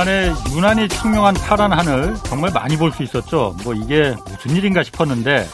지난해 0.00 0.32
유난히 0.56 0.88
청명한 0.88 1.34
파란 1.34 1.74
하늘 1.74 2.14
정말 2.24 2.50
많이 2.54 2.74
볼 2.78 2.90
수 2.90 3.02
있었죠. 3.02 3.54
뭐 3.62 3.74
이게 3.74 4.14
무슨 4.26 4.56
일인가 4.56 4.82
싶었는데 4.82 5.46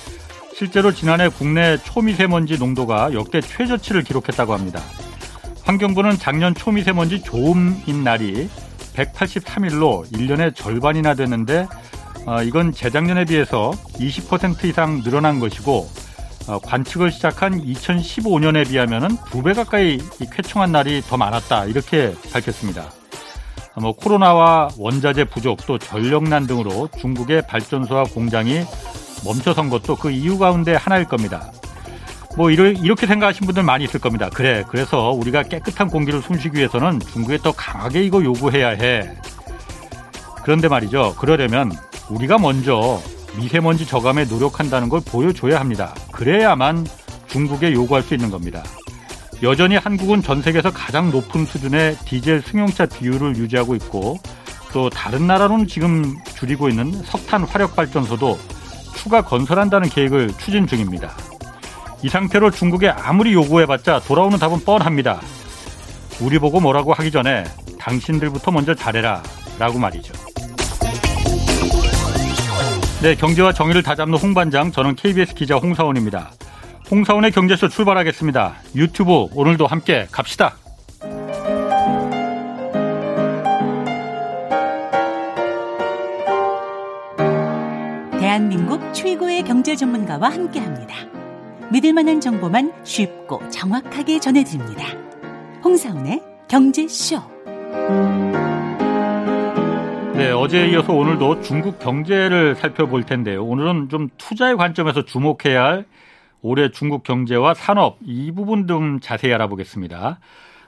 실제로 0.54 0.92
지난해 0.92 1.28
국내 1.28 1.76
초미세먼지 1.78 2.56
농도가 2.56 3.12
역대 3.12 3.40
최저치를 3.40 4.04
기록했다고 4.04 4.54
합니다. 4.54 4.80
환경부는 5.64 6.18
작년 6.18 6.54
초미세먼지 6.54 7.22
좋음인 7.24 8.04
날이 8.04 8.48
183일로 8.94 10.08
1년의 10.12 10.54
절반이나 10.54 11.14
됐는데 11.14 11.66
어, 12.26 12.40
이건 12.44 12.70
재작년에 12.70 13.24
비해서 13.24 13.72
20% 13.94 14.64
이상 14.66 15.02
늘어난 15.02 15.40
것이고 15.40 15.90
어, 16.46 16.58
관측을 16.60 17.10
시작한 17.10 17.60
2015년에 17.64 18.68
비하면 18.68 19.18
두배 19.28 19.54
가까이 19.54 19.98
쾌청한 20.32 20.70
날이 20.70 21.02
더 21.02 21.16
많았다 21.16 21.64
이렇게 21.64 22.14
밝혔습니다. 22.32 22.92
어, 23.76 23.80
뭐 23.80 23.92
코로나와 23.92 24.70
원자재 24.78 25.24
부족 25.24 25.64
또 25.66 25.78
전력난 25.78 26.46
등으로 26.46 26.88
중국의 26.98 27.46
발전소와 27.46 28.04
공장이 28.04 28.62
멈춰선 29.24 29.70
것도 29.70 29.96
그 29.96 30.10
이유 30.10 30.38
가운데 30.38 30.74
하나일 30.74 31.04
겁니다. 31.04 31.52
뭐 32.36 32.50
이렇게 32.50 33.06
생각하신 33.06 33.46
분들 33.46 33.62
많이 33.62 33.84
있을 33.84 34.00
겁니다. 34.00 34.28
그래, 34.32 34.62
그래서 34.68 35.10
우리가 35.10 35.42
깨끗한 35.42 35.88
공기를 35.88 36.20
숨쉬기 36.20 36.58
위해서는 36.58 37.00
중국에 37.00 37.38
더 37.38 37.52
강하게 37.52 38.02
이거 38.02 38.22
요구해야 38.22 38.68
해. 38.68 39.08
그런데 40.42 40.68
말이죠. 40.68 41.14
그러려면 41.18 41.72
우리가 42.10 42.38
먼저 42.38 43.00
미세먼지 43.38 43.86
저감에 43.86 44.24
노력한다는 44.26 44.88
걸 44.88 45.00
보여줘야 45.04 45.58
합니다. 45.60 45.94
그래야만 46.12 46.86
중국에 47.26 47.72
요구할 47.72 48.02
수 48.02 48.14
있는 48.14 48.30
겁니다. 48.30 48.62
여전히 49.42 49.76
한국은 49.76 50.22
전 50.22 50.40
세계에서 50.40 50.70
가장 50.70 51.10
높은 51.10 51.44
수준의 51.44 51.96
디젤 52.06 52.42
승용차 52.42 52.86
비율을 52.86 53.36
유지하고 53.36 53.74
있고 53.74 54.18
또 54.72 54.88
다른 54.88 55.26
나라로는 55.26 55.66
지금 55.66 56.16
줄이고 56.36 56.68
있는 56.68 56.90
석탄 57.04 57.44
화력 57.44 57.76
발전소도 57.76 58.38
추가 58.94 59.22
건설한다는 59.22 59.88
계획을 59.88 60.32
추진 60.38 60.66
중입니다. 60.66 61.14
이 62.02 62.08
상태로 62.08 62.50
중국에 62.50 62.88
아무리 62.88 63.32
요구해봤자 63.34 64.00
돌아오는 64.00 64.38
답은 64.38 64.60
뻔합니다. 64.64 65.20
우리 66.20 66.38
보고 66.38 66.60
뭐라고 66.60 66.94
하기 66.94 67.10
전에 67.10 67.44
당신들부터 67.78 68.50
먼저 68.50 68.74
잘해라 68.74 69.22
라고 69.58 69.78
말이죠. 69.78 70.12
네, 73.02 73.14
경제와 73.14 73.52
정의를 73.52 73.82
다잡는 73.82 74.18
홍반장, 74.18 74.72
저는 74.72 74.96
KBS 74.96 75.34
기자 75.34 75.56
홍사원입니다. 75.56 76.30
홍사원의 76.88 77.32
경제쇼 77.32 77.68
출발하겠습니다. 77.68 78.54
유튜브 78.76 79.26
오늘도 79.34 79.66
함께 79.66 80.06
갑시다. 80.12 80.54
대한민국 88.12 88.92
최고의 88.92 89.42
경제 89.42 89.74
전문가와 89.74 90.28
함께 90.28 90.60
합니다. 90.60 90.94
믿을 91.72 91.92
만한 91.92 92.20
정보만 92.20 92.72
쉽고 92.84 93.48
정확하게 93.50 94.20
전해드립니다. 94.20 94.86
홍사원의 95.64 96.22
경제쇼. 96.46 97.20
네, 100.14 100.30
어제에 100.30 100.68
이어서 100.68 100.92
오늘도 100.92 101.40
중국 101.42 101.80
경제를 101.80 102.54
살펴볼 102.54 103.02
텐데요. 103.04 103.44
오늘은 103.44 103.88
좀 103.88 104.08
투자의 104.16 104.56
관점에서 104.56 105.04
주목해야 105.04 105.64
할 105.64 105.84
올해 106.42 106.70
중국 106.70 107.02
경제와 107.02 107.54
산업 107.54 107.98
이 108.04 108.30
부분 108.32 108.66
좀 108.66 109.00
자세히 109.00 109.32
알아보겠습니다. 109.34 110.18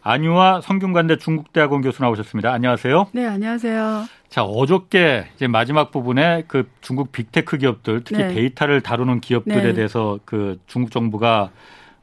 안유화 0.02 0.60
성균관대 0.62 1.18
중국대학원 1.18 1.82
교수 1.82 2.02
나오셨습니다. 2.02 2.52
안녕하세요. 2.52 3.08
네, 3.12 3.26
안녕하세요. 3.26 4.06
자, 4.28 4.44
어저께 4.44 5.26
이제 5.34 5.46
마지막 5.46 5.90
부분에 5.90 6.44
그 6.46 6.68
중국 6.80 7.12
빅테크 7.12 7.58
기업들 7.58 8.04
특히 8.04 8.22
네. 8.22 8.34
데이터를 8.34 8.80
다루는 8.80 9.20
기업들에 9.20 9.62
네. 9.62 9.72
대해서 9.74 10.18
그 10.24 10.58
중국 10.66 10.90
정부가 10.90 11.50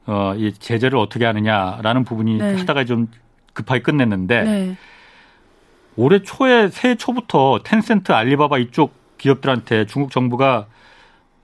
어, 0.06 0.34
이 0.36 0.52
제재를 0.52 0.98
어떻게 0.98 1.24
하느냐라는 1.24 2.04
부분이 2.04 2.38
네. 2.38 2.54
하다가 2.56 2.84
좀 2.84 3.08
급하게 3.52 3.80
끝냈는데 3.82 4.42
네. 4.42 4.76
올해 5.96 6.22
초에 6.22 6.68
새해 6.68 6.94
초부터 6.94 7.60
텐센트, 7.64 8.12
알리바바 8.12 8.58
이쪽 8.58 8.94
기업들한테 9.18 9.86
중국 9.86 10.10
정부가 10.10 10.58
어, 10.58 10.66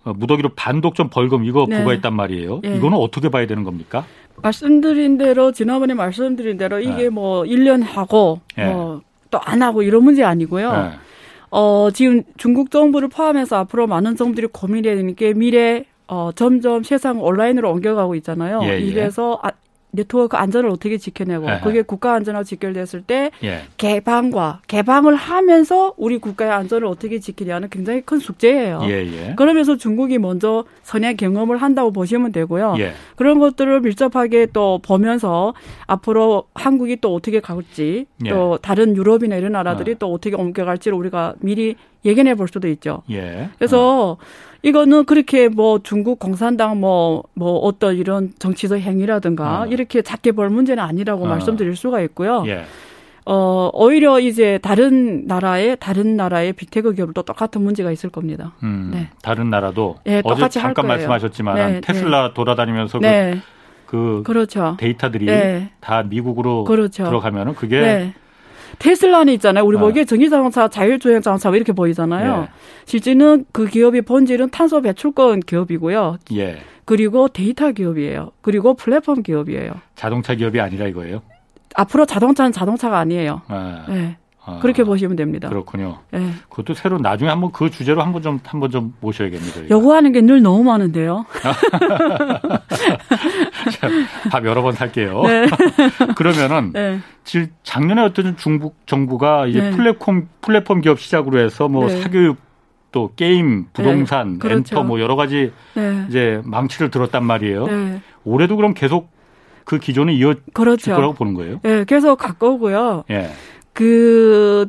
무더기로 0.04 0.50
반독점 0.56 1.08
벌금 1.10 1.44
이거 1.44 1.66
네. 1.68 1.78
부과했단 1.78 2.14
말이에요. 2.14 2.60
예. 2.64 2.76
이거는 2.76 2.98
어떻게 2.98 3.28
봐야 3.28 3.46
되는 3.46 3.64
겁니까? 3.64 4.04
말씀드린 4.36 5.18
대로 5.18 5.52
지난번에 5.52 5.94
말씀드린 5.94 6.56
대로 6.56 6.80
이게 6.80 7.04
네. 7.04 7.08
뭐 7.08 7.42
1년 7.44 7.84
하고 7.84 8.40
예. 8.58 8.66
뭐또 8.66 9.38
안 9.40 9.62
하고 9.62 9.82
이런 9.82 10.02
문제 10.04 10.24
아니고요. 10.24 10.72
네. 10.72 10.90
어, 11.50 11.90
지금 11.92 12.22
중국 12.36 12.70
정부를 12.70 13.08
포함해서 13.08 13.56
앞으로 13.58 13.86
많은 13.86 14.16
정부들이 14.16 14.48
고민해야 14.52 14.96
되는 14.96 15.14
게 15.14 15.34
미래 15.34 15.84
어, 16.08 16.30
점점 16.34 16.82
세상 16.82 17.22
온라인으로 17.22 17.70
옮겨가고 17.70 18.14
있잖아요. 18.16 18.60
예, 18.64 18.70
예. 18.70 18.80
이래서 18.80 19.38
아, 19.42 19.50
네트워크 19.92 20.36
안전을 20.36 20.70
어떻게 20.70 20.96
지켜내고 20.96 21.48
에헤. 21.48 21.60
그게 21.60 21.82
국가 21.82 22.14
안전하고 22.14 22.44
직결됐을 22.44 23.02
때 23.02 23.30
예. 23.44 23.62
개방과 23.76 24.60
개방을 24.66 25.14
하면서 25.14 25.92
우리 25.98 26.18
국가의 26.18 26.50
안전을 26.50 26.86
어떻게 26.86 27.20
지키냐는 27.20 27.68
굉장히 27.68 28.00
큰 28.00 28.18
숙제예요. 28.18 28.80
예예. 28.84 29.28
예. 29.28 29.34
그러면서 29.36 29.76
중국이 29.76 30.18
먼저 30.18 30.64
선의 30.82 31.16
경험을 31.16 31.58
한다고 31.58 31.92
보시면 31.92 32.32
되고요. 32.32 32.76
예. 32.78 32.94
그런 33.16 33.38
것들을 33.38 33.80
밀접하게 33.80 34.46
또 34.54 34.80
보면서 34.82 35.52
앞으로 35.86 36.44
한국이 36.54 36.96
또 37.02 37.14
어떻게 37.14 37.40
갈지 37.40 38.06
예. 38.24 38.30
또 38.30 38.58
다른 38.62 38.96
유럽이나 38.96 39.36
이런 39.36 39.52
나라들이 39.52 39.92
어. 39.92 39.96
또 39.98 40.12
어떻게 40.12 40.34
옮겨갈지를 40.34 40.96
우리가 40.96 41.34
미리 41.40 41.76
예견해 42.06 42.34
볼 42.34 42.48
수도 42.48 42.66
있죠. 42.68 43.02
예. 43.10 43.50
그래서 43.58 44.12
어. 44.12 44.16
이거는 44.62 45.04
그렇게 45.04 45.48
뭐 45.48 45.80
중국 45.82 46.18
공산당 46.18 46.80
뭐, 46.80 47.24
뭐 47.34 47.58
어떤 47.58 47.96
이런 47.96 48.32
정치적 48.38 48.78
행위라든가 48.78 49.62
어. 49.62 49.66
이렇게 49.66 50.02
작게 50.02 50.32
볼 50.32 50.50
문제는 50.50 50.82
아니라고 50.82 51.24
어. 51.24 51.28
말씀드릴 51.28 51.76
수가 51.76 52.00
있고요. 52.02 52.44
예. 52.46 52.64
어, 53.24 53.70
오히려 53.72 54.18
이제 54.18 54.58
다른 54.62 55.26
나라의, 55.26 55.76
다른 55.78 56.16
나라의 56.16 56.54
빅테크 56.54 56.94
기업도 56.94 57.22
똑같은 57.22 57.62
문제가 57.62 57.92
있을 57.92 58.10
겁니다. 58.10 58.52
음, 58.64 58.90
네. 58.92 59.10
다른 59.22 59.48
나라도. 59.48 59.96
네, 60.04 60.22
어제 60.24 60.48
잠깐 60.48 60.88
말씀하셨지만 60.88 61.54
네, 61.54 61.80
테슬라 61.80 62.28
네. 62.28 62.34
돌아다니면서 62.34 62.98
그, 62.98 63.04
네. 63.04 63.40
그 63.86 64.22
그렇죠. 64.26 64.76
데이터들이 64.78 65.26
네. 65.26 65.70
다 65.80 66.02
미국으로 66.02 66.64
그렇죠. 66.64 67.04
들어가면은 67.04 67.54
그게 67.54 67.80
네. 67.80 68.14
테슬라는 68.78 69.32
있잖아요. 69.34 69.64
우리 69.64 69.76
아. 69.76 69.80
보기에 69.80 70.04
전기자동차, 70.04 70.68
자율주행 70.68 71.20
자동차 71.22 71.50
이렇게 71.50 71.72
보이잖아요. 71.72 72.42
예. 72.42 72.48
실제는 72.86 73.44
그 73.52 73.66
기업의 73.66 74.02
본질은 74.02 74.50
탄소 74.50 74.80
배출권 74.82 75.40
기업이고요. 75.40 76.18
예. 76.34 76.58
그리고 76.84 77.28
데이터 77.28 77.70
기업이에요. 77.72 78.32
그리고 78.40 78.74
플랫폼 78.74 79.22
기업이에요. 79.22 79.72
자동차 79.94 80.34
기업이 80.34 80.60
아니라 80.60 80.86
이거예요? 80.88 81.22
앞으로 81.74 82.04
자동차는 82.06 82.52
자동차가 82.52 82.98
아니에요. 82.98 83.42
아. 83.48 83.84
네. 83.88 84.16
아, 84.44 84.58
그렇게 84.58 84.82
보시면 84.82 85.14
됩니다. 85.14 85.48
그렇군요. 85.48 85.98
네. 86.10 86.30
그것도 86.48 86.74
새로 86.74 86.98
나중에 86.98 87.30
한번 87.30 87.52
그 87.52 87.70
주제로 87.70 88.02
한번 88.02 88.22
좀 88.22 88.40
한번 88.44 88.72
좀 88.72 88.92
모셔야겠네요. 89.00 89.68
요구하는 89.70 90.10
게 90.10 90.20
늘 90.20 90.42
너무 90.42 90.64
많은데요. 90.64 91.24
답 94.30 94.44
여러 94.46 94.62
번 94.62 94.72
살게요. 94.72 95.22
네. 95.22 95.46
그러면은 96.16 96.72
네. 96.72 97.00
작년에 97.62 98.02
어떤 98.02 98.36
중국 98.36 98.76
정부가 98.86 99.46
이제 99.46 99.60
네. 99.60 99.70
플랫폼 99.70 100.28
플랫폼 100.40 100.80
기업 100.80 101.00
시작으로 101.00 101.38
해서 101.38 101.68
뭐 101.68 101.86
네. 101.86 102.00
사교육 102.00 102.36
또 102.92 103.12
게임, 103.16 103.66
부동산, 103.72 104.34
네. 104.34 104.38
그렇죠. 104.38 104.76
엔터 104.76 104.84
뭐 104.84 105.00
여러 105.00 105.16
가지 105.16 105.52
네. 105.74 106.04
이제 106.08 106.42
망치를 106.44 106.90
들었단 106.90 107.24
말이에요. 107.24 107.66
올해도 108.24 108.56
그럼 108.56 108.74
계속 108.74 109.10
그 109.64 109.78
기존을 109.78 110.14
이어질 110.14 110.42
그렇죠. 110.52 110.94
거라고 110.94 111.14
보는 111.14 111.34
거예요? 111.34 111.60
네, 111.62 111.84
계속 111.84 112.16
가까우고요. 112.16 113.04
예. 113.10 113.30
그 113.72 114.68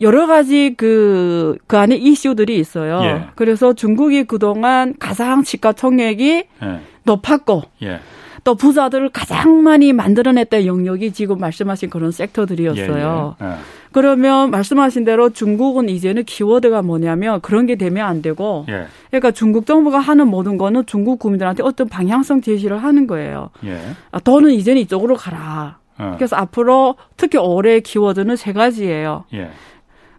여러 0.00 0.26
가지 0.26 0.74
그, 0.76 1.56
그 1.66 1.78
안에 1.78 1.96
이슈들이 1.96 2.58
있어요. 2.58 3.00
예. 3.02 3.26
그래서 3.34 3.72
중국이 3.72 4.24
그동안 4.24 4.94
가장 4.98 5.42
시가총액이 5.42 6.44
예. 6.62 6.80
높았고, 7.04 7.62
예. 7.82 8.00
또 8.44 8.54
부자들을 8.54 9.10
가장 9.10 9.62
많이 9.62 9.92
만들어냈던 9.92 10.66
영역이 10.66 11.12
지금 11.12 11.38
말씀하신 11.38 11.90
그런 11.90 12.10
섹터들이었어요. 12.10 13.36
예, 13.40 13.44
예. 13.44 13.50
예. 13.50 13.54
그러면 13.92 14.50
말씀하신 14.50 15.04
대로 15.04 15.30
중국은 15.30 15.88
이제는 15.88 16.24
키워드가 16.24 16.82
뭐냐면 16.82 17.40
그런 17.40 17.66
게 17.66 17.74
되면 17.74 18.06
안 18.06 18.22
되고, 18.22 18.64
그러니까 19.10 19.32
중국 19.32 19.66
정부가 19.66 19.98
하는 19.98 20.28
모든 20.28 20.58
거는 20.58 20.86
중국 20.86 21.18
국민들한테 21.18 21.62
어떤 21.64 21.88
방향성 21.88 22.40
제시를 22.40 22.78
하는 22.82 23.06
거예요. 23.06 23.50
아, 24.12 24.20
너는 24.24 24.52
이제는 24.52 24.80
이쪽으로 24.82 25.16
가라. 25.16 25.78
어. 25.98 26.14
그래서 26.16 26.36
앞으로 26.36 26.94
특히 27.16 27.36
올해 27.38 27.80
키워드는 27.80 28.36
세 28.36 28.52
가지예요. 28.52 29.24
예. 29.34 29.50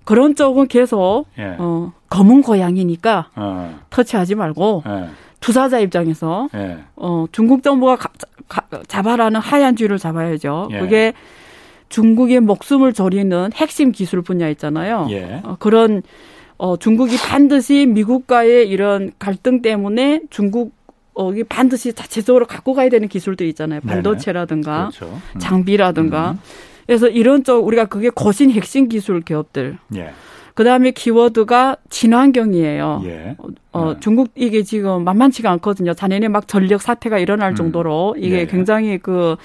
그런 0.04 0.36
쪽은 0.36 0.68
계속 0.68 1.26
예. 1.40 1.56
어, 1.58 1.94
검은 2.10 2.42
고양이니까 2.42 3.30
어. 3.36 3.80
터치하지 3.90 4.36
말고 4.36 4.84
예. 4.86 5.06
투자자 5.42 5.80
입장에서 5.80 6.48
예. 6.56 6.78
어, 6.96 7.26
중국 7.34 7.64
정부가 7.64 7.98
가, 7.98 8.10
가, 8.48 8.64
잡아라는 8.88 9.42
하얀 9.42 9.76
쥐를 9.76 9.98
잡아야죠. 9.98 10.70
예. 10.72 10.80
그게 10.80 11.14
중국의 11.90 12.40
목숨을 12.40 12.94
조리는 12.94 13.52
핵심 13.54 13.92
기술 13.92 14.22
분야 14.22 14.48
있잖아요. 14.50 15.08
예. 15.10 15.42
어, 15.44 15.58
그런 15.60 16.04
어, 16.58 16.78
중국이 16.78 17.18
반드시 17.18 17.88
미국과의 17.88 18.70
이런 18.70 19.12
갈등 19.20 19.62
때문에 19.62 20.22
중국 20.30 20.74
어, 21.14 21.34
이 21.34 21.44
반드시 21.44 21.92
자체적으로 21.92 22.46
갖고 22.46 22.74
가야 22.74 22.90
되는 22.90 23.08
기술들 23.08 23.48
있잖아요. 23.48 23.82
반도체라든가 23.82 24.92
그렇죠. 24.92 25.20
음. 25.36 25.40
장비라든가. 25.40 26.32
음. 26.32 26.40
그래서 26.86 27.08
이런 27.08 27.44
쪽 27.44 27.66
우리가 27.66 27.86
그게 27.86 28.10
거신 28.10 28.52
핵심 28.52 28.88
기술 28.88 29.22
기업들. 29.22 29.78
예. 29.96 30.14
그 30.54 30.64
다음에 30.64 30.92
키워드가 30.92 31.78
친환경이에요. 31.90 33.02
예. 33.06 33.36
어, 33.72 33.94
네. 33.94 34.00
중국 34.00 34.30
이게 34.36 34.64
지금 34.64 35.04
만만치가 35.04 35.50
않거든요. 35.52 35.94
자네네 35.94 36.28
막 36.28 36.48
전력 36.48 36.82
사태가 36.82 37.20
일어날 37.20 37.52
음. 37.52 37.56
정도로 37.56 38.16
이게 38.18 38.40
예. 38.40 38.46
굉장히 38.46 38.98
그 38.98 39.36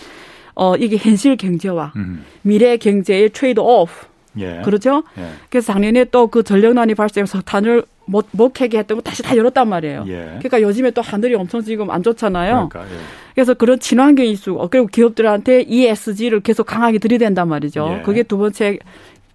어, 0.55 0.75
이게 0.77 0.97
현실 0.97 1.37
경제와 1.37 1.93
음. 1.97 2.25
미래 2.43 2.77
경제의 2.77 3.31
트레이드 3.31 3.61
오프. 3.61 3.93
예. 4.39 4.61
그렇죠? 4.65 5.03
예. 5.19 5.29
그래서 5.49 5.73
작년에 5.73 6.05
또 6.05 6.27
그 6.29 6.43
전력난이 6.43 6.95
발생해서 6.95 7.41
탄을 7.43 7.85
못, 8.07 8.27
못 8.33 8.53
캐게 8.53 8.79
했던 8.79 8.99
거 8.99 9.03
다시 9.03 9.23
다 9.23 9.37
열었단 9.37 9.69
말이에요. 9.69 10.05
예. 10.09 10.25
그러니까 10.39 10.61
요즘에 10.63 10.91
또 10.93 11.03
하늘이 11.03 11.35
엄청 11.35 11.63
지금 11.63 11.91
안 11.91 12.03
좋잖아요. 12.03 12.69
그러니까, 12.69 12.95
예. 12.95 12.99
그래서 13.35 13.55
그런 13.55 13.79
친환경 13.81 14.27
이슈, 14.27 14.57
그리고 14.71 14.87
기업들한테 14.87 15.63
ESG를 15.63 16.41
계속 16.41 16.65
강하게 16.65 16.99
들이댄단 16.99 17.49
말이죠. 17.49 17.97
예. 17.99 18.03
그게 18.03 18.23
두 18.23 18.39
번째 18.39 18.79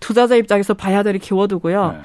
투자자 0.02 0.36
입장에서 0.36 0.74
봐야 0.74 1.02
될 1.04 1.18
키워드고요. 1.18 1.92
네. 1.94 1.98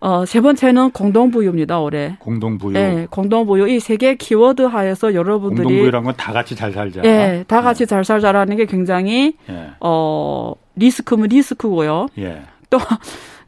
어, 0.00 0.26
세 0.26 0.40
번째는 0.40 0.90
공동부유입니다, 0.90 1.78
올해. 1.80 2.16
공동부유. 2.18 2.72
네, 2.74 3.06
공동부유. 3.08 3.68
이 3.68 3.76
세 3.78 3.96
개 3.96 4.16
키워드 4.16 4.62
하에서 4.62 5.14
여러분들이. 5.14 5.64
공동부유란 5.64 6.02
건 6.04 6.14
다 6.16 6.32
같이 6.32 6.54
잘 6.56 6.72
살자. 6.72 7.00
네, 7.02 7.44
다 7.46 7.62
같이 7.62 7.84
네. 7.84 7.86
잘 7.86 8.04
살자라는 8.04 8.56
게 8.56 8.66
굉장히, 8.66 9.34
네. 9.46 9.68
어, 9.80 10.52
리스크면 10.76 11.28
리스크고요. 11.28 12.08
예. 12.18 12.42
또, 12.68 12.78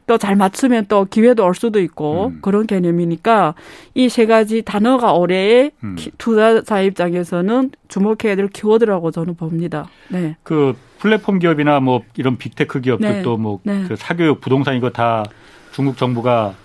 또 0.07 0.17
잘 0.17 0.35
맞추면 0.35 0.85
또 0.87 1.05
기회도 1.05 1.45
올 1.45 1.53
수도 1.53 1.79
있고 1.81 2.27
음. 2.27 2.39
그런 2.41 2.65
개념이니까 2.65 3.53
이 3.93 4.07
세 4.09 4.25
가지 4.25 4.61
단어가 4.63 5.13
올해의 5.13 5.71
음. 5.83 5.95
투자자 6.17 6.81
입장에서는 6.81 7.71
주목해야 7.89 8.35
될 8.37 8.47
키워드라고 8.47 9.11
저는 9.11 9.35
봅니다. 9.35 9.89
네. 10.09 10.35
그 10.43 10.73
플랫폼 10.99 11.39
기업이나 11.39 11.79
뭐 11.81 12.03
이런 12.15 12.37
빅테크 12.37 12.81
기업들도 12.81 13.35
네. 13.35 13.41
뭐 13.41 13.52
그 13.52 13.61
네. 13.65 13.95
사교육 13.97 14.39
부동산 14.41 14.75
이거 14.75 14.89
다 14.89 15.23
중국 15.71 15.97
정부가 15.97 16.55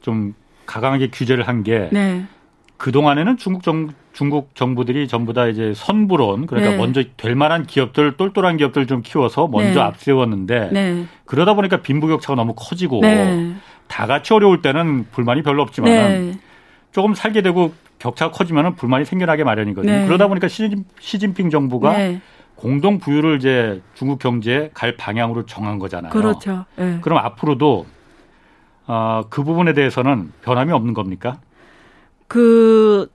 좀 0.00 0.34
강하게 0.66 1.08
규제를 1.08 1.48
한 1.48 1.72
게 1.72 1.88
네. 1.92 2.24
그 2.76 2.92
동안에는 2.92 3.36
중국 3.36 3.62
정 3.62 3.90
중국 4.12 4.54
정부들이 4.54 5.08
전부 5.08 5.32
다 5.32 5.46
이제 5.46 5.72
선부론 5.74 6.46
그러니까 6.46 6.72
네. 6.72 6.76
먼저 6.76 7.02
될 7.16 7.34
만한 7.34 7.64
기업들 7.64 8.16
똘똘한 8.16 8.56
기업들 8.56 8.86
좀 8.86 9.02
키워서 9.02 9.48
먼저 9.48 9.80
네. 9.80 9.86
앞세웠는데 9.86 10.70
네. 10.72 11.06
그러다 11.24 11.54
보니까 11.54 11.82
빈부격차가 11.82 12.36
너무 12.36 12.54
커지고 12.56 13.00
네. 13.00 13.54
다 13.88 14.06
같이 14.06 14.32
어려울 14.32 14.62
때는 14.62 15.06
불만이 15.10 15.42
별로 15.42 15.62
없지만 15.62 15.90
네. 15.90 16.38
조금 16.92 17.14
살게 17.14 17.42
되고 17.42 17.72
격차가 17.98 18.30
커지면 18.32 18.76
불만이 18.76 19.04
생겨나게 19.04 19.44
마련이거든요. 19.44 19.92
네. 19.92 20.06
그러다 20.06 20.28
보니까 20.28 20.46
시진, 20.48 20.84
시진핑 21.00 21.50
정부가 21.50 21.96
공동 22.54 22.98
부유를 22.98 23.38
이제 23.38 23.82
중국 23.94 24.18
경제에 24.20 24.70
갈 24.74 24.96
방향으로 24.96 25.46
정한 25.46 25.78
거잖아요. 25.78 26.12
그렇죠. 26.12 26.66
그럼 27.00 27.18
앞으로도 27.18 27.86
어, 28.86 29.22
그 29.30 29.42
부분에 29.42 29.72
대해서는 29.72 30.32
변함이 30.42 30.72
없는 30.72 30.94
겁니까? 30.94 31.38
그 32.28 33.08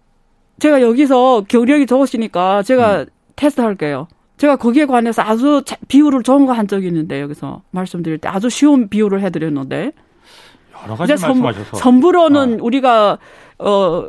제가 0.60 0.82
여기서 0.82 1.46
경력이 1.48 1.86
적으시니까 1.86 2.64
제가 2.64 3.02
음. 3.02 3.06
테스트 3.36 3.62
할게요. 3.62 4.08
제가 4.38 4.56
거기에 4.56 4.86
관해서 4.86 5.22
아주 5.22 5.64
비율을 5.88 6.24
좋은 6.24 6.46
거 6.46 6.54
한 6.54 6.68
적이 6.68 6.88
있는데 6.88 7.22
여기서 7.22 7.62
말씀드릴 7.72 8.18
때 8.20 8.30
아주 8.30 8.50
쉬운 8.50 8.88
비율을 8.90 9.22
해드렸는데 9.22 9.92
여러 10.84 10.96
가지 10.96 11.12
말씀하셔서 11.12 11.78
선부로는 11.78 12.56
어. 12.62 12.64
우리가 12.64 13.18
어 13.60 14.06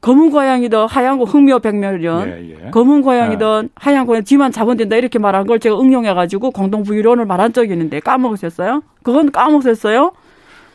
검은 0.00 0.30
고양이든 0.30 0.86
하얀 0.86 1.18
거 1.18 1.24
흑묘 1.24 1.58
백멸련 1.58 2.28
예, 2.28 2.64
예. 2.66 2.70
검은 2.70 3.02
고양이든 3.02 3.64
예. 3.64 3.68
하얀 3.74 4.06
고양 4.06 4.24
뒤만 4.24 4.50
잡으면 4.50 4.78
된다 4.78 4.96
이렇게 4.96 5.18
말한 5.18 5.46
걸 5.46 5.60
제가 5.60 5.78
응용해가지고 5.78 6.52
공동부유론을 6.52 7.26
말한 7.26 7.52
적이 7.52 7.72
있는데 7.72 8.00
까먹으셨어요? 8.00 8.82
그건 9.02 9.30
까먹으셨어요? 9.30 10.12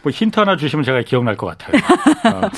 뭐 0.04 0.12
힌트 0.12 0.40
하나 0.40 0.58
주시면 0.58 0.84
제가 0.86 1.02
기억날 1.02 1.36
것 1.38 1.48
같아요. 1.48 1.82
어. 2.38 2.50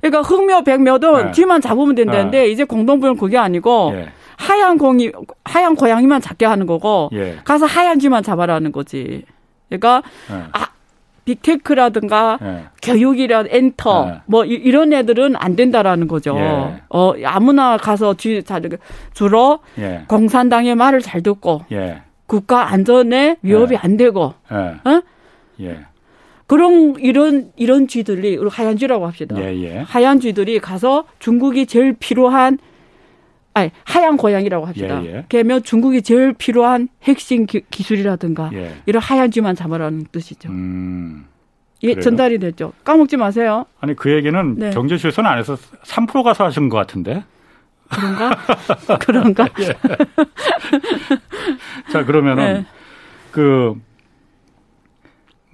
그러니까 0.00 0.22
흑묘 0.22 0.62
백묘도 0.64 1.16
네. 1.16 1.30
뒤만 1.32 1.60
잡으면 1.60 1.94
된다는데 1.94 2.40
네. 2.40 2.48
이제 2.48 2.64
공동부는 2.64 3.16
그게 3.16 3.38
아니고 3.38 3.92
예. 3.94 4.08
하얀 4.36 4.78
공이 4.78 5.12
하얀 5.44 5.74
고양이만 5.74 6.20
잡게 6.20 6.46
하는 6.46 6.66
거고 6.66 7.10
예. 7.12 7.38
가서 7.44 7.66
하얀 7.66 7.98
쥐만 7.98 8.22
잡아라는 8.22 8.72
거지. 8.72 9.24
그러니까 9.68 10.02
예. 10.30 10.44
아 10.52 10.68
빅테크라든가 11.24 12.38
예. 12.42 12.64
교육이라 12.82 13.44
엔터 13.48 14.08
예. 14.08 14.20
뭐 14.26 14.44
이, 14.44 14.70
런 14.70 14.92
애들은 14.92 15.34
안 15.36 15.56
된다라는 15.56 16.06
거죠. 16.06 16.36
예. 16.36 16.82
어 16.88 17.14
아무나 17.24 17.76
가서 17.76 18.14
쥐 18.14 18.42
주로 19.14 19.60
공산당의 20.06 20.74
말을 20.74 21.00
잘 21.00 21.22
듣고 21.22 21.62
국가 22.26 22.70
안전에 22.70 23.36
위협이 23.42 23.76
안 23.76 23.96
되고 23.96 24.34
어? 24.50 25.02
그런 26.46 26.94
이런 26.98 27.50
이런 27.56 27.88
쥐들이 27.88 28.38
하얀 28.50 28.76
쥐라고 28.76 29.06
합시다. 29.06 29.36
예, 29.38 29.54
예. 29.62 29.78
하얀 29.78 30.20
쥐들이 30.20 30.60
가서 30.60 31.04
중국이 31.18 31.66
제일 31.66 31.92
필요한 31.98 32.58
아니 33.52 33.70
하얀 33.84 34.16
고양이라고 34.16 34.66
합시다. 34.66 35.02
예, 35.04 35.08
예. 35.08 35.24
그러면 35.28 35.62
중국이 35.62 36.02
제일 36.02 36.34
필요한 36.34 36.88
핵심 37.02 37.46
기, 37.46 37.62
술이라든가 37.70 38.50
예. 38.52 38.76
이런 38.86 39.02
하얀 39.02 39.30
쥐만 39.30 39.56
잡아라는 39.56 40.06
뜻이죠. 40.12 40.50
음, 40.50 41.26
예, 41.82 41.98
전달이 41.98 42.38
됐죠. 42.38 42.72
까먹지 42.84 43.16
마세요. 43.16 43.66
아니 43.80 43.96
그 43.96 44.12
얘기는 44.12 44.54
네. 44.56 44.70
경제실선 44.70 45.26
안에서 45.26 45.56
3% 45.56 46.22
가서 46.22 46.44
하신 46.44 46.68
것 46.68 46.76
같은데. 46.76 47.24
그런가? 47.88 48.30
그런가? 49.00 49.48
예. 49.60 49.72
자 51.90 52.04
그러면은 52.04 52.52
네. 52.54 52.66
그 53.30 53.74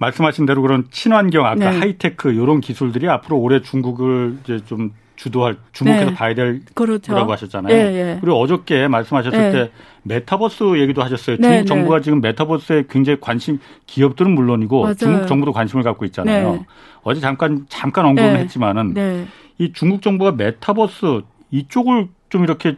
말씀하신 0.03 0.45
대로 0.45 0.61
그런 0.61 0.85
친환경 0.91 1.45
아까 1.45 1.71
네. 1.71 1.79
하이테크 1.79 2.31
이런 2.33 2.59
기술들이 2.59 3.07
앞으로 3.07 3.37
올해 3.37 3.61
중국을 3.61 4.37
이제 4.43 4.59
좀 4.65 4.91
주도할 5.15 5.57
주목해서 5.71 6.05
네. 6.07 6.13
봐야 6.13 6.33
될 6.33 6.61
그렇죠. 6.73 7.13
거라고 7.13 7.31
하셨잖아요. 7.33 7.73
네, 7.73 7.91
네. 7.91 8.17
그리고 8.19 8.39
어저께 8.39 8.87
말씀하셨을 8.87 9.39
네. 9.39 9.51
때 9.51 9.71
메타버스 10.03 10.79
얘기도 10.79 11.01
하셨어요. 11.03 11.37
네, 11.37 11.47
중국 11.47 11.67
정부가 11.67 12.01
지금 12.01 12.19
메타버스에 12.19 12.85
굉장히 12.89 13.19
관심 13.21 13.59
기업들은 13.85 14.33
물론이고 14.33 14.81
맞아요. 14.81 14.95
중국 14.95 15.27
정부도 15.27 15.53
관심을 15.53 15.83
갖고 15.83 16.03
있잖아요. 16.05 16.65
어제 17.03 17.21
잠깐 17.21 17.65
잠깐 17.69 18.05
언급을 18.05 18.37
했지만은 18.39 19.27
이 19.59 19.71
중국 19.71 20.01
정부가 20.01 20.31
메타버스 20.31 21.21
이쪽을 21.51 22.09
좀 22.29 22.43
이렇게 22.43 22.75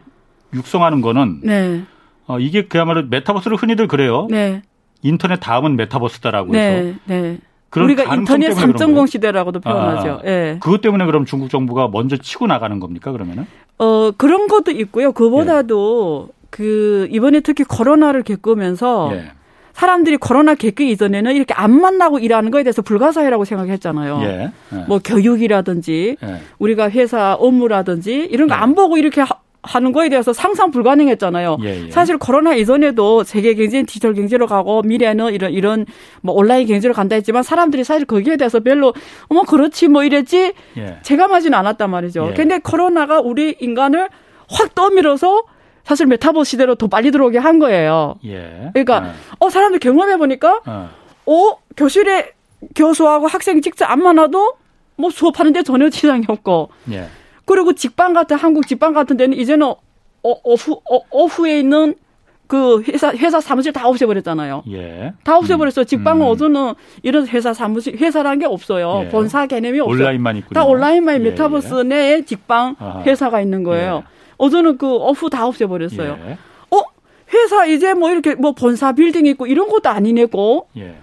육성하는 0.54 1.00
거는 1.00 1.86
어, 2.28 2.38
이게 2.38 2.66
그야말로 2.66 3.04
메타버스를 3.04 3.56
흔히들 3.56 3.88
그래요. 3.88 4.28
인터넷 5.02 5.36
다음은 5.36 5.76
메타버스다라고 5.76 6.52
네, 6.52 6.58
해서 6.58 6.98
네. 7.04 7.38
우리가 7.76 8.14
인터넷 8.14 8.50
3.0 8.50 9.06
시대라고도 9.06 9.60
표현하죠. 9.60 10.10
아, 10.10 10.22
네. 10.22 10.56
그것 10.60 10.80
때문에 10.80 11.04
그럼 11.04 11.26
중국 11.26 11.50
정부가 11.50 11.88
먼저 11.88 12.16
치고 12.16 12.46
나가는 12.46 12.78
겁니까 12.80 13.12
그러면은? 13.12 13.46
어 13.78 14.10
그런 14.16 14.48
것도 14.48 14.70
있고요. 14.70 15.12
그보다도 15.12 16.28
예. 16.30 16.36
그 16.50 17.08
이번에 17.10 17.40
특히 17.40 17.64
코로나를 17.64 18.22
겪으면서 18.22 19.10
예. 19.12 19.32
사람들이 19.74 20.16
코로나 20.16 20.54
겪기 20.54 20.90
이전에는 20.90 21.34
이렇게 21.34 21.52
안 21.52 21.78
만나고 21.78 22.18
일하는 22.18 22.50
거에 22.50 22.62
대해서 22.62 22.80
불가사의라고 22.80 23.44
생각했잖아요. 23.44 24.20
예. 24.22 24.52
예. 24.72 24.84
뭐 24.88 25.00
교육이라든지 25.04 26.16
예. 26.22 26.40
우리가 26.58 26.88
회사 26.88 27.34
업무라든지 27.34 28.26
이런 28.30 28.48
거안 28.48 28.70
예. 28.70 28.74
보고 28.74 28.96
이렇게 28.96 29.22
하는 29.62 29.92
거에 29.92 30.08
대해서 30.08 30.32
상상 30.32 30.70
불가능했잖아요. 30.70 31.58
예, 31.62 31.86
예. 31.86 31.90
사실 31.90 32.18
코로나 32.18 32.54
이전에도 32.54 33.24
세계 33.24 33.54
경제는 33.54 33.86
디지털 33.86 34.14
경제로 34.14 34.46
가고 34.46 34.82
미래는 34.82 35.34
이런 35.34 35.52
이런 35.52 35.86
뭐 36.22 36.34
온라인 36.34 36.66
경제로 36.66 36.94
간다 36.94 37.16
했지만 37.16 37.42
사람들이 37.42 37.82
사실 37.84 38.06
거기에 38.06 38.36
대해서 38.36 38.60
별로 38.60 38.94
어머 39.28 39.42
그렇지 39.42 39.88
뭐 39.88 40.04
이랬지 40.04 40.52
예. 40.76 40.98
체감하지는 41.02 41.58
않았단 41.58 41.90
말이죠. 41.90 42.28
예. 42.30 42.34
근데 42.34 42.58
코로나가 42.58 43.20
우리 43.20 43.56
인간을 43.60 44.08
확 44.48 44.74
떠밀어서 44.74 45.42
사실 45.84 46.06
메타버스 46.06 46.50
시대로 46.50 46.74
더 46.74 46.86
빨리 46.88 47.10
들어오게 47.10 47.38
한 47.38 47.58
거예요. 47.58 48.16
예. 48.24 48.70
그러니까 48.72 49.00
네. 49.00 49.10
어 49.38 49.50
사람들 49.50 49.80
경험해 49.80 50.16
보니까 50.16 50.60
어. 50.66 50.90
어 51.26 51.58
교실에 51.76 52.32
교수하고 52.74 53.26
학생이 53.26 53.60
직접 53.60 53.90
안 53.90 54.02
만나도 54.02 54.54
뭐 54.96 55.10
수업하는데 55.10 55.62
전혀 55.62 55.88
지장이 55.90 56.24
없고 56.28 56.70
예. 56.92 57.08
그리고 57.46 57.72
직방 57.72 58.12
같은 58.12 58.36
한국 58.36 58.66
직방 58.66 58.92
같은 58.92 59.16
데는 59.16 59.38
이제는 59.38 59.66
어, 59.66 59.76
오프 60.44 60.80
어, 60.90 61.00
오프에 61.10 61.60
있는 61.60 61.94
그 62.48 62.82
회사 62.82 63.12
회사 63.12 63.40
사무실 63.40 63.72
다 63.72 63.88
없애버렸잖아요. 63.88 64.64
예. 64.70 65.14
다 65.24 65.36
없애버렸어요. 65.36 65.84
음. 65.84 65.86
직방은 65.86 66.26
음. 66.26 66.74
이런 67.02 67.26
회사 67.26 67.52
사무실 67.52 67.96
회사라는 67.96 68.40
게 68.40 68.46
없어요. 68.46 69.04
예. 69.06 69.08
본사 69.08 69.46
개념이 69.46 69.80
없어요. 69.80 69.96
온라인만 69.96 70.36
있군요. 70.36 70.54
다 70.54 70.64
온라인만 70.64 71.14
예. 71.16 71.30
메타버스 71.30 71.74
내에 71.82 72.24
직방 72.24 72.76
아하. 72.78 73.02
회사가 73.02 73.40
있는 73.40 73.62
거예요. 73.62 74.02
예. 74.04 74.16
어제는 74.38 74.78
그 74.78 74.86
오프 74.88 75.30
다 75.30 75.46
없애버렸어요. 75.46 76.18
예. 76.26 76.32
어 76.70 76.80
회사 77.32 77.66
이제 77.66 77.94
뭐 77.94 78.10
이렇게 78.10 78.34
뭐 78.34 78.52
본사 78.52 78.92
빌딩 78.92 79.26
있고 79.26 79.46
이런 79.46 79.68
것도 79.68 79.88
아니네고. 79.88 80.68
예. 80.78 80.96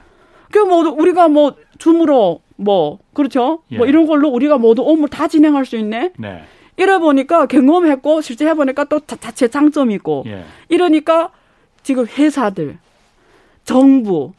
그뭐 0.51 0.91
우리가 0.91 1.27
뭐 1.29 1.55
줌으로 1.79 2.41
뭐 2.55 2.99
그렇죠. 3.13 3.63
예. 3.71 3.77
뭐 3.77 3.85
이런 3.85 4.05
걸로 4.05 4.29
우리가 4.29 4.57
모두 4.57 4.83
업무 4.83 5.09
다 5.09 5.27
진행할 5.27 5.65
수 5.65 5.77
있네. 5.77 6.13
네. 6.17 6.43
이래 6.77 6.97
보니까 6.97 7.45
경험했고 7.45 8.21
실제 8.21 8.47
해보니까 8.47 8.85
또 8.85 8.99
자체 8.99 9.47
장점이 9.47 9.93
있고 9.95 10.23
예. 10.27 10.43
이러니까 10.69 11.31
지금 11.83 12.05
회사들, 12.05 12.77
정부, 13.63 14.33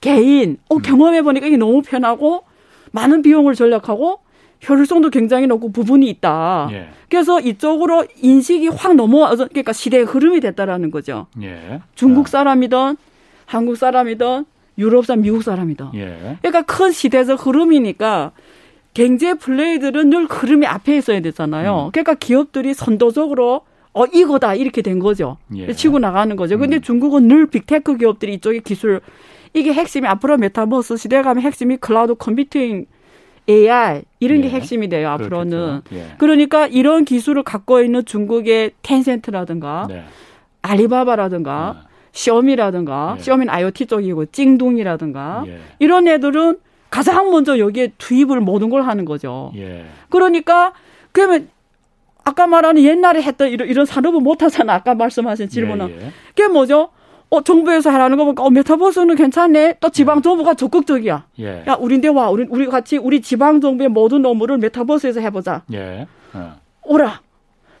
개인, 0.00 0.58
어, 0.68 0.76
음. 0.76 0.82
경험해 0.82 1.22
보니까 1.22 1.46
이게 1.46 1.56
너무 1.56 1.82
편하고 1.82 2.44
많은 2.92 3.22
비용을 3.22 3.54
절약하고 3.54 4.20
효율성도 4.66 5.10
굉장히 5.10 5.46
높고 5.46 5.70
부분이 5.70 6.08
있다. 6.08 6.68
예. 6.72 6.88
그래서 7.08 7.40
이쪽으로 7.40 8.06
인식이 8.22 8.68
확 8.68 8.94
넘어와 8.94 9.34
그러니까 9.34 9.72
시대의 9.72 10.04
흐름이 10.04 10.40
됐다라는 10.40 10.90
거죠. 10.90 11.26
예. 11.42 11.80
중국 11.94 12.26
아. 12.26 12.30
사람이든 12.30 12.96
한국 13.44 13.76
사람이든 13.76 14.44
유럽 14.78 15.06
사람, 15.06 15.22
미국 15.22 15.42
사람이든. 15.42 15.86
예. 15.94 16.38
그러니까 16.42 16.62
큰 16.62 16.92
시대적 16.92 17.46
흐름이니까 17.46 18.32
경제 18.94 19.34
플레이어들은 19.34 20.10
늘 20.10 20.24
흐름이 20.26 20.66
앞에 20.66 20.96
있어야 20.96 21.20
되잖아요. 21.20 21.86
음. 21.86 21.90
그러니까 21.92 22.14
기업들이 22.14 22.74
선도적으로 22.74 23.62
어 23.92 24.04
이거다 24.06 24.54
이렇게 24.54 24.82
된 24.82 24.98
거죠. 24.98 25.38
예. 25.54 25.72
치고 25.72 25.98
나가는 25.98 26.34
거죠. 26.36 26.58
근데 26.58 26.76
음. 26.76 26.80
중국은 26.82 27.28
늘 27.28 27.46
빅테크 27.46 27.96
기업들이 27.96 28.34
이쪽에 28.34 28.60
기술 28.60 29.00
이게 29.54 29.72
핵심이 29.72 30.06
앞으로 30.06 30.36
메타버스 30.36 30.96
시대 30.98 31.22
가면 31.22 31.42
핵심이 31.42 31.78
클라우드 31.78 32.14
컴퓨팅 32.16 32.86
AI 33.48 34.02
이런 34.20 34.40
게 34.42 34.48
예. 34.48 34.50
핵심이 34.52 34.88
돼요 34.88 35.08
앞으로는. 35.10 35.82
예. 35.92 36.14
그러니까 36.18 36.66
이런 36.66 37.04
기술을 37.04 37.42
갖고 37.42 37.80
있는 37.80 38.04
중국의 38.04 38.72
텐센트라든가 38.82 39.86
네. 39.88 40.04
알리바바라든가 40.62 41.76
네. 41.82 41.95
시오미라든가 42.16 43.16
예. 43.18 43.22
시오미는 43.22 43.52
IoT 43.52 43.86
쪽이고 43.86 44.26
찡둥이라든가 44.26 45.44
예. 45.46 45.58
이런 45.78 46.08
애들은 46.08 46.58
가장 46.90 47.30
먼저 47.30 47.58
여기에 47.58 47.92
투입을 47.98 48.40
모든 48.40 48.70
걸 48.70 48.82
하는 48.82 49.04
거죠. 49.04 49.52
예. 49.56 49.84
그러니까 50.08 50.72
그러면 51.12 51.48
아까 52.24 52.46
말하는 52.46 52.82
옛날에 52.82 53.22
했던 53.22 53.50
이런, 53.50 53.68
이런 53.68 53.86
산업은 53.86 54.22
못 54.22 54.42
하잖아. 54.42 54.74
아까 54.74 54.94
말씀하신 54.94 55.48
질문은. 55.48 55.90
예, 55.90 56.06
예. 56.06 56.12
그게 56.28 56.48
뭐죠? 56.48 56.88
어, 57.28 57.42
정부에서 57.42 57.90
하라는 57.90 58.16
거 58.16 58.24
보니까, 58.24 58.44
어, 58.44 58.50
메타버스는 58.50 59.16
괜찮네. 59.16 59.74
또 59.80 59.90
지방정부가 59.90 60.54
적극적이야. 60.54 61.26
예. 61.40 61.64
야, 61.68 61.74
우리인데 61.78 62.08
와. 62.08 62.30
우리, 62.30 62.46
우리 62.48 62.66
같이 62.66 62.96
우리 62.96 63.20
지방정부의 63.20 63.90
모든 63.90 64.24
업무를 64.24 64.58
메타버스에서 64.58 65.20
해보자. 65.20 65.62
예. 65.72 66.06
어. 66.32 66.56
오라. 66.84 67.20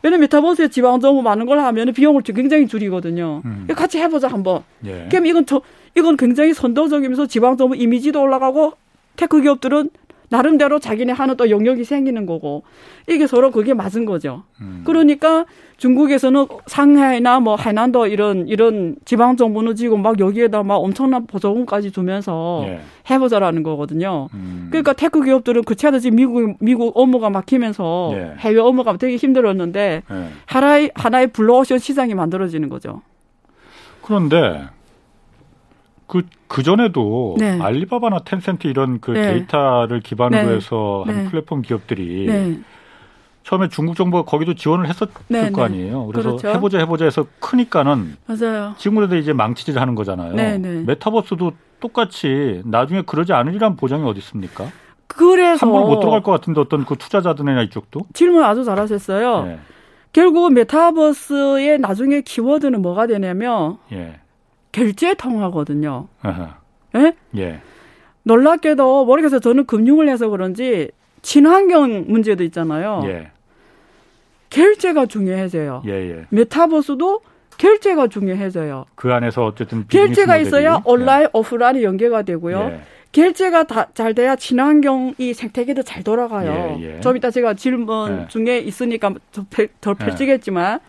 왜냐면 0.06 0.20
메타버스에 0.20 0.68
지방정부 0.68 1.20
많은 1.20 1.46
걸 1.46 1.58
하면 1.58 1.92
비용을 1.92 2.22
굉장히 2.22 2.68
줄이거든요. 2.68 3.42
음. 3.44 3.66
같이 3.74 3.98
해보자, 3.98 4.28
한번. 4.28 4.62
예. 4.84 5.08
그럼 5.10 5.26
이건 5.26 5.46
저, 5.46 5.60
이건 5.96 6.16
굉장히 6.16 6.54
선도적이면서 6.54 7.26
지방 7.26 7.56
정부 7.56 7.74
이미지도 7.74 8.22
올라가고, 8.22 8.74
테크 9.16 9.40
기업들은 9.40 9.90
나름대로 10.28 10.78
자기네 10.78 11.12
하는 11.12 11.36
또 11.36 11.50
영역이 11.50 11.84
생기는 11.84 12.26
거고 12.26 12.64
이게 13.08 13.26
서로 13.26 13.50
그게 13.50 13.74
맞은 13.74 14.04
거죠. 14.04 14.44
음. 14.60 14.82
그러니까 14.84 15.46
중국에서는 15.76 16.46
상하이나 16.66 17.40
뭐 17.40 17.54
하이난도 17.54 18.06
이런 18.06 18.48
이런 18.48 18.96
지방 19.04 19.36
정부는 19.36 19.74
지금 19.76 20.02
막 20.02 20.18
여기에다 20.18 20.62
막 20.62 20.76
엄청난 20.76 21.26
보조금까지 21.26 21.92
주면서 21.92 22.64
예. 22.66 22.80
해보자라는 23.10 23.62
거거든요. 23.62 24.28
음. 24.34 24.68
그러니까 24.70 24.94
tech 24.94 25.22
기업들은 25.22 25.64
그 25.64 25.74
차도 25.74 25.98
지금 25.98 26.16
미국 26.16 26.56
미국 26.60 26.92
업무가 26.96 27.30
막히면서 27.30 28.10
예. 28.14 28.34
해외 28.38 28.58
업무가 28.58 28.96
되게 28.96 29.16
힘들었는데 29.16 30.02
예. 30.10 30.28
하나의 30.46 30.90
하나의 30.94 31.28
블루오션 31.28 31.78
시장이 31.78 32.14
만들어지는 32.14 32.68
거죠. 32.68 33.02
그런데 34.02 34.68
그, 36.06 36.22
그 36.46 36.62
전에도 36.62 37.36
네. 37.38 37.58
알리바바나 37.60 38.20
텐센트 38.20 38.68
이런 38.68 39.00
그 39.00 39.10
네. 39.10 39.32
데이터를 39.32 40.00
기반으로 40.00 40.50
네. 40.50 40.56
해서 40.56 41.04
한 41.06 41.16
네. 41.16 41.30
플랫폼 41.30 41.62
기업들이 41.62 42.26
네. 42.26 42.58
처음에 43.42 43.68
중국 43.68 43.96
정부가 43.96 44.24
거기도 44.28 44.54
지원을 44.54 44.88
했었을 44.88 45.12
네, 45.28 45.50
거 45.50 45.64
아니에요. 45.64 46.06
그래서 46.06 46.30
그렇죠. 46.30 46.48
해보자 46.48 46.78
해보자 46.78 47.04
해서 47.04 47.26
크니까는 47.38 48.16
맞아요. 48.26 48.74
지금으로도 48.76 49.16
이제 49.16 49.32
망치질 49.32 49.78
하는 49.78 49.94
거잖아요. 49.94 50.34
메타버스도 50.84 51.52
똑같이 51.78 52.62
나중에 52.64 53.02
그러지 53.02 53.32
않으리란 53.32 53.76
보장이 53.76 54.04
어디 54.04 54.18
있습니까? 54.18 54.66
그래서 55.06 55.64
함부로 55.64 55.86
못 55.86 56.00
들어갈 56.00 56.22
것 56.22 56.32
같은데 56.32 56.60
어떤 56.60 56.84
그 56.84 56.96
투자자들이나 56.96 57.62
이쪽도 57.62 58.00
질문 58.14 58.42
아주 58.42 58.64
잘하셨어요. 58.64 59.58
결국 60.12 60.52
메타버스의 60.52 61.78
나중에 61.78 62.22
키워드는 62.22 62.82
뭐가 62.82 63.06
되냐면 63.06 63.78
예. 63.92 64.18
결제 64.76 65.14
통화거든요. 65.14 66.06
예? 66.96 67.14
예. 67.38 67.60
놀랍게도 68.24 69.06
모르겠어요. 69.06 69.40
저는 69.40 69.64
금융을 69.64 70.10
해서 70.10 70.28
그런지 70.28 70.90
친환경 71.22 72.04
문제도 72.08 72.44
있잖아요. 72.44 73.00
예. 73.06 73.30
결제가 74.50 75.06
중요해져요. 75.06 75.82
예, 75.86 75.92
예. 75.92 76.26
메타버스도 76.28 77.22
결제가 77.56 78.08
중요해져요. 78.08 78.84
그 78.96 79.14
안에서 79.14 79.46
어쨌든 79.46 79.86
결제가 79.88 80.36
있어야 80.36 80.82
온라인, 80.84 81.22
예. 81.22 81.28
오프라인이 81.32 81.82
연계가 81.82 82.20
되고요. 82.20 82.72
예. 82.72 82.80
결제가 83.12 83.64
다, 83.64 83.86
잘 83.94 84.14
돼야 84.14 84.36
친환경 84.36 85.14
이 85.16 85.32
생태계도 85.32 85.84
잘 85.84 86.02
돌아가요. 86.02 86.76
예, 86.80 86.96
예. 86.96 87.00
좀 87.00 87.16
이따 87.16 87.30
제가 87.30 87.54
질문 87.54 88.24
예. 88.24 88.28
중에 88.28 88.58
있으니까 88.58 89.14
더, 89.32 89.42
더 89.80 89.94
펼치겠지만 89.94 90.80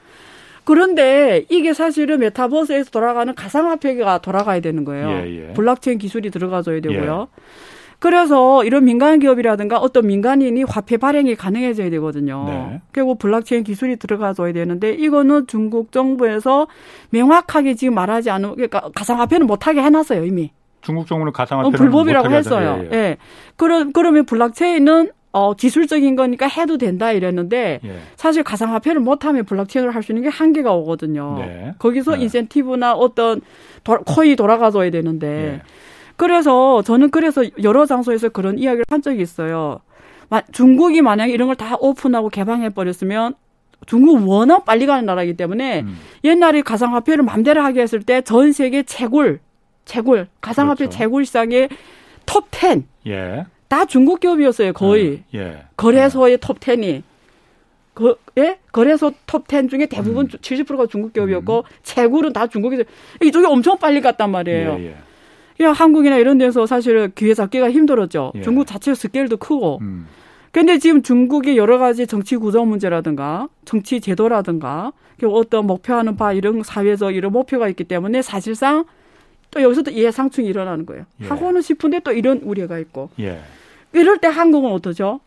그런데 0.68 1.46
이게 1.48 1.72
사실은 1.72 2.20
메타버스에서 2.20 2.92
돌아가는 2.92 3.34
가상화폐가 3.34 4.18
돌아가야 4.18 4.60
되는 4.60 4.84
거예요. 4.84 5.10
예, 5.12 5.48
예. 5.48 5.54
블록체인 5.54 5.98
기술이 5.98 6.30
들어가줘야 6.30 6.82
되고요. 6.82 7.28
예. 7.32 7.42
그래서 8.00 8.66
이런 8.66 8.84
민간 8.84 9.18
기업이라든가 9.20 9.78
어떤 9.78 10.08
민간인이 10.08 10.62
화폐 10.64 10.98
발행이 10.98 11.36
가능해져야 11.36 11.90
되거든요. 11.92 12.44
네. 12.50 12.82
결국 12.92 13.18
블록체인 13.18 13.64
기술이 13.64 13.96
들어가줘야 13.96 14.52
되는데 14.52 14.92
이거는 14.92 15.48
중국 15.48 15.94
정부에서 15.94 16.68
명확하게 17.12 17.76
지금 17.76 17.96
말하지 17.96 18.30
않은 18.30 18.56
그러니까 18.56 18.90
가상화폐는 18.94 19.48
못하게 19.48 19.82
해놨어요 19.82 20.26
이미. 20.26 20.52
중국 20.82 21.08
정부는 21.08 21.32
가상화폐 21.32 21.68
어, 21.68 21.72
불법이라고 21.72 22.30
했어요. 22.30 22.82
예, 22.84 22.90
예. 22.92 22.98
예. 22.98 23.18
그러, 23.56 23.86
그러면 23.94 24.26
블록체인은 24.26 25.12
어, 25.32 25.54
기술적인 25.54 26.16
거니까 26.16 26.48
해도 26.48 26.78
된다 26.78 27.12
이랬는데 27.12 27.80
예. 27.84 27.98
사실 28.16 28.44
가상화폐를 28.44 29.02
못하면 29.02 29.46
블록체인을 29.46 29.94
할 29.94 30.02
수 30.04 30.12
있는 30.12 30.24
게 30.24 30.30
한계가 30.30 30.74
오거든요. 30.74 31.36
네. 31.40 31.74
거기서 31.80 32.16
네. 32.16 32.24
인센티브나 32.24 32.94
어떤 32.94 33.42
도, 33.84 33.98
코인이 34.00 34.36
돌아가줘야 34.36 34.90
되는데 34.90 35.28
예. 35.28 35.62
그래서 36.16 36.82
저는 36.82 37.12
그래서 37.12 37.44
여러 37.62 37.86
장소에서 37.86 38.30
그런 38.30 38.58
이야기를 38.58 38.86
한 38.90 39.02
적이 39.02 39.22
있어요. 39.22 39.80
중국이 40.52 41.02
만약에 41.02 41.32
이런 41.32 41.48
걸 41.48 41.56
다 41.56 41.76
오픈하고 41.80 42.30
개방해 42.30 42.70
버렸으면 42.70 43.36
중국은 43.86 44.24
워낙 44.24 44.66
빨리 44.66 44.86
가는 44.88 45.06
나라이기 45.06 45.36
때문에 45.38 45.82
음. 45.82 45.98
옛날에 46.24 46.62
가상화폐를 46.64 47.24
맘대로 47.24 47.62
하게 47.62 47.82
했을 47.82 48.02
때 48.02 48.22
전 48.22 48.52
세계 48.52 48.82
채굴, 48.84 49.40
채굴, 49.86 50.28
가상화폐 50.42 50.86
그렇죠. 50.86 50.98
채굴 50.98 51.26
시장의 51.26 51.70
톱 52.26 52.48
10. 52.56 52.84
예. 53.08 53.46
다 53.68 53.86
중국 53.86 54.20
기업이었어요, 54.20 54.74
거의. 54.74 55.10
음, 55.10 55.24
예. 55.36 55.64
거래소의 55.76 56.38
톱 56.40 56.60
10이. 56.60 57.04
그, 57.94 58.16
예? 58.38 58.60
거래소 58.72 59.12
톱10 59.26 59.70
중에 59.70 59.88
대부분 59.88 60.26
음. 60.26 60.30
70%가 60.30 60.86
중국 60.86 61.14
기업이었고, 61.14 61.58
음. 61.58 61.64
채굴은 61.82 62.32
다 62.32 62.46
중국에서, 62.46 62.84
이쪽이 63.24 63.48
엄청 63.48 63.78
빨리 63.80 64.02
갔단 64.02 64.30
말이에요. 64.30 64.78
예, 64.80 64.86
예. 65.60 65.66
야, 65.66 65.72
한국이나 65.72 66.18
이런 66.18 66.38
데서 66.38 66.68
사실 66.68 67.10
기회 67.16 67.34
잡기가 67.34 67.72
힘들었죠. 67.72 68.34
예. 68.36 68.42
중국 68.44 68.68
자체 68.68 68.94
스케일도 68.94 69.38
크고. 69.38 69.80
음. 69.82 70.06
근데 70.52 70.78
지금 70.78 71.02
중국의 71.02 71.58
여러 71.58 71.80
가지 71.80 72.06
정치 72.06 72.38
구조 72.38 72.64
문제라든가, 72.66 73.50
정치 73.66 74.00
제도라든가, 74.00 74.94
어떤 75.24 75.66
목표하는 75.66 76.16
바 76.16 76.34
이런 76.34 76.62
사회적 76.64 77.16
이런 77.16 77.32
목표가 77.32 77.68
있기 77.70 77.84
때문에 77.84 78.22
사실상 78.22 78.86
또 79.58 79.64
여기서 79.64 79.82
도 79.82 79.92
이해상충이 79.92 80.48
일어나는 80.48 80.86
거예요. 80.86 81.06
예. 81.22 81.28
하고는 81.28 81.62
싶은데 81.62 82.00
또 82.02 82.12
이런 82.12 82.38
우려가 82.44 82.78
있고. 82.78 83.10
예. 83.20 83.42
이럴 83.92 84.20
때 84.20 84.28
한국은 84.28 84.72
어떠죠? 84.72 85.20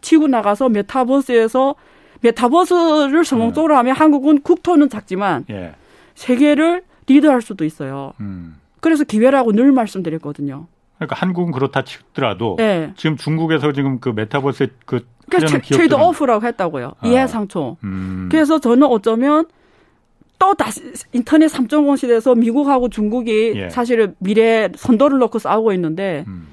치고 0.00 0.26
나가서 0.26 0.68
메타버스에서 0.68 1.76
메타버스를 2.22 3.24
성공적으로 3.24 3.76
하면 3.76 3.94
한국은 3.94 4.40
국토는 4.42 4.88
작지만 4.88 5.44
예. 5.48 5.74
세계를 6.16 6.82
리드할 7.06 7.40
수도 7.40 7.64
있어요. 7.64 8.12
음. 8.18 8.56
그래서 8.80 9.04
기회라고 9.04 9.52
늘 9.52 9.70
말씀드렸거든요. 9.70 10.66
그러니까 10.96 11.16
한국은 11.16 11.52
그렇다 11.52 11.84
치더라도 11.84 12.56
네. 12.58 12.92
지금 12.96 13.16
중국에서 13.16 13.72
지금 13.72 14.00
그 14.00 14.08
메타버스 14.10 14.68
그 14.84 15.06
그러니까 15.30 15.60
trade 15.60 15.94
off라고 15.94 16.44
했다고요. 16.46 16.94
아. 16.98 17.06
이해상충. 17.06 17.76
음. 17.84 18.28
그래서 18.30 18.58
저는 18.58 18.88
어쩌면 18.88 19.46
또 20.40 20.54
다시 20.54 20.80
인터넷 21.12 21.46
3.0 21.46 21.96
시대에서 21.98 22.34
미국하고 22.34 22.88
중국이 22.88 23.52
예. 23.54 23.68
사실은 23.68 24.16
미래 24.18 24.70
선도를 24.74 25.18
놓고 25.18 25.38
싸우고 25.38 25.72
있는데 25.74 26.24
음. 26.26 26.48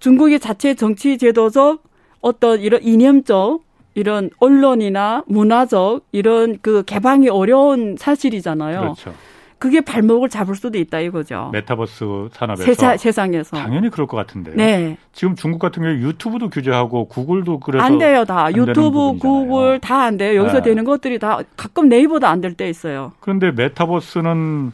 중국이 0.00 0.40
자체 0.40 0.74
정치 0.74 1.16
제도적 1.16 1.84
어떤 2.20 2.60
이런 2.60 2.82
이념적 2.82 3.62
이런 3.94 4.28
언론이나 4.38 5.22
문화적 5.26 6.04
이런 6.10 6.58
그 6.62 6.82
개방이 6.84 7.28
어려운 7.28 7.96
사실이잖아요. 7.96 8.80
그렇죠. 8.80 9.14
그게 9.62 9.80
발목을 9.80 10.28
잡을 10.28 10.56
수도 10.56 10.76
있다 10.76 10.98
이거죠. 10.98 11.50
메타버스 11.52 12.30
산업에서 12.32 12.64
세사, 12.64 12.96
세상에서 12.96 13.56
당연히 13.56 13.90
그럴 13.90 14.08
것 14.08 14.16
같은데요. 14.16 14.56
네. 14.56 14.96
지금 15.12 15.36
중국 15.36 15.60
같은 15.60 15.84
경우 15.84 15.94
유튜브도 15.94 16.50
규제하고 16.50 17.06
구글도 17.06 17.60
그래서 17.60 17.84
안 17.84 17.98
돼요 17.98 18.24
다 18.24 18.46
안 18.46 18.56
유튜브, 18.56 19.16
구글 19.18 19.78
다 19.78 20.02
안 20.02 20.16
돼요. 20.16 20.40
여기서 20.40 20.56
네. 20.56 20.62
되는 20.64 20.82
것들이 20.84 21.20
다 21.20 21.38
가끔 21.56 21.88
네이버도 21.88 22.26
안 22.26 22.40
될 22.40 22.54
때 22.56 22.68
있어요. 22.68 23.12
그런데 23.20 23.52
메타버스는 23.52 24.72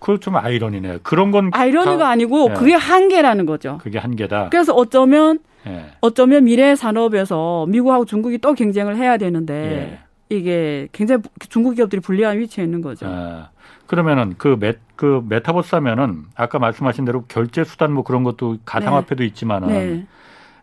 그걸 0.00 0.18
좀 0.18 0.34
아이러니네요. 0.34 0.98
그런 1.04 1.30
건 1.30 1.50
아이러니가 1.54 2.08
아니고 2.08 2.48
네. 2.48 2.54
그게 2.54 2.74
한계라는 2.74 3.46
거죠. 3.46 3.78
그게 3.80 4.00
한계다. 4.00 4.48
그래서 4.50 4.74
어쩌면 4.74 5.38
네. 5.64 5.84
어쩌면 6.00 6.46
미래 6.46 6.74
산업에서 6.74 7.66
미국하고 7.68 8.04
중국이 8.06 8.38
또 8.38 8.54
경쟁을 8.54 8.96
해야 8.96 9.18
되는데 9.18 9.54
예. 9.54 10.05
이게 10.28 10.88
굉장히 10.92 11.22
중국 11.48 11.74
기업들이 11.74 12.00
불리한 12.00 12.38
위치에 12.38 12.64
있는 12.64 12.80
거죠. 12.82 13.06
아. 13.08 13.50
그러면은 13.86 14.34
그, 14.36 14.56
메, 14.58 14.74
그 14.96 15.24
메타버스 15.28 15.74
하면은 15.76 16.24
아까 16.34 16.58
말씀하신 16.58 17.04
대로 17.04 17.24
결제 17.26 17.62
수단 17.64 17.92
뭐 17.92 18.02
그런 18.02 18.24
것도 18.24 18.58
가상화폐도 18.64 19.22
네. 19.22 19.26
있지만은 19.26 19.68
네. 19.68 20.06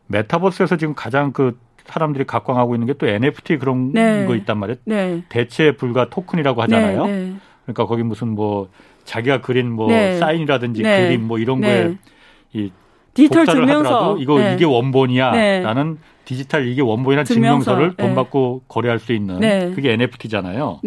메타버스에서 0.08 0.78
지금 0.78 0.94
가장 0.94 1.32
그 1.32 1.58
사람들이 1.86 2.26
각광하고 2.26 2.76
있는 2.76 2.88
게 2.88 2.94
또 2.94 3.08
NFT 3.08 3.58
그런 3.58 3.92
네. 3.94 4.26
거 4.26 4.36
있단 4.36 4.58
말이에요. 4.58 4.78
네. 4.86 5.24
대체 5.30 5.76
불가 5.76 6.10
토큰이라고 6.10 6.62
하잖아요. 6.64 7.06
네, 7.06 7.12
네. 7.12 7.36
그러니까 7.64 7.86
거기 7.86 8.04
무슨 8.04 8.30
뭐 8.30 8.70
자기가 9.06 9.42
그린 9.42 9.72
뭐 9.72 9.90
사인이라든지 9.90 10.84
그림 10.84 11.28
뭐 11.28 11.40
이런 11.40 11.62
거에 11.62 11.98
이 12.54 12.72
디지털 13.14 13.46
증명서 13.46 14.18
이거 14.20 14.42
이게 14.54 14.66
원본이야라는 14.66 15.98
디지털 16.26 16.68
이게 16.68 16.82
원본이라는 16.82 17.26
증명서. 17.26 17.76
를 17.76 17.99
돈 17.99 18.16
받고 18.16 18.64
거래할 18.68 19.00
수 19.00 19.14
있는 19.14 19.40
그게 19.76 19.94
NFT잖아요. 19.94 20.82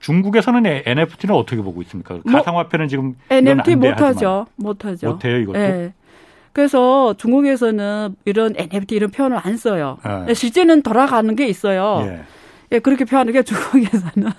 중국에서는 0.00 0.82
NFT는 0.86 1.34
어떻게 1.34 1.60
보고 1.60 1.82
있습니까? 1.82 2.18
뭐, 2.24 2.32
가상화폐는 2.32 2.88
지금 2.88 3.16
NFT 3.30 3.76
못하죠. 3.76 4.46
못하죠. 4.56 5.10
못해요 5.10 5.38
이것도. 5.38 5.58
네. 5.58 5.92
그래서 6.52 7.14
중국에서는 7.14 8.16
이런 8.24 8.54
NFT 8.56 8.96
이런 8.96 9.10
표현을 9.10 9.38
안 9.42 9.56
써요. 9.56 9.98
네. 10.26 10.34
실제는 10.34 10.82
돌아가는 10.82 11.34
게 11.36 11.46
있어요. 11.46 12.00
예. 12.02 12.20
예 12.72 12.78
그렇게 12.80 13.04
표현하는 13.04 13.32
게 13.32 13.42
중국에서는 13.42 14.28
예. 14.28 14.32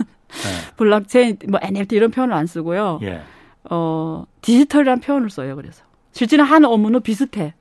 블록체인, 0.77 1.37
뭐 1.49 1.59
NFT 1.61 1.95
이런 1.95 2.11
표현을 2.11 2.35
안 2.35 2.45
쓰고요. 2.45 2.99
예. 3.03 3.21
어 3.69 4.25
디지털이라는 4.41 5.01
표현을 5.01 5.29
써요. 5.29 5.55
그래서 5.55 5.83
실제는 6.11 6.45
하는 6.45 6.69
업무는 6.69 7.01
비슷해. 7.01 7.53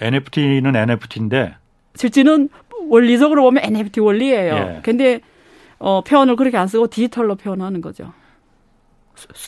NFT는 0.00 0.74
NFT인데 0.74 1.54
실제는 1.94 2.48
원리적으로 2.88 3.42
보면 3.44 3.62
NFT 3.64 4.00
원리예요. 4.00 4.54
예. 4.54 4.80
근데 4.82 5.20
어, 5.78 6.02
표현을 6.02 6.36
그렇게 6.36 6.56
안 6.56 6.66
쓰고 6.68 6.88
디지털로 6.88 7.36
표현하는 7.36 7.80
거죠. 7.80 8.12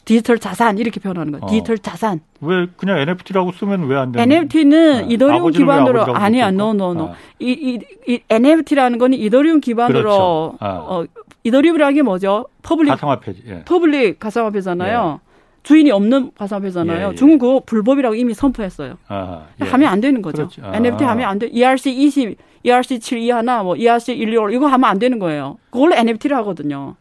디지털 0.04 0.38
자산 0.38 0.78
이렇게 0.78 1.00
표현하는 1.00 1.32
거예요. 1.32 1.44
어. 1.44 1.48
디지털 1.48 1.78
자산. 1.78 2.20
왜 2.40 2.66
그냥 2.76 2.98
NFT라고 2.98 3.50
쓰면 3.52 3.86
왜 3.88 3.96
안 3.96 4.12
되는? 4.12 4.30
NFT는 4.36 5.08
네. 5.08 5.14
이더리움 5.14 5.50
기반으로 5.50 6.14
아니야, 6.14 6.50
no 6.50 6.67
no 6.67 6.83
no. 6.83 7.08
아. 7.08 7.14
이, 7.40 7.50
이, 7.50 7.78
이 8.12 8.20
NFT라는 8.28 8.98
거는 8.98 9.18
이더리움 9.18 9.60
기반으로 9.60 9.98
그렇죠. 9.98 10.56
아. 10.60 10.68
어, 10.86 11.06
이더리움이라는 11.42 11.94
게 11.94 12.02
뭐죠? 12.02 12.46
public 12.62 12.90
가상화폐. 12.92 13.34
예. 13.48 13.64
public 13.64 14.18
가상화폐잖아요. 14.20 15.20
예. 15.64 15.68
주인이 15.68 15.90
없는 15.90 16.32
가상화폐잖아요. 16.36 17.06
예, 17.06 17.10
예. 17.12 17.14
중국 17.14 17.38
그거 17.38 17.62
불법이라고 17.64 18.14
이미 18.14 18.34
선포했어요. 18.34 18.98
아, 19.08 19.46
예. 19.60 19.64
하면 19.64 19.88
안 19.88 20.00
되는 20.00 20.22
거죠. 20.22 20.48
그렇죠. 20.48 20.62
아. 20.64 20.76
NFT 20.76 21.04
하면 21.04 21.28
안 21.28 21.38
돼. 21.38 21.48
ERC 21.48 21.90
20 21.90 22.36
ERC 22.64 23.18
721 23.18 23.62
뭐 23.62 23.76
ERC 23.76 24.14
125 24.16 24.50
이거 24.50 24.66
하면 24.66 24.88
안 24.88 24.98
되는 24.98 25.18
거예요. 25.18 25.58
그걸로 25.70 25.94
NFT를 25.96 26.36
하거든요. 26.38 26.96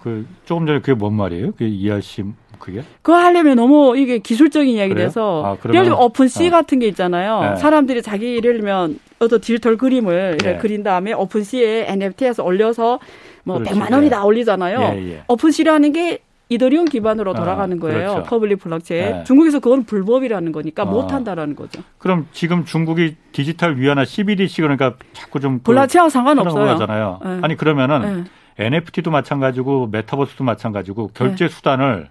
그 0.00 0.26
조금 0.44 0.66
전에 0.66 0.80
그게 0.80 0.94
뭔 0.94 1.14
말이에요? 1.14 1.52
그 1.56 1.64
ERC 1.64 2.24
그게? 2.58 2.82
그거 3.02 3.16
하려면 3.18 3.56
너무 3.56 3.96
이게 3.96 4.18
기술적인 4.18 4.68
이야기라서 4.74 5.42
아, 5.44 5.68
예를 5.68 5.84
들면 5.84 6.00
OpenSea 6.00 6.48
어. 6.48 6.50
같은 6.50 6.78
게 6.78 6.86
있잖아요. 6.88 7.40
네. 7.40 7.56
사람들이 7.56 8.02
자기 8.02 8.36
예를 8.36 8.58
들면 8.58 8.98
어떤 9.20 9.40
디지털 9.40 9.76
그림을 9.76 10.38
네. 10.42 10.58
그린 10.58 10.82
다음에 10.82 11.12
OpenSea에 11.12 11.86
NFT에서 11.88 12.44
올려서 12.44 13.00
뭐 13.44 13.58
그렇지. 13.58 13.78
100만 13.78 13.92
원이 13.92 14.10
다 14.10 14.24
올리잖아요. 14.24 14.80
예, 14.80 15.12
예. 15.12 15.22
OpenSea라는 15.28 15.92
게 15.92 16.20
이더리움 16.48 16.86
기반으로 16.86 17.32
아, 17.32 17.34
돌아가는 17.34 17.76
아, 17.76 17.80
거예요. 17.80 18.10
그렇죠. 18.10 18.22
public 18.24 18.60
블록체인. 18.60 19.12
네. 19.18 19.24
중국에서 19.24 19.60
그건 19.60 19.84
불법이라는 19.84 20.52
거니까 20.52 20.82
아. 20.82 20.86
못 20.86 21.12
한다라는 21.12 21.54
거죠. 21.56 21.82
그럼 21.98 22.26
지금 22.32 22.64
중국이 22.64 23.16
디지털 23.32 23.78
위안화 23.78 24.04
CBDC 24.04 24.62
그러니까 24.62 24.94
자꾸 25.12 25.40
좀 25.40 25.60
블록체인하고 25.60 26.10
상관없어요. 26.10 26.70
하잖아요. 26.70 27.20
네. 27.22 27.38
아니 27.42 27.56
그러면은 27.56 28.24
네. 28.56 28.66
NFT도 28.66 29.10
마찬가지고 29.10 29.88
메타버스도 29.88 30.42
마찬가지고 30.42 31.10
결제 31.14 31.46
네. 31.46 31.54
수단을 31.54 32.08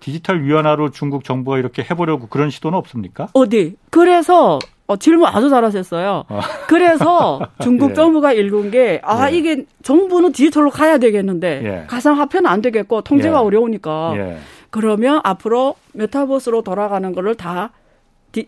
디지털 0.00 0.44
위안화로 0.44 0.90
중국 0.90 1.24
정부가 1.24 1.58
이렇게 1.58 1.82
해보려고 1.82 2.28
그런 2.28 2.50
시도는 2.50 2.78
없습니까? 2.78 3.28
어디? 3.32 3.74
그래서 3.90 4.60
어, 4.88 4.96
질문 4.96 5.28
아주 5.28 5.50
잘하셨어요. 5.50 6.24
어. 6.28 6.40
그래서 6.66 7.40
중국 7.60 7.90
예. 7.90 7.94
정부가 7.94 8.32
읽은 8.32 8.70
게, 8.70 9.00
아, 9.04 9.30
예. 9.30 9.36
이게 9.36 9.66
정부는 9.82 10.32
디지털로 10.32 10.70
가야 10.70 10.96
되겠는데, 10.96 11.60
예. 11.62 11.86
가상화폐는 11.86 12.46
안 12.50 12.62
되겠고, 12.62 13.02
통제가 13.02 13.36
예. 13.36 13.40
어려우니까. 13.40 14.14
예. 14.16 14.38
그러면 14.70 15.20
앞으로 15.24 15.74
메타버스로 15.92 16.62
돌아가는 16.62 17.12
거를 17.12 17.34
다 17.34 17.70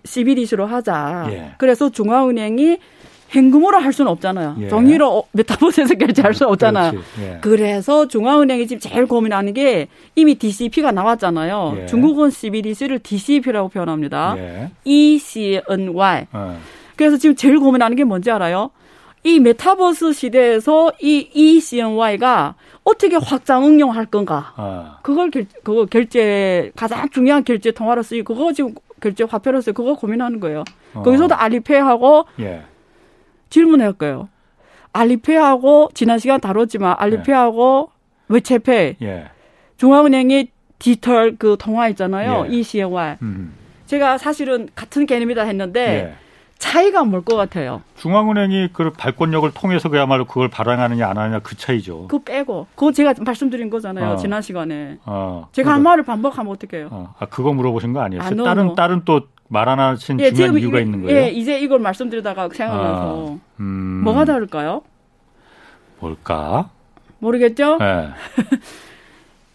CBDC로 0.02 0.64
하자. 0.64 1.26
예. 1.30 1.50
그래서 1.58 1.90
중앙은행이 1.90 2.78
현금으로 3.30 3.78
할 3.78 3.92
수는 3.92 4.10
없잖아요. 4.10 4.56
예. 4.60 4.68
종이로 4.68 5.18
어, 5.18 5.22
메타버스에서 5.32 5.94
결제할 5.94 6.34
수 6.34 6.44
없잖아요. 6.46 6.92
예. 7.20 7.38
그래서 7.40 8.08
중앙은행이 8.08 8.66
지금 8.66 8.80
제일 8.80 9.06
고민하는 9.06 9.54
게 9.54 9.86
이미 10.16 10.34
DCP가 10.34 10.90
나왔잖아요. 10.90 11.76
예. 11.78 11.86
중국은 11.86 12.30
CBDC를 12.30 12.98
DCP라고 12.98 13.68
표현합니다. 13.68 14.34
예. 14.36 14.70
ECNY. 14.84 16.26
어. 16.32 16.58
그래서 16.96 17.16
지금 17.16 17.36
제일 17.36 17.60
고민하는 17.60 17.96
게 17.96 18.02
뭔지 18.02 18.30
알아요? 18.32 18.70
이 19.22 19.38
메타버스 19.38 20.12
시대에서 20.12 20.92
이 21.00 21.28
ECNY가 21.32 22.56
어떻게 22.82 23.14
확장 23.16 23.64
응용할 23.64 24.06
건가? 24.06 24.54
어. 24.56 24.96
그걸 25.02 25.30
결, 25.30 25.46
그거 25.62 25.84
결제 25.86 26.72
가장 26.74 27.08
중요한 27.10 27.44
결제 27.44 27.70
통화로 27.70 28.02
쓰이고 28.02 28.34
그거 28.34 28.52
지금 28.52 28.74
결제 29.00 29.24
화폐로 29.24 29.60
쓰고 29.60 29.84
그거 29.84 29.94
고민하는 29.94 30.40
거예요. 30.40 30.64
어. 30.94 31.02
거기서도 31.02 31.34
알리페이하고 31.36 32.24
예. 32.40 32.62
질문할거예요 33.50 34.28
알리페이하고 34.92 35.90
지난 35.94 36.18
시간 36.18 36.40
다뤘지만 36.40 36.96
알리페이하고 36.98 37.90
예. 37.92 38.34
외채페이 38.34 38.96
예. 39.02 39.26
중앙은행이 39.76 40.48
디지털 40.78 41.36
그 41.36 41.56
통화 41.58 41.88
있잖아요. 41.88 42.46
예. 42.48 42.52
ECNY. 42.56 43.16
음. 43.22 43.52
제가 43.86 44.18
사실은 44.18 44.68
같은 44.74 45.04
개념이다 45.06 45.42
했는데 45.42 46.10
예. 46.10 46.14
차이가 46.58 47.04
뭘 47.04 47.22
것 47.22 47.36
같아요. 47.36 47.82
중앙은행이 47.96 48.70
그 48.72 48.92
발권력을 48.92 49.50
통해서 49.54 49.88
그야말로 49.88 50.26
그걸 50.26 50.48
발행하느냐 50.48 51.08
안 51.08 51.16
하느냐 51.18 51.38
그 51.40 51.56
차이죠. 51.56 52.02
그거 52.08 52.22
빼고 52.22 52.66
그거 52.74 52.92
제가 52.92 53.14
말씀드린 53.24 53.70
거잖아요. 53.70 54.12
어. 54.12 54.16
지난 54.16 54.42
시간에. 54.42 54.98
어. 55.06 55.48
제가 55.52 55.72
한 55.72 55.82
말을 55.82 56.04
반복하면 56.04 56.52
어떡해요. 56.52 56.88
어. 56.90 57.14
아 57.18 57.26
그거 57.26 57.52
물어보신 57.52 57.92
거 57.92 58.00
아니었어요? 58.02 58.42
아, 58.42 58.44
다른 58.44 58.74
다른 58.74 59.02
또 59.04 59.22
말 59.52 59.68
안 59.68 59.80
하신 59.80 60.20
예, 60.20 60.32
중요한 60.32 60.56
이유가 60.58 60.78
있는 60.80 61.02
거예요? 61.02 61.22
예, 61.22 61.28
이제 61.30 61.58
이걸 61.58 61.80
말씀드리다가 61.80 62.48
생각나서 62.52 63.36
아, 63.36 63.38
음, 63.58 64.00
뭐가 64.04 64.24
다를까요? 64.24 64.82
뭘까? 65.98 66.70
모르겠죠? 67.18 67.76
네. 67.78 68.08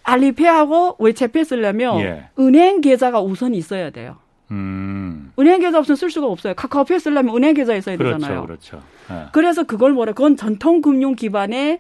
알리페이하고 0.04 0.98
외채페 1.00 1.44
쓰려면 1.46 2.00
예. 2.02 2.26
은행 2.38 2.82
계좌가 2.82 3.22
우선 3.22 3.56
있어야 3.56 3.90
돼요. 3.90 4.18
음. 4.52 5.32
은행 5.40 5.62
계좌 5.62 5.80
없으면 5.80 5.96
쓸 5.96 6.12
수가 6.12 6.28
없어요. 6.28 6.54
카카오페이 6.56 7.00
쓰려면 7.00 7.36
은행 7.36 7.54
계좌 7.56 7.74
있어야 7.74 7.98
그렇죠, 7.98 8.18
되잖아요. 8.20 8.46
그렇죠. 8.46 8.82
네. 9.10 9.24
그래서 9.32 9.64
그걸 9.64 9.94
뭐래? 9.94 10.12
그건 10.12 10.36
전통 10.36 10.82
금융 10.82 11.16
기반의 11.16 11.80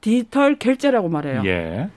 디지털 0.00 0.56
결제라고 0.56 1.08
말해요. 1.08 1.42
예. 1.44 1.88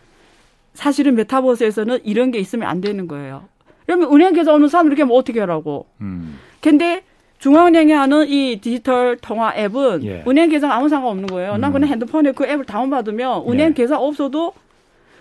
사실은 0.73 1.15
메타버스에서는 1.15 1.99
이런 2.03 2.31
게 2.31 2.39
있으면 2.39 2.67
안 2.67 2.81
되는 2.81 3.07
거예요. 3.07 3.45
그러면 3.89 4.13
은행 4.13 4.33
계좌 4.33 4.53
없는 4.53 4.69
사람 4.69 4.85
이렇게 4.85 5.01
하면 5.01 5.17
어떻게 5.17 5.39
하라고. 5.39 5.87
음. 6.01 6.37
근데 6.61 7.01
중앙은행이 7.39 7.91
하는 7.91 8.27
이 8.27 8.59
디지털 8.61 9.17
통화 9.17 9.51
앱은 9.55 10.03
예. 10.03 10.23
은행 10.27 10.51
계좌 10.51 10.71
아무 10.71 10.89
상관없는 10.89 11.25
거예요. 11.25 11.53
음. 11.53 11.61
난 11.61 11.73
그냥 11.73 11.89
핸드폰에 11.89 12.33
그 12.33 12.45
앱을 12.45 12.65
다운받으면 12.65 13.45
은행 13.49 13.69
예. 13.69 13.73
계좌 13.73 13.97
없어도 13.97 14.53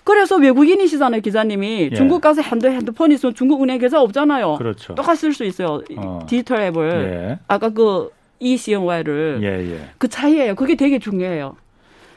그래서 0.05 0.37
외국인이시잖아요, 0.37 1.23
기자님이. 1.23 1.89
예. 1.93 1.97
중국 1.97 2.21
가서 2.21 2.43
핸드, 2.43 2.67
핸드폰 2.67 3.11
있으면 3.11 3.35
중국 3.35 3.63
은행 3.63 3.79
계좌 3.79 4.03
없잖아요. 4.03 4.57
그렇죠. 4.57 4.95
똑같이 4.95 5.23
쓸 5.23 5.33
수 5.33 5.45
있어요. 5.45 5.81
어. 5.97 6.27
디지털 6.29 6.61
앱을. 6.61 6.91
예. 6.93 7.39
아까 7.49 7.71
그 7.71 8.11
e-CNY를. 8.41 9.41
예, 9.43 9.73
예. 9.73 9.81
그 9.97 10.09
차이예요. 10.09 10.57
그게 10.57 10.75
되게 10.75 10.99
중요해요. 10.99 11.57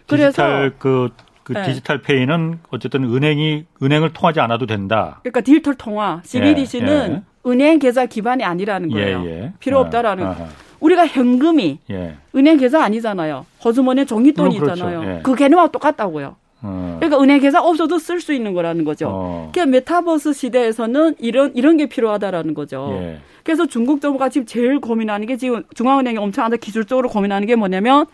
디지털 0.07 0.33
그래서 0.33 0.75
그, 0.79 1.09
그 1.43 1.54
네. 1.54 1.63
디지털 1.63 2.01
페이는 2.01 2.60
어쨌든 2.69 3.04
은행이 3.04 3.65
은행을 3.82 4.13
통하지 4.13 4.39
않아도 4.39 4.65
된다. 4.65 5.19
그러니까 5.21 5.41
디지털 5.41 5.75
통화 5.75 6.21
CBDC는 6.23 7.10
예, 7.10 7.13
예. 7.15 7.21
은행 7.49 7.80
계좌 7.80 8.06
기반이 8.06 8.43
아니라는 8.43 8.89
거예요. 8.89 9.23
예, 9.25 9.30
예. 9.30 9.54
필요 9.60 9.80
없다라는. 9.80 10.25
아, 10.25 10.47
우리가 10.80 11.08
현금이 11.08 11.80
예. 11.89 12.15
은행 12.36 12.58
계좌 12.58 12.84
아니잖아요. 12.84 13.45
호주머니에 13.63 14.06
종이돈이 14.06 14.58
그렇죠. 14.60 14.73
있잖아요. 14.73 15.04
예. 15.04 15.19
그 15.23 15.36
개념하고 15.36 15.71
똑같다고요. 15.71 16.36
어. 16.63 16.97
그러니까 16.99 17.21
은행 17.21 17.39
계좌 17.39 17.62
없어도 17.62 17.97
쓸 17.97 18.19
수 18.21 18.34
있는 18.34 18.54
거라는 18.54 18.84
거죠. 18.84 19.08
어. 19.10 19.49
그러니까 19.51 19.71
메타버스 19.71 20.34
시대에서는 20.34 21.15
이런 21.19 21.51
이런 21.56 21.77
게 21.77 21.88
필요하다라는 21.88 22.54
거죠. 22.54 22.99
예. 23.01 23.19
그래서 23.43 23.65
중국 23.65 24.01
정부가 24.01 24.30
지금 24.30 24.45
제일 24.45 24.80
고민하는 24.80 25.25
게 25.25 25.38
지금 25.38 25.63
중앙은행이 25.73 26.17
엄청 26.17 26.45
하다 26.45 26.58
기술적으로 26.58 27.10
고민하는 27.10 27.47
게 27.47 27.56
뭐냐면 27.56 28.06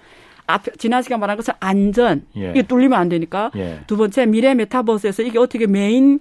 앞 0.48 0.64
지난 0.78 1.02
시간 1.04 1.20
말한 1.20 1.38
것은 1.38 1.54
안전 1.60 2.26
예. 2.38 2.50
이게 2.52 2.62
뚫리면 2.64 2.98
안 2.98 3.10
되니까 3.10 3.52
예. 3.56 3.80
두 3.88 3.98
번째 3.98 4.26
미래 4.26 4.54
메타버스에서 4.56 5.24
이게 5.24 5.38
어떻게 5.40 5.68
메인 5.68 6.20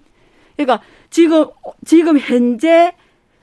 그러니까 0.56 0.80
지금 1.10 1.46
지금 1.84 2.18
현재 2.18 2.92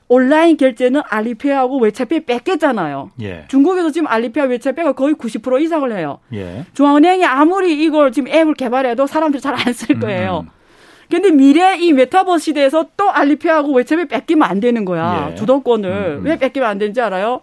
온라인 0.09 0.57
결제는 0.57 1.01
알리페이하고 1.05 1.79
위챗페이 1.79 2.25
뺏겼잖아요. 2.25 3.11
예. 3.21 3.45
중국에서 3.47 3.89
지금 3.91 4.07
알리페이와 4.07 4.47
위챗페이가 4.49 4.91
거의 4.93 5.15
90% 5.15 5.61
이상을 5.61 5.91
해요. 5.97 6.19
예. 6.33 6.65
중앙은행이 6.73 7.25
아무리 7.25 7.81
이걸 7.83 8.11
지금 8.11 8.31
앱을 8.31 8.53
개발해도 8.53 9.07
사람들이 9.07 9.41
잘 9.41 9.55
안 9.55 9.73
쓸 9.73 9.99
거예요. 9.99 10.43
음. 10.45 10.49
근데 11.09 11.31
미래 11.31 11.77
이 11.77 11.93
메타버스 11.93 12.43
시대에서 12.45 12.87
또 12.97 13.09
알리페이하고 13.09 13.73
외채페이 13.73 14.05
뺏기면 14.07 14.47
안 14.47 14.59
되는 14.59 14.83
거야. 14.85 15.29
예. 15.31 15.35
주도권을. 15.35 15.89
음. 16.19 16.25
왜 16.25 16.37
뺏기면 16.37 16.67
안 16.69 16.77
되는지 16.77 16.99
알아요? 17.01 17.41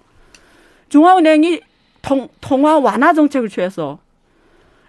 중앙은행이 0.91 1.61
통, 2.03 2.29
통화 2.41 2.79
완화 2.79 3.13
정책을 3.13 3.49
취해서. 3.49 3.99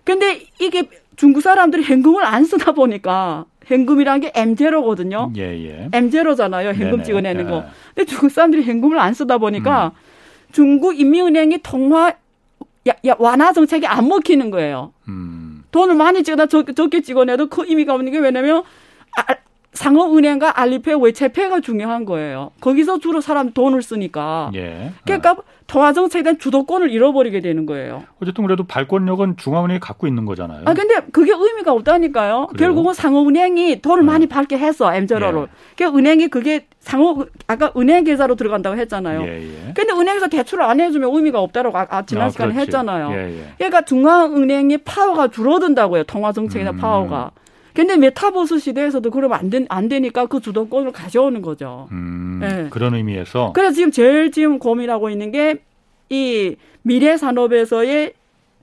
근데 0.03 0.47
이게 0.59 0.89
중국 1.15 1.41
사람들이 1.41 1.83
현금을 1.83 2.23
안 2.25 2.45
쓰다 2.45 2.71
보니까 2.71 3.45
현금이란 3.65 4.21
게 4.21 4.31
M0거든요. 4.31 5.35
예, 5.37 5.41
예. 5.63 5.89
M0잖아요. 5.91 6.67
현금 6.69 6.91
네네. 6.91 7.03
찍어내는 7.03 7.49
거. 7.49 7.57
예. 7.57 7.63
근데 7.95 8.05
중국 8.05 8.31
사람들이 8.31 8.63
현금을 8.63 8.97
안 8.99 9.13
쓰다 9.13 9.37
보니까 9.37 9.87
음. 9.87 10.51
중국 10.51 10.99
인민은행이 10.99 11.59
통화 11.63 12.13
야, 12.89 12.93
야, 13.05 13.15
완화 13.19 13.53
정책이 13.53 13.85
안 13.85 14.07
먹히는 14.07 14.49
거예요. 14.49 14.93
음. 15.07 15.63
돈을 15.71 15.95
많이 15.95 16.23
찍어다 16.23 16.47
적, 16.47 16.75
적게 16.75 17.01
찍어내도 17.01 17.47
그 17.47 17.65
의미가 17.67 17.93
없는 17.93 18.11
게 18.11 18.17
왜냐면 18.17 18.63
아, 19.17 19.35
상업은행과 19.73 20.59
알리페이 20.59 20.95
외채페이가 21.01 21.61
중요한 21.61 22.05
거예요. 22.05 22.51
거기서 22.59 22.99
주로 22.99 23.21
사람 23.21 23.51
돈을 23.51 23.81
쓰니까. 23.81 24.51
예. 24.53 24.91
그러니까 25.05 25.37
통화 25.65 25.93
정책에 25.93 26.23
대한 26.23 26.37
주도권을 26.37 26.91
잃어버리게 26.91 27.39
되는 27.39 27.65
거예요. 27.65 28.03
어쨌든 28.21 28.43
그래도 28.43 28.65
발권력은 28.65 29.37
중앙은행이 29.37 29.79
갖고 29.79 30.07
있는 30.07 30.25
거잖아요. 30.25 30.63
아 30.65 30.73
근데 30.73 30.95
그게 31.13 31.31
의미가 31.31 31.71
없다니까요. 31.71 32.47
그래요? 32.47 32.57
결국은 32.57 32.93
상업은행이 32.93 33.81
돈을 33.81 34.03
네. 34.03 34.11
많이 34.11 34.27
받게 34.27 34.57
했어 34.57 34.93
엠저러를. 34.93 35.43
예. 35.43 35.47
그러니까 35.77 35.97
은행이 35.97 36.27
그게 36.27 36.67
상업 36.79 37.29
아까 37.47 37.71
은행 37.77 38.03
계좌로 38.03 38.35
들어간다고 38.35 38.75
했잖아요. 38.75 39.21
예, 39.21 39.41
예. 39.41 39.73
근데 39.73 39.93
은행에서 39.93 40.27
대출을 40.27 40.65
안 40.65 40.81
해주면 40.81 41.15
의미가 41.15 41.39
없다라고 41.39 41.77
아, 41.77 41.87
아 41.89 42.05
지난 42.05 42.25
아, 42.25 42.29
시간에 42.29 42.53
했잖아요. 42.55 43.11
예, 43.13 43.39
예. 43.39 43.53
그러니까 43.57 43.83
중앙은행의 43.83 44.79
파워가 44.79 45.29
줄어든다고요. 45.29 46.03
통화 46.03 46.33
정책이나 46.33 46.71
음. 46.71 46.77
파워가. 46.77 47.31
근데 47.73 47.97
메타버스 47.97 48.59
시대에서도 48.59 49.09
그러면 49.11 49.37
안, 49.39 49.49
된, 49.49 49.65
안 49.69 49.87
되니까 49.89 50.25
그 50.25 50.39
주도권을 50.39 50.91
가져오는 50.91 51.41
거죠. 51.41 51.87
음, 51.91 52.39
네. 52.41 52.67
그런 52.69 52.95
의미에서. 52.95 53.53
그래서 53.53 53.73
지금 53.73 53.91
제일 53.91 54.31
지금 54.31 54.59
고민하고 54.59 55.09
있는 55.09 55.31
게 55.31 55.61
이 56.11 56.57
미래 56.83 57.15
산업에서의 57.15 58.13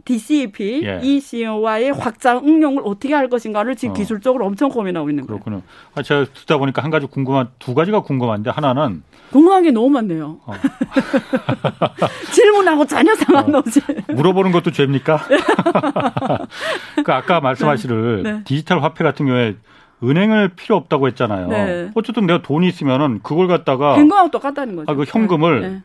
DCP, 0.08 0.80
예. 0.84 1.00
EC와의 1.02 1.92
확장 1.92 2.38
응용을 2.38 2.82
어떻게 2.86 3.12
할 3.12 3.28
것인가를 3.28 3.76
지금 3.76 3.90
어. 3.90 3.94
기술적으로 3.94 4.46
엄청 4.46 4.70
고민하고 4.70 5.10
있는 5.10 5.26
거예요. 5.26 5.38
그렇군요. 5.38 5.62
아, 5.94 6.02
제가 6.02 6.24
듣다 6.32 6.56
보니까 6.56 6.82
한 6.82 6.90
가지 6.90 7.06
궁금한 7.06 7.48
두 7.58 7.74
가지가 7.74 8.00
궁금한데 8.00 8.48
하나는 8.48 9.02
궁금한 9.30 9.62
게 9.64 9.70
너무 9.70 9.90
많네요. 9.90 10.40
어. 10.46 10.52
질문하고 12.32 12.86
전혀 12.86 13.14
상관없이 13.16 13.80
어. 13.80 14.12
물어보는 14.14 14.50
것도 14.52 14.70
죄입니까? 14.70 15.20
그 17.04 17.12
아까 17.12 17.40
말씀하시를 17.40 18.22
네. 18.22 18.32
네. 18.32 18.44
디지털 18.44 18.82
화폐 18.82 19.04
같은 19.04 19.26
경우에 19.26 19.56
은행을 20.02 20.50
필요 20.56 20.76
없다고 20.76 21.08
했잖아요. 21.08 21.48
네. 21.48 21.90
어쨌든 21.94 22.24
내가 22.24 22.40
돈이 22.40 22.66
있으면은 22.66 23.20
그걸 23.22 23.46
갖다가 23.46 23.98
현금하고 23.98 24.30
똑같다는 24.30 24.74
거죠. 24.74 24.90
아, 24.90 24.94
그 24.94 25.04
현금을 25.06 25.60
네. 25.60 25.82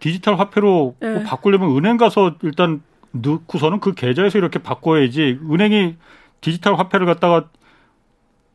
디지털 0.00 0.40
화폐로 0.40 0.96
뭐 0.98 1.22
바꾸려면 1.24 1.76
은행 1.76 1.98
가서 1.98 2.34
일단 2.42 2.82
넣고서는 3.12 3.80
그 3.80 3.94
계좌에서 3.94 4.38
이렇게 4.38 4.58
바꿔야지 4.58 5.38
은행이 5.50 5.96
디지털 6.40 6.74
화폐를 6.76 7.06
갖다가 7.06 7.48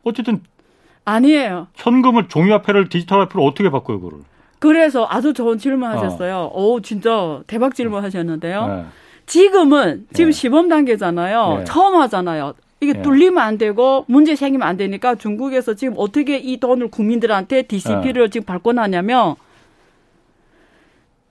어쨌든 0.02 0.42
아니에요. 1.04 1.68
현금을 1.74 2.28
종이 2.28 2.50
화폐를 2.50 2.88
디지털 2.88 3.20
화폐로 3.20 3.44
어떻게 3.44 3.70
바꿔요, 3.70 4.00
그거를? 4.00 4.24
그래서 4.58 5.06
아주 5.08 5.32
좋은 5.32 5.58
질문 5.58 5.90
하셨어요. 5.90 6.50
어. 6.52 6.62
오, 6.72 6.80
진짜 6.80 7.40
대박 7.46 7.74
질문 7.74 8.02
하셨는데요. 8.02 8.66
네. 8.66 8.84
지금은 9.26 10.06
지금 10.12 10.30
네. 10.30 10.32
시범 10.32 10.68
단계잖아요. 10.68 11.58
네. 11.58 11.64
처음 11.64 11.96
하잖아요. 11.96 12.54
이게 12.80 12.94
네. 12.94 13.02
뚫리면 13.02 13.38
안 13.38 13.58
되고 13.58 14.04
문제 14.08 14.36
생기면 14.36 14.66
안 14.66 14.76
되니까 14.76 15.14
중국에서 15.14 15.74
지금 15.74 15.94
어떻게 15.96 16.38
이 16.38 16.58
돈을 16.58 16.90
국민들한테 16.90 17.62
DCP를 17.62 18.24
네. 18.24 18.30
지금 18.30 18.44
발권하냐면 18.44 19.36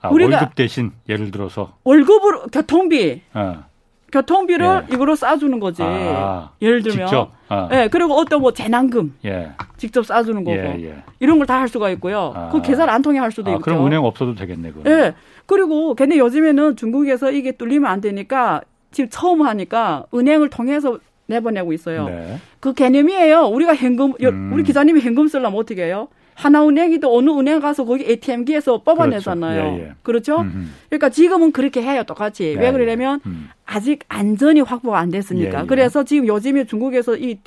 아, 0.06 0.10
우리가 0.10 0.38
월급 0.38 0.56
대신 0.56 0.92
예를 1.10 1.32
들어서 1.32 1.74
월급으로 1.84 2.44
교통비 2.52 3.22
어. 3.34 3.64
교통비를 4.12 4.84
예. 4.90 4.94
이거로 4.94 5.16
싸주는 5.16 5.60
거지. 5.60 5.82
아, 5.84 6.52
예를 6.62 6.82
들면. 6.84 7.08
직접. 7.08 7.32
아. 7.50 7.68
예, 7.74 7.90
그리고 7.92 8.14
어떤 8.14 8.40
뭐 8.42 8.54
재난금. 8.54 9.16
예. 9.26 9.52
직접 9.78 10.06
싸주는 10.06 10.42
거고. 10.44 10.56
예, 10.56 10.78
예. 10.84 10.96
이런 11.20 11.38
걸 11.38 11.46
다 11.48 11.60
할 11.60 11.68
수가 11.68 11.90
있고요. 11.92 12.32
아. 12.36 12.50
그 12.50 12.62
계산 12.62 12.88
안 12.90 13.02
통해 13.02 13.20
할 13.20 13.32
수도 13.32 13.50
아, 13.52 13.54
있고. 13.56 13.64
그럼 13.64 13.86
은행 13.86 14.04
없어도 14.06 14.34
되겠네, 14.36 14.72
그 14.72 14.84
예. 14.90 15.14
그리고 15.46 15.96
근데 15.96 16.18
요즘에는 16.18 16.76
중국에서 16.78 17.32
이게 17.32 17.52
뚫리면 17.52 17.90
안 17.92 18.00
되니까 18.02 18.62
지금 18.92 19.10
처음 19.10 19.42
하니까 19.42 20.06
은행을 20.14 20.50
통해서 20.50 20.98
내보내고 21.28 21.74
있어요. 21.74 22.08
네. 22.08 22.38
그 22.62 22.74
개념이에요. 22.74 23.48
우리가 23.48 23.76
현금, 23.76 24.14
음. 24.22 24.52
우리 24.54 24.64
기자님이 24.64 25.02
현금 25.02 25.28
쓰려면 25.28 25.60
어떻게 25.60 25.84
해요? 25.86 26.08
하나은행이도 26.36 27.18
어느 27.18 27.30
은행 27.32 27.60
가서 27.60 27.86
거기 27.86 28.06
ATM기에서 28.06 28.84
뽑아내잖아요. 28.84 29.64
그렇죠. 29.64 29.82
예, 29.82 29.88
예. 29.88 29.94
그렇죠? 30.04 30.42
음흠. 30.42 30.66
그러니까 30.90 31.10
지금은 31.10 31.52
그렇게 31.52 31.82
해요, 31.82 32.04
똑같이. 32.04 32.56
예, 32.58 32.62
왜 32.62 32.72
그러냐면 32.72 33.22
음. 33.26 33.50
아직 33.66 34.02
안전이 34.10 34.62
확보가 34.62 35.00
안 35.00 35.10
됐으니까. 35.10 35.60
예, 35.60 35.64
예. 35.64 35.66
그래서 35.66 36.04
지금 36.04 36.28
요즘에 36.28 36.66
중국에서 36.66 37.16
이, 37.16 37.38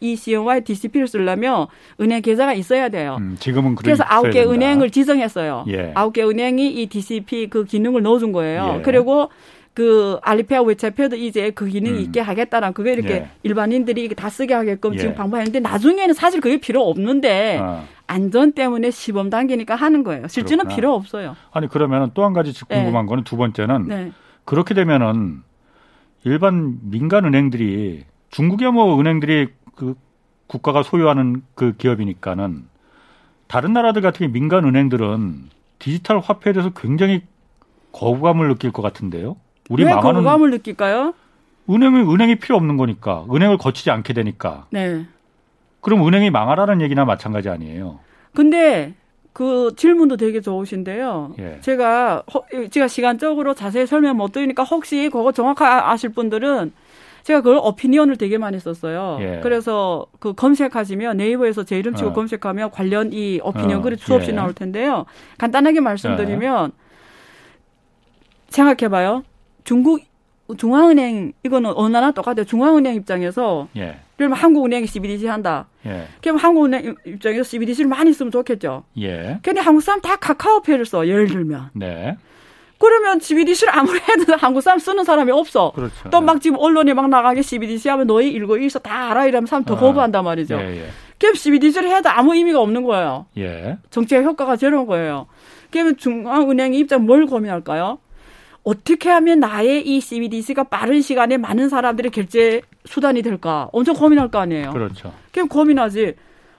이 0.00 0.16
CNY 0.16 0.62
DCP를 0.62 1.06
쓰려면 1.06 1.68
은행 2.00 2.20
계좌가 2.22 2.52
있어야 2.54 2.88
돼요. 2.88 3.16
음, 3.20 3.36
지금은 3.38 3.76
그래서 3.76 4.04
아홉 4.06 4.30
개 4.30 4.42
은행을 4.42 4.90
지정했어요. 4.90 5.64
예. 5.68 5.92
아홉 5.94 6.12
개 6.12 6.22
은행이 6.22 6.70
이 6.82 6.86
DCP 6.86 7.48
그 7.48 7.64
기능을 7.64 8.02
넣어준 8.02 8.32
거예요. 8.32 8.82
그리고 8.84 9.30
그 9.74 10.18
알리페아 10.22 10.62
외채표도 10.62 11.16
이제 11.16 11.50
그 11.50 11.66
기능이 11.66 11.98
음. 11.98 12.02
있게 12.02 12.20
하겠다는 12.20 12.72
그게 12.74 12.92
이렇게 12.92 13.14
예. 13.14 13.28
일반인들이 13.42 14.08
다 14.14 14.30
쓰게 14.30 14.54
하게끔 14.54 14.94
예. 14.94 14.98
지금 14.98 15.14
방법했는데 15.16 15.60
나중에는 15.60 16.14
사실 16.14 16.40
그게 16.40 16.58
필요 16.58 16.88
없는데 16.88 17.58
아. 17.60 17.84
안전 18.06 18.52
때문에 18.52 18.92
시범 18.92 19.30
단계니까 19.30 19.74
하는 19.74 20.04
거예요. 20.04 20.28
실제는 20.28 20.64
그렇구나. 20.64 20.76
필요 20.76 20.94
없어요. 20.94 21.36
아니 21.52 21.68
그러면 21.68 22.12
또 22.14 22.24
한 22.24 22.32
가지 22.32 22.52
궁금한 22.64 23.06
네. 23.06 23.08
거는 23.08 23.24
두 23.24 23.36
번째는 23.36 23.88
네. 23.88 24.12
그렇게 24.44 24.74
되면은 24.74 25.42
일반 26.24 26.78
민간 26.82 27.24
은행들이 27.24 28.04
중국의 28.30 28.72
뭐 28.72 28.98
은행들이 29.00 29.48
그 29.74 29.94
국가가 30.46 30.82
소유하는 30.84 31.42
그 31.56 31.76
기업이니까는 31.76 32.66
다른 33.48 33.72
나라들 33.72 34.02
같은 34.02 34.30
민간 34.32 34.64
은행들은 34.64 35.48
디지털 35.80 36.20
화폐에 36.20 36.52
대해서 36.52 36.70
굉장히 36.70 37.22
거부감을 37.92 38.48
느낄 38.48 38.70
것 38.70 38.82
같은데요. 38.82 39.36
우리 39.70 39.84
왜 39.84 39.92
거부감을 39.92 40.50
느낄까요? 40.50 41.14
은행이 41.70 42.12
은행이 42.12 42.36
필요 42.36 42.56
없는 42.56 42.76
거니까 42.76 43.24
은행을 43.32 43.58
거치지 43.58 43.90
않게 43.90 44.12
되니까. 44.12 44.66
네. 44.70 45.06
그럼 45.80 46.06
은행이 46.06 46.30
망하라는 46.30 46.80
얘기나 46.82 47.04
마찬가지 47.04 47.48
아니에요. 47.48 48.00
근데 48.34 48.94
그 49.32 49.72
질문도 49.76 50.16
되게 50.16 50.40
좋으신데요. 50.40 51.34
예. 51.38 51.58
제가 51.60 52.22
제가 52.70 52.88
시간적으로 52.88 53.54
자세히 53.54 53.86
설명 53.86 54.16
못 54.16 54.32
드리니까 54.32 54.62
혹시 54.62 55.08
그거 55.10 55.32
정확하게 55.32 55.84
아실 55.84 56.10
분들은 56.10 56.72
제가 57.24 57.40
그걸 57.40 57.58
어피니언을 57.62 58.16
되게 58.16 58.36
많이 58.38 58.60
썼어요. 58.60 59.18
예. 59.20 59.40
그래서 59.42 60.06
그 60.20 60.34
검색하시면 60.34 61.16
네이버에서 61.16 61.64
제 61.64 61.78
이름 61.78 61.94
치고 61.94 62.10
어. 62.10 62.12
검색하면 62.12 62.70
관련 62.70 63.12
이 63.12 63.40
어피니언 63.42 63.80
어. 63.80 63.82
글이 63.82 63.96
수없이 63.96 64.30
예. 64.30 64.34
나올 64.34 64.52
텐데요. 64.52 65.06
간단하게 65.38 65.80
말씀드리면 65.80 66.72
예. 66.72 66.84
생각해봐요. 68.50 69.24
중국 69.64 70.00
중앙은행 70.58 71.32
이거는 71.42 71.72
어느 71.74 71.92
나라 71.92 72.10
똑같아요. 72.10 72.44
중앙은행 72.44 72.94
입장에서 72.96 73.66
예. 73.76 73.96
그러면 74.16 74.38
한국은행이 74.38 74.86
CBDC 74.86 75.26
한다. 75.26 75.66
예. 75.86 76.06
그럼 76.22 76.36
한국은행 76.36 76.94
입장에서 77.06 77.42
CBDC를 77.42 77.88
많이 77.88 78.12
쓰면 78.12 78.30
좋겠죠. 78.30 78.84
예. 79.00 79.38
근데 79.42 79.60
한국 79.60 79.80
사람 79.80 80.00
다 80.00 80.16
카카오페이를 80.16 80.84
써. 80.84 81.08
예를 81.08 81.28
들면. 81.28 81.70
네. 81.72 82.16
그러면 82.78 83.20
CBDC를 83.20 83.74
아무리 83.74 83.98
해도 84.00 84.36
한국 84.36 84.60
사람 84.60 84.78
쓰는 84.78 85.04
사람이 85.04 85.32
없어. 85.32 85.72
그렇죠. 85.74 86.10
또막 86.10 86.36
네. 86.36 86.40
지금 86.40 86.58
언론에 86.58 86.92
막 86.92 87.08
나가게 87.08 87.40
CBDC 87.40 87.88
하면 87.88 88.06
너희 88.06 88.28
일고 88.28 88.58
일서 88.58 88.78
다 88.78 89.10
알아 89.10 89.26
이러면 89.26 89.46
사람 89.46 89.64
더 89.64 89.74
어. 89.74 89.78
거부한단 89.78 90.22
말이죠. 90.24 90.56
예, 90.56 90.82
예. 90.82 90.86
그럼 91.18 91.34
CBDC를 91.36 91.90
해도 91.90 92.10
아무 92.10 92.34
의미가 92.34 92.60
없는 92.60 92.82
거예요. 92.82 93.24
예. 93.38 93.78
정책 93.90 94.24
효과가 94.24 94.56
제로인 94.56 94.86
거예요. 94.86 95.26
그러면 95.70 95.96
중앙은행의 95.96 96.78
입장 96.80 97.06
뭘 97.06 97.26
고민할까요? 97.26 97.98
어떻게 98.64 99.10
하면 99.10 99.40
나의 99.40 99.86
이 99.86 100.00
CBDC가 100.00 100.64
빠른 100.64 101.02
시간에 101.02 101.36
많은 101.36 101.68
사람들의 101.68 102.10
결제 102.10 102.62
수단이 102.86 103.22
될까? 103.22 103.68
엄청 103.72 103.94
고민할 103.94 104.30
거 104.30 104.38
아니에요. 104.38 104.72
그렇죠. 104.72 105.12
그냥 105.32 105.48
고민하지. 105.48 106.14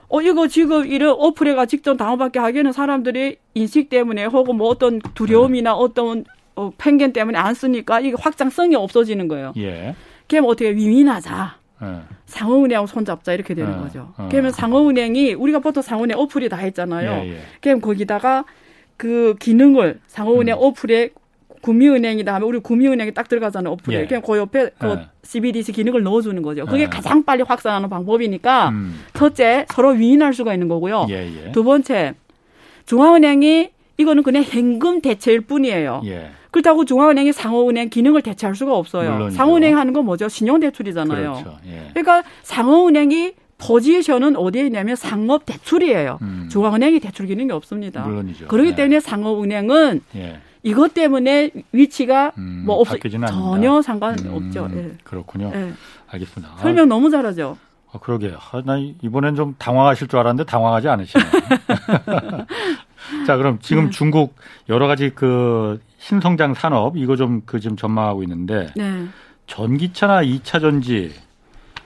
어, 0.08 0.22
이거 0.22 0.46
지금 0.46 0.86
이런 0.86 1.16
어플에가 1.18 1.66
직접 1.66 1.96
당호받게 1.96 2.38
하기에는 2.38 2.72
사람들이 2.72 3.38
인식 3.54 3.88
때문에 3.88 4.24
혹은 4.26 4.56
뭐 4.56 4.68
어떤 4.68 5.00
두려움이나 5.14 5.72
네. 5.72 5.76
어떤 5.76 6.24
어, 6.54 6.70
편견 6.78 7.12
때문에 7.12 7.36
안 7.38 7.54
쓰니까 7.54 7.98
이게 7.98 8.14
확장성이 8.18 8.76
없어지는 8.76 9.26
거예요. 9.26 9.52
예. 9.56 9.96
그럼 10.28 10.46
어떻게 10.46 10.70
위민하자. 10.70 11.56
네. 11.82 12.00
상호은행하고 12.26 12.86
손잡자 12.86 13.32
이렇게 13.34 13.54
되는 13.54 13.70
네. 13.70 13.82
거죠. 13.82 14.14
어. 14.16 14.28
그러면 14.30 14.52
상호은행이 14.52 15.34
우리가 15.34 15.58
보통 15.58 15.82
상호은행 15.82 16.16
어플이 16.18 16.48
다 16.48 16.56
했잖아요. 16.56 17.24
예, 17.24 17.32
예. 17.32 17.38
그럼 17.60 17.80
거기다가 17.80 18.44
그 18.96 19.34
기능을 19.40 20.00
상호은행 20.06 20.54
음. 20.56 20.62
어플에 20.62 21.10
구미은행이다 21.66 22.32
하면 22.34 22.48
우리 22.48 22.60
구미은행이 22.60 23.12
딱 23.12 23.28
들어가잖아요 23.28 23.72
어플에 23.74 24.02
예. 24.02 24.06
그냥 24.06 24.22
그 24.22 24.36
옆에 24.38 24.70
그 24.78 24.88
예. 24.88 25.08
CBDC 25.24 25.72
기능을 25.72 26.04
넣어주는 26.04 26.40
거죠. 26.42 26.64
그게 26.64 26.82
예. 26.82 26.86
가장 26.86 27.24
빨리 27.24 27.42
확산하는 27.42 27.88
방법이니까 27.88 28.68
음. 28.68 29.00
첫째 29.14 29.66
서로 29.68 29.90
위인할 29.90 30.32
수가 30.32 30.54
있는 30.54 30.68
거고요. 30.68 31.08
예, 31.10 31.46
예. 31.46 31.52
두 31.52 31.64
번째 31.64 32.14
중앙은행이 32.84 33.70
이거는 33.98 34.22
그냥 34.22 34.44
현금 34.44 35.00
대체일 35.00 35.40
뿐이에요. 35.40 36.02
예. 36.04 36.30
그렇다고 36.52 36.84
중앙은행이 36.84 37.32
상호은행 37.32 37.90
기능을 37.90 38.22
대체할 38.22 38.54
수가 38.54 38.76
없어요. 38.76 39.10
물론이죠. 39.10 39.36
상호은행 39.36 39.76
하는 39.76 39.92
건 39.92 40.04
뭐죠? 40.04 40.28
신용대출이잖아요. 40.28 41.32
그렇죠. 41.32 41.58
예. 41.66 41.90
그러니까 41.92 42.22
상호은행이 42.44 43.34
포지션은 43.58 44.36
어디에 44.36 44.66
있냐면 44.66 44.94
상업 44.94 45.46
대출이에요. 45.46 46.18
음. 46.22 46.48
중앙은행이 46.50 47.00
대출 47.00 47.26
기능이 47.26 47.50
없습니다. 47.50 48.06
물론이죠. 48.06 48.46
그렇기 48.46 48.70
예. 48.70 48.74
때문에 48.76 49.00
상업은행은 49.00 50.02
예. 50.14 50.40
이것 50.66 50.94
때문에 50.94 51.52
위치가 51.70 52.32
음, 52.38 52.64
뭐 52.66 52.76
없, 52.76 52.88
전혀 53.28 53.80
상관없죠. 53.82 54.66
음, 54.66 54.92
예. 54.94 54.98
그렇군요. 55.04 55.52
예. 55.54 55.72
알겠습니다. 56.08 56.56
설명 56.56 56.84
아, 56.84 56.86
너무 56.86 57.08
잘하죠. 57.08 57.56
아, 57.92 57.98
그러게. 58.00 58.34
아, 58.36 58.62
나 58.64 58.76
이번엔 58.76 59.36
좀 59.36 59.54
당황하실 59.58 60.08
줄 60.08 60.18
알았는데 60.18 60.44
당황하지 60.50 60.88
않으시네. 60.88 61.24
자, 63.28 63.36
그럼 63.36 63.58
지금 63.60 63.84
네. 63.84 63.90
중국 63.90 64.34
여러 64.68 64.88
가지 64.88 65.10
그 65.14 65.80
신성장 65.98 66.54
산업 66.54 66.96
이거 66.96 67.14
좀 67.14 67.42
그 67.46 67.60
지금 67.60 67.76
전망하고 67.76 68.24
있는데 68.24 68.72
네. 68.74 69.06
전기차나 69.46 70.24
2차 70.24 70.60
전지 70.60 71.14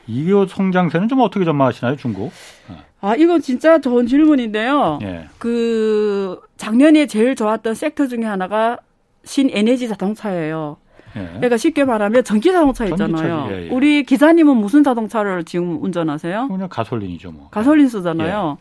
이거 0.06 0.46
성장세는 0.46 1.08
좀 1.08 1.20
어떻게 1.20 1.44
전망하시나요, 1.44 1.96
중국? 1.96 2.32
네. 3.02 3.08
아, 3.08 3.14
이건 3.14 3.40
진짜 3.40 3.78
좋은 3.80 4.06
질문인데요. 4.06 4.98
예. 5.02 5.26
그 5.38 6.40
작년에 6.56 7.06
제일 7.06 7.34
좋았던 7.34 7.74
섹터 7.74 8.06
중에 8.06 8.24
하나가 8.24 8.78
신에너지 9.24 9.88
자동차예요. 9.88 10.76
예. 11.16 11.24
그러니까 11.24 11.56
쉽게 11.56 11.84
말하면 11.84 12.22
전기 12.24 12.52
자동차 12.52 12.84
있잖아요. 12.86 13.48
예, 13.50 13.66
예. 13.66 13.68
우리 13.70 14.04
기사님은 14.04 14.56
무슨 14.56 14.84
자동차를 14.84 15.44
지금 15.44 15.82
운전하세요? 15.82 16.48
그냥 16.48 16.68
가솔린이죠, 16.68 17.32
뭐. 17.32 17.48
가솔린 17.50 17.88
쓰잖아요. 17.88 18.58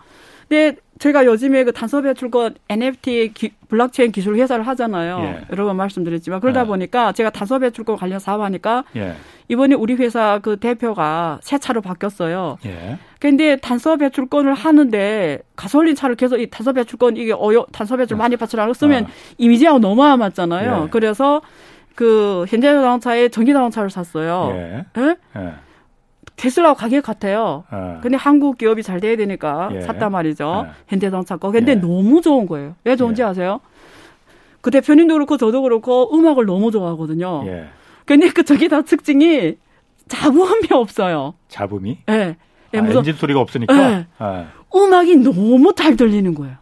예. 0.51 0.55
근데 0.55 0.75
제가 0.97 1.25
요즘에 1.25 1.63
그 1.63 1.71
탄소 1.71 2.01
배출권 2.01 2.55
NFT 2.67 3.31
기, 3.33 3.51
블록체인 3.69 4.12
기술 4.12 4.35
회사를 4.35 4.67
하잖아요. 4.67 5.19
예. 5.21 5.41
여러 5.51 5.65
번 5.65 5.77
말씀드렸지만 5.77 6.41
그러다 6.41 6.62
예. 6.62 6.65
보니까 6.65 7.13
제가 7.13 7.29
탄소 7.29 7.57
배출권 7.59 7.95
관련 7.95 8.19
사업하니까 8.19 8.83
예. 8.97 9.15
이번에 9.47 9.75
우리 9.75 9.95
회사 9.95 10.39
그 10.39 10.57
대표가 10.57 11.39
새 11.41 11.57
차로 11.57 11.81
바뀌었어요. 11.81 12.57
예. 12.65 12.97
근데 13.19 13.55
탄소 13.55 13.95
배출권을 13.97 14.53
하는데 14.53 15.39
가솔린 15.55 15.95
차를 15.95 16.15
계속 16.15 16.39
이 16.39 16.49
탄소 16.49 16.73
배출권 16.73 17.15
이게 17.17 17.33
어여 17.33 17.67
탄소 17.71 17.95
배출 17.95 18.17
많이 18.17 18.35
배출하고 18.35 18.73
쓰면 18.73 19.05
아. 19.05 19.07
이미지하고 19.38 19.79
너무 19.79 20.03
안 20.03 20.19
맞잖아요. 20.19 20.85
예. 20.85 20.89
그래서 20.89 21.41
그 21.95 22.45
현대 22.49 22.73
자동차에 22.73 23.29
전기 23.29 23.53
자동차를 23.53 23.89
샀어요. 23.89 24.51
예. 24.53 24.85
예? 26.39 26.41
예. 26.41 26.41
테슬라 26.41 26.73
가격 26.73 27.04
같아요. 27.04 27.63
어. 27.69 27.99
근데 28.02 28.17
한국 28.17 28.58
기업이 28.58 28.84
잘 28.84 28.99
돼야 28.99 29.15
되니까 29.15 29.69
예. 29.73 29.82
샀단 29.82 30.12
말이죠. 30.12 30.65
예. 30.67 30.71
현대자동차 30.88 31.38
거. 31.38 31.52
근데 31.52 31.73
예. 31.73 31.75
너무 31.75 32.21
좋은 32.21 32.45
거예요. 32.47 32.75
왜 32.84 32.95
좋은지 32.95 33.21
예. 33.21 33.25
아세요? 33.25 33.60
그 34.62 34.71
대표님도 34.71 35.13
그렇고 35.13 35.38
저도 35.38 35.62
그렇고 35.62 36.13
음악을 36.13 36.45
너무 36.45 36.71
좋아하거든요. 36.71 37.43
예. 37.47 37.67
근데 38.06 38.30
그 38.30 38.43
저기 38.43 38.67
다 38.67 38.82
특징이 38.82 39.58
잡음이 40.08 40.67
없어요. 40.71 41.36
잡음이? 41.49 41.99
예. 42.10 42.36
네. 42.71 42.80
아, 42.80 42.82
무슨, 42.82 42.99
엔진 42.99 43.13
소리가 43.15 43.39
없으니까. 43.39 43.73
네. 43.73 44.08
아. 44.17 44.47
음악이 44.75 45.17
너무 45.17 45.73
잘 45.75 45.95
들리는 45.95 46.34
거예요. 46.36 46.56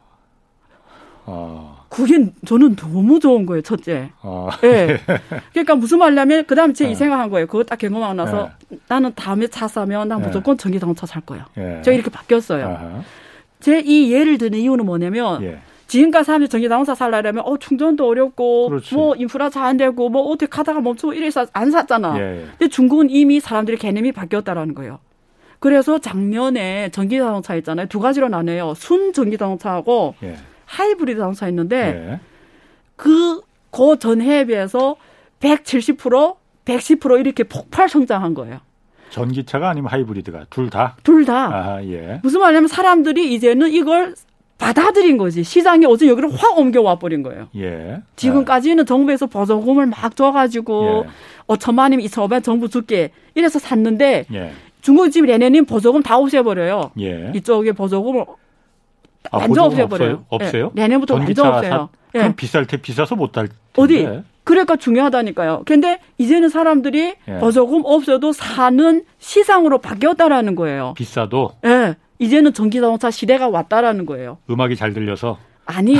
어. 1.25 1.76
그게 1.89 2.31
저는 2.45 2.75
너무 2.75 3.19
좋은 3.19 3.45
거예요, 3.45 3.61
첫째. 3.61 4.09
어. 4.21 4.49
네. 4.61 4.97
그러니까 5.53 5.75
무슨 5.75 5.99
말이냐면, 5.99 6.43
그 6.45 6.55
다음에 6.55 6.73
제이 6.73 6.89
네. 6.89 6.95
생각한 6.95 7.29
거예요. 7.29 7.47
그거 7.47 7.63
딱 7.63 7.79
경험하고 7.79 8.13
나서 8.13 8.49
네. 8.69 8.77
나는 8.87 9.13
다음에 9.15 9.47
차 9.47 9.67
사면 9.67 10.07
난 10.07 10.19
네. 10.19 10.27
무조건 10.27 10.57
전기자동차 10.57 11.05
살 11.05 11.21
거야. 11.21 11.45
예. 11.57 11.81
저 11.83 11.91
이렇게 11.91 12.09
바뀌었어요. 12.09 13.03
제이 13.59 14.11
예를 14.11 14.37
드는 14.37 14.59
이유는 14.59 14.85
뭐냐면, 14.85 15.41
예. 15.43 15.59
지금까지 15.87 16.25
사람들이 16.25 16.49
전기자동차 16.49 16.93
살려면, 16.93 17.45
어, 17.45 17.57
충전도 17.57 18.05
어렵고, 18.05 18.69
그렇지. 18.69 18.93
뭐, 18.93 19.15
인프라 19.15 19.49
잘 19.49 19.63
안 19.63 19.77
되고, 19.77 20.09
뭐, 20.09 20.23
어떻게 20.23 20.47
가다가 20.47 20.81
멈추고 20.81 21.13
이래서 21.13 21.45
안 21.53 21.71
샀잖아. 21.71 22.19
예. 22.19 22.45
근데 22.57 22.67
중국은 22.69 23.09
이미 23.09 23.39
사람들의 23.39 23.79
개념이 23.79 24.11
바뀌었다라는 24.11 24.75
거예요. 24.75 24.99
그래서 25.59 25.97
작년에 25.97 26.89
전기자동차 26.91 27.55
있잖아요. 27.55 27.87
두 27.87 27.99
가지로 27.99 28.27
나눠요. 28.27 28.73
순 28.75 29.13
전기자동차하고, 29.13 30.15
예. 30.23 30.35
하이브리드 30.67 31.19
자동차 31.19 31.47
있는데 31.47 31.93
네. 31.93 32.19
그, 32.95 33.41
그 33.71 33.97
전해에 33.97 34.45
비해서 34.45 34.95
170%, 35.39 36.35
110% 36.65 37.19
이렇게 37.19 37.43
폭발 37.43 37.89
성장한 37.89 38.33
거예요. 38.33 38.59
전기차가 39.09 39.69
아니면 39.69 39.89
하이브리드가 39.91 40.45
둘 40.49 40.69
다? 40.69 40.97
둘 41.03 41.25
다. 41.25 41.47
아, 41.47 41.83
예. 41.83 42.19
무슨 42.23 42.41
말이냐면 42.41 42.67
사람들이 42.67 43.33
이제는 43.33 43.71
이걸 43.71 44.13
받아들인 44.57 45.17
거지. 45.17 45.43
시장이 45.43 45.85
어제 45.85 46.07
여기로 46.07 46.31
확 46.31 46.57
옮겨와 46.57 46.99
버린 46.99 47.23
거예요. 47.23 47.47
예. 47.55 48.01
지금까지는 48.15 48.81
아. 48.81 48.85
정부에서 48.85 49.27
보조금을 49.27 49.85
막 49.85 50.15
줘가지고 50.15 51.03
예. 51.05 51.09
어 51.45 51.55
천만이면 51.55 52.03
이천오백 52.05 52.43
정부 52.43 52.67
줄게 52.67 53.11
이래서 53.35 53.59
샀는데 53.59 54.25
예. 54.33 54.51
중국 54.81 55.09
집 55.11 55.25
내내는 55.25 55.65
보조금 55.65 56.01
다 56.01 56.17
없애버려요. 56.17 56.91
예. 56.99 57.31
이쪽에 57.35 57.71
보조금을 57.71 58.25
아, 59.31 59.37
완전 59.37 59.65
없애버려요. 59.65 60.25
없어요? 60.29 60.71
네. 60.73 60.83
내년부터 60.83 61.15
완전 61.15 61.47
없어요. 61.47 61.69
사, 61.69 61.87
그럼 62.11 62.27
네. 62.29 62.35
비쌀 62.35 62.65
때 62.65 62.77
비싸서 62.77 63.15
못 63.15 63.31
달. 63.31 63.49
어디? 63.75 64.07
그러니까 64.43 64.77
중요하다니까요. 64.77 65.63
근데 65.65 65.99
이제는 66.17 66.49
사람들이 66.49 67.15
예. 67.27 67.37
보조금 67.39 67.81
없어도 67.83 68.31
사는 68.31 69.03
시상으로 69.19 69.79
바뀌었다라는 69.79 70.55
거예요. 70.55 70.93
비싸도? 70.95 71.51
예. 71.65 71.67
네. 71.67 71.95
이제는 72.19 72.53
전기 72.53 72.79
자동차 72.79 73.11
시대가 73.11 73.47
왔다라는 73.49 74.05
거예요. 74.05 74.37
음악이 74.49 74.75
잘 74.75 74.93
들려서? 74.93 75.37
아니. 75.67 75.97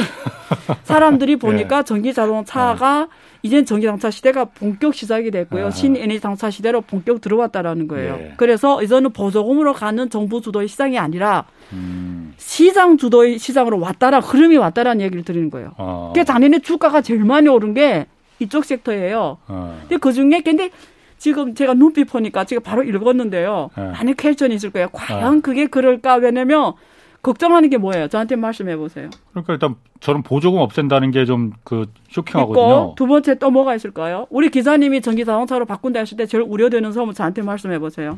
사람들이 0.84 1.36
보니까 1.38 1.80
예. 1.80 1.84
전기 1.84 2.14
자동차가 2.14 3.08
예. 3.12 3.28
이젠 3.44 3.66
전기 3.66 3.86
자동차 3.86 4.10
시대가 4.10 4.46
본격 4.46 4.96
시작이 4.96 5.30
됐고요. 5.30 5.68
아. 5.68 5.72
신에너지 5.72 6.20
자동차 6.20 6.50
시대로 6.50 6.82
본격 6.82 7.22
들어왔다라는 7.22 7.88
거예요. 7.88 8.18
예. 8.20 8.34
그래서 8.38 8.82
이제는 8.82 9.12
보조금으로 9.12 9.74
가는 9.74 10.10
정부 10.10 10.42
주도의 10.42 10.68
시장이 10.68 10.98
아니라 10.98 11.46
음. 11.74 12.34
시장 12.38 12.98
주도의 12.98 13.38
시장으로 13.38 13.80
왔다라 13.80 14.20
흐름이 14.20 14.58
왔다라는 14.58 15.02
얘기를 15.02 15.24
드리는 15.24 15.50
거예요. 15.50 15.74
아. 15.78 16.12
그게 16.14 16.24
작년에 16.24 16.60
주가가 16.60 17.02
제일 17.02 17.24
많이 17.26 17.48
오른 17.48 17.74
게 17.74 18.08
이쪽 18.40 18.66
섹터예요. 18.66 19.38
아. 19.48 19.76
근데 19.82 19.98
그 19.98 20.14
중에 20.14 20.42
근데 20.44 20.72
지금 21.18 21.56
제가 21.56 21.74
눈빛 21.74 22.06
보니까 22.06 22.46
제가 22.46 22.62
바로 22.64 22.84
읽었는데요. 22.84 23.70
네. 23.76 23.84
많은 23.92 24.16
퀘션이 24.16 24.56
있을 24.56 24.72
거예요. 24.72 24.90
과연 24.92 25.38
아. 25.38 25.42
그게 25.42 25.68
그럴까? 25.68 26.16
왜냐면 26.16 26.74
걱정하는 27.28 27.70
게 27.70 27.78
뭐예요? 27.78 28.08
저한테 28.08 28.36
말씀해 28.38 28.78
보세요. 28.78 29.10
그러니까 29.32 29.54
일단 29.54 29.76
저는 30.00 30.24
보조금 30.24 30.60
없앤다는 30.60 31.12
게 31.12 31.26
좀 31.26 31.52
그 31.64 31.86
쇼킹하거든요. 32.10 32.56
있고, 32.56 32.96
두 32.98 33.06
번째 33.06 33.36
또 33.36 33.52
뭐가 33.52 33.76
있을까요? 33.76 34.26
우리 34.30 34.50
기사님이 34.50 35.02
전기 35.02 35.26
자동차로 35.26 35.66
바꾼다 35.66 36.00
했을 36.00 36.16
때 36.18 36.26
제일 36.26 36.44
우려되는 36.48 36.92
점을 36.94 37.14
저한테 37.14 37.42
말씀해 37.42 37.80
보세요. 37.80 38.18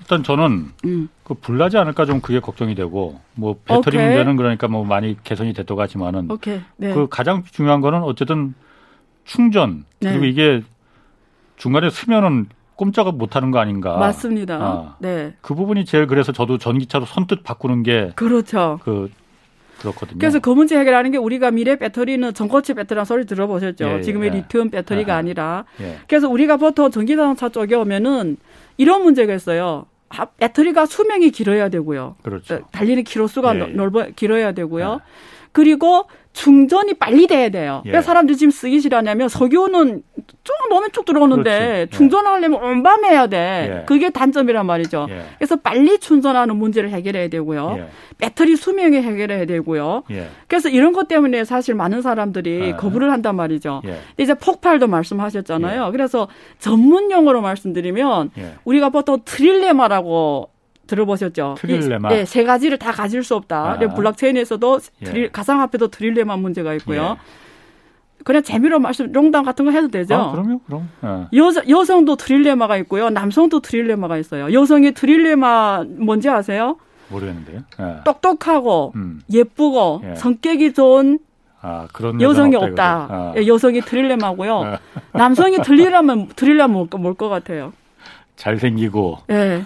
일단 0.00 0.22
저는 0.22 0.66
음. 0.84 1.08
그 1.24 1.34
불나지 1.34 1.78
않을까 1.78 2.04
좀 2.04 2.20
그게 2.20 2.38
걱정이 2.40 2.74
되고 2.74 3.18
뭐 3.34 3.56
배터리 3.64 3.96
오케이. 3.96 4.06
문제는 4.08 4.36
그러니까 4.36 4.68
뭐 4.68 4.84
많이 4.84 5.16
개선이 5.24 5.52
됐다고 5.52 5.80
하지만은 5.80 6.28
네. 6.76 6.94
그 6.94 7.08
가장 7.08 7.42
중요한 7.50 7.80
거는 7.80 8.02
어쨌든 8.02 8.54
충전 9.24 9.84
그리고 10.00 10.20
네. 10.20 10.28
이게 10.28 10.62
중간에 11.56 11.90
쓰면은 11.90 12.46
꼼짝을 12.80 13.12
못하는 13.12 13.50
거 13.50 13.58
아닌가. 13.58 13.98
맞습니다. 13.98 14.54
아, 14.56 14.96
네. 15.00 15.34
그 15.42 15.54
부분이 15.54 15.84
제일 15.84 16.06
그래서 16.06 16.32
저도 16.32 16.56
전기차로 16.56 17.04
선뜻 17.04 17.42
바꾸는 17.44 17.82
게 17.82 18.12
그렇죠. 18.16 18.80
그 18.82 19.10
그렇거든요. 19.80 20.18
그래서 20.18 20.38
그 20.40 20.48
문제 20.50 20.78
해결하는 20.78 21.10
게 21.10 21.18
우리가 21.18 21.50
미래 21.50 21.76
배터리는 21.76 22.32
전고체 22.32 22.72
배터리라는 22.74 23.04
소리 23.04 23.26
들어보셨죠. 23.26 23.84
예, 23.84 23.96
예, 23.98 24.02
지금의 24.02 24.30
예. 24.30 24.36
리튬 24.36 24.70
배터리가 24.70 25.14
아, 25.14 25.18
아니라. 25.18 25.64
예. 25.80 25.98
그래서 26.08 26.28
우리가 26.28 26.56
보통 26.56 26.90
전기자동차 26.90 27.50
쪽에 27.50 27.74
오면은 27.74 28.38
이런 28.78 29.02
문제가 29.02 29.34
있어요. 29.34 29.84
배터리가 30.38 30.86
수명이 30.86 31.30
길어야 31.30 31.68
되고요. 31.68 32.16
그렇죠. 32.22 32.60
달리는 32.72 33.04
키로수가 33.04 33.56
예, 33.56 33.60
예. 33.60 33.66
넓어 33.66 34.06
길어야 34.16 34.52
되고요. 34.52 35.00
예. 35.50 35.52
그리고 35.52 36.06
충전이 36.32 36.94
빨리 36.94 37.26
돼야 37.26 37.48
돼요. 37.48 37.82
예. 37.86 37.90
왜 37.92 38.00
사람들이 38.00 38.36
지금 38.38 38.52
쓰기 38.52 38.80
싫어하냐면 38.80 39.28
석유는 39.28 40.02
쭉 40.44 40.52
넣으면 40.70 40.90
쭉 40.92 41.04
들어오는데 41.04 41.50
그렇지. 41.50 41.80
예. 41.80 41.86
충전하려면 41.90 42.62
온밤 42.62 43.04
해야 43.04 43.26
돼. 43.26 43.80
예. 43.80 43.84
그게 43.84 44.10
단점이란 44.10 44.64
말이죠. 44.64 45.08
예. 45.10 45.24
그래서 45.38 45.56
빨리 45.56 45.98
충전하는 45.98 46.54
문제를 46.56 46.90
해결해야 46.90 47.28
되고요. 47.28 47.74
예. 47.78 47.88
배터리 48.18 48.54
수명이 48.54 48.98
해결해야 48.98 49.44
되고요. 49.46 50.04
예. 50.12 50.28
그래서 50.46 50.68
이런 50.68 50.92
것 50.92 51.08
때문에 51.08 51.44
사실 51.44 51.74
많은 51.74 52.00
사람들이 52.00 52.76
거부를 52.76 53.10
한단 53.10 53.34
말이죠. 53.34 53.82
이제 54.18 54.34
폭발도 54.34 54.86
말씀하셨잖아요. 54.86 55.90
그래서 55.90 56.28
전문 56.58 57.10
용어로 57.10 57.40
말씀드리면 57.40 58.30
우리가 58.64 58.90
보통 58.90 59.18
트릴레마라고 59.24 60.50
들어보셨죠? 60.90 61.54
트릴레마. 61.58 62.08
네, 62.08 62.24
세 62.24 62.44
가지를 62.44 62.78
다 62.78 62.92
가질 62.92 63.22
수 63.22 63.34
없다. 63.36 63.72
아. 63.72 63.78
블록체인에서도 63.78 64.80
예. 65.02 65.04
트릴, 65.04 65.32
가상화폐도 65.32 65.88
트릴레마 65.88 66.36
문제가 66.36 66.74
있고요. 66.74 67.16
예. 67.18 68.24
그냥 68.24 68.42
재미로 68.42 68.78
말씀, 68.78 69.10
롱담 69.10 69.44
같은 69.44 69.64
거 69.64 69.70
해도 69.70 69.88
되죠? 69.88 70.14
아, 70.14 70.30
그럼요, 70.30 70.58
그럼. 70.66 70.90
어. 71.00 71.28
여, 71.34 71.50
여성도 71.68 72.16
트릴레마가 72.16 72.76
있고요. 72.78 73.08
남성도 73.08 73.60
트릴레마가 73.60 74.18
있어요. 74.18 74.52
여성의 74.52 74.92
트릴레마 74.92 75.84
뭔지 75.96 76.28
아세요? 76.28 76.76
모르겠는데요. 77.08 77.60
예. 77.80 77.96
똑똑하고, 78.04 78.92
음. 78.96 79.22
예쁘고, 79.32 80.02
예. 80.04 80.14
성격이 80.16 80.74
좋은 80.74 81.18
아, 81.62 81.86
그런 81.92 82.20
여성이 82.20 82.56
없다. 82.56 83.06
아. 83.10 83.34
예, 83.36 83.46
여성이 83.46 83.80
트릴레마고요. 83.80 84.64
아. 84.64 84.78
남성이 85.12 85.58
트릴레마, 85.58 86.26
트릴레마 86.36 86.66
뭘것 86.68 87.00
뭐, 87.00 87.28
같아요? 87.28 87.72
잘생기고. 88.36 89.18
예. 89.30 89.64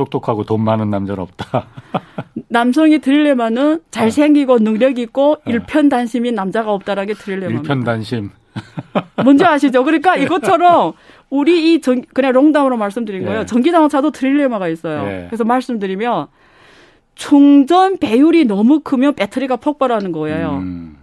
똑똑하고 0.00 0.44
돈 0.44 0.62
많은 0.64 0.88
남자는 0.88 1.22
없다. 1.22 1.66
남성이 2.48 2.98
드릴레마는 3.00 3.82
잘생기고 3.90 4.60
능력 4.60 4.98
있고 4.98 5.36
네. 5.44 5.52
일편단심인 5.52 6.34
남자가 6.34 6.72
없다라게 6.72 7.14
드릴레마. 7.14 7.52
일편단심. 7.52 8.30
뭔지 9.22 9.44
아시죠? 9.44 9.84
그러니까 9.84 10.16
이것처럼 10.16 10.94
우리 11.28 11.74
이 11.74 11.80
전, 11.80 12.02
그냥 12.14 12.32
롱담으로 12.32 12.76
말씀드린 12.76 13.24
거예요. 13.24 13.40
예. 13.40 13.46
전기자동차도 13.46 14.10
드릴레마가 14.10 14.68
있어요. 14.68 15.06
예. 15.06 15.26
그래서 15.28 15.44
말씀드리면 15.44 16.26
충전 17.14 17.98
배율이 17.98 18.46
너무 18.46 18.80
크면 18.80 19.14
배터리가 19.14 19.56
폭발하는 19.56 20.10
거예요. 20.10 20.56
음. 20.62 20.96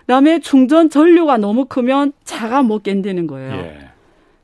그다음에 0.00 0.40
충전 0.40 0.90
전류가 0.90 1.38
너무 1.38 1.66
크면 1.66 2.12
차가 2.24 2.62
못 2.62 2.82
견디는 2.82 3.26
거예요. 3.28 3.52
예. 3.54 3.87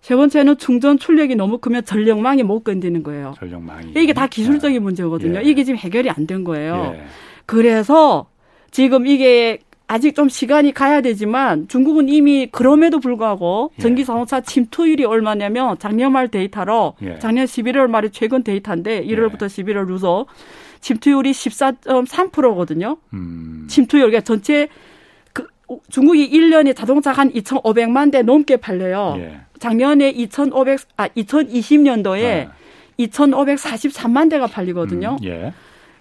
세 0.04 0.14
번째는 0.14 0.58
충전 0.58 0.98
출력이 0.98 1.34
너무 1.34 1.56
크면 1.56 1.86
전력망이 1.86 2.42
못 2.42 2.62
견디는 2.62 3.02
거예요. 3.02 3.32
전력망이. 3.38 3.92
이게 3.96 4.12
다 4.12 4.26
기술적인 4.26 4.74
네. 4.76 4.78
문제거든요. 4.78 5.38
예. 5.38 5.42
이게 5.42 5.64
지금 5.64 5.78
해결이 5.78 6.10
안 6.10 6.26
된 6.26 6.44
거예요. 6.44 6.92
예. 6.94 7.04
그래서 7.46 8.26
지금 8.70 9.06
이게 9.06 9.60
아직 9.86 10.14
좀 10.14 10.28
시간이 10.28 10.72
가야 10.74 11.00
되지만 11.00 11.68
중국은 11.68 12.10
이미 12.10 12.46
그럼에도 12.52 13.00
불구하고 13.00 13.70
예. 13.78 13.82
전기 13.82 14.04
자동차 14.04 14.42
침투율이 14.42 15.06
얼마냐면 15.06 15.78
작년 15.78 16.12
말 16.12 16.28
데이터로 16.28 16.96
예. 17.00 17.18
작년 17.18 17.46
11월 17.46 17.86
말에 17.86 18.10
최근 18.10 18.42
데이터인데 18.42 19.06
1월부터 19.06 19.44
예. 19.44 19.46
11월 19.46 19.86
누서 19.86 20.26
침투율이 20.82 21.30
14.3%거든요. 21.32 22.98
음. 23.14 23.64
침투율 23.70 24.08
그러니까 24.10 24.20
전체 24.20 24.68
그 25.32 25.46
중국이 25.88 26.28
1년에 26.30 26.76
자동차 26.76 27.10
한 27.12 27.32
2,500만 27.32 28.12
대 28.12 28.20
넘게 28.20 28.58
팔려요. 28.58 29.14
예. 29.18 29.40
작년에 29.58 30.10
2,500, 30.10 30.80
아, 30.96 31.08
2020년도에 31.08 32.20
네. 32.20 32.48
2,543만 32.98 34.30
대가 34.30 34.46
팔리거든요. 34.46 35.16
음, 35.20 35.24
예. 35.26 35.52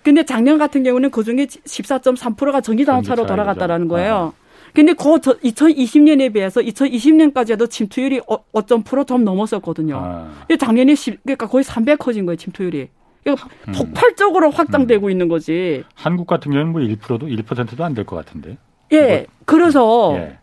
근데 0.03 0.23
작년 0.23 0.57
같은 0.57 0.83
경우는 0.83 1.11
그 1.11 1.23
중에 1.23 1.45
14.3%가 1.45 2.61
전기자동차로 2.61 3.25
돌아갔다라는 3.25 3.87
거예요. 3.87 4.33
아. 4.35 4.43
근데 4.73 4.93
그 4.93 5.03
2020년에 5.03 6.33
비해서 6.33 6.59
2020년까지도 6.59 7.69
침투율이 7.69 8.19
5.%좀 8.21 9.21
어, 9.21 9.23
넘었었거든요. 9.23 9.97
아. 9.97 10.29
작년에 10.59 10.95
10, 10.95 11.23
그러니까 11.23 11.47
거의 11.47 11.63
300 11.63 11.99
커진 11.99 12.25
거예요, 12.25 12.35
침투율이. 12.37 12.89
그러니까 13.23 13.47
음. 13.67 13.73
폭발적으로 13.73 14.49
확장되고 14.49 15.07
음. 15.07 15.11
있는 15.11 15.27
거지. 15.29 15.83
한국 15.95 16.27
같은 16.27 16.51
경우는 16.51 16.71
뭐 16.73 16.81
1%도 16.81 17.19
1%도 17.27 17.83
안 17.83 17.93
될 17.93 18.03
것 18.05 18.15
같은데. 18.17 18.57
예. 18.91 19.01
뭐, 19.07 19.25
그래서 19.45 20.13
예. 20.17 20.37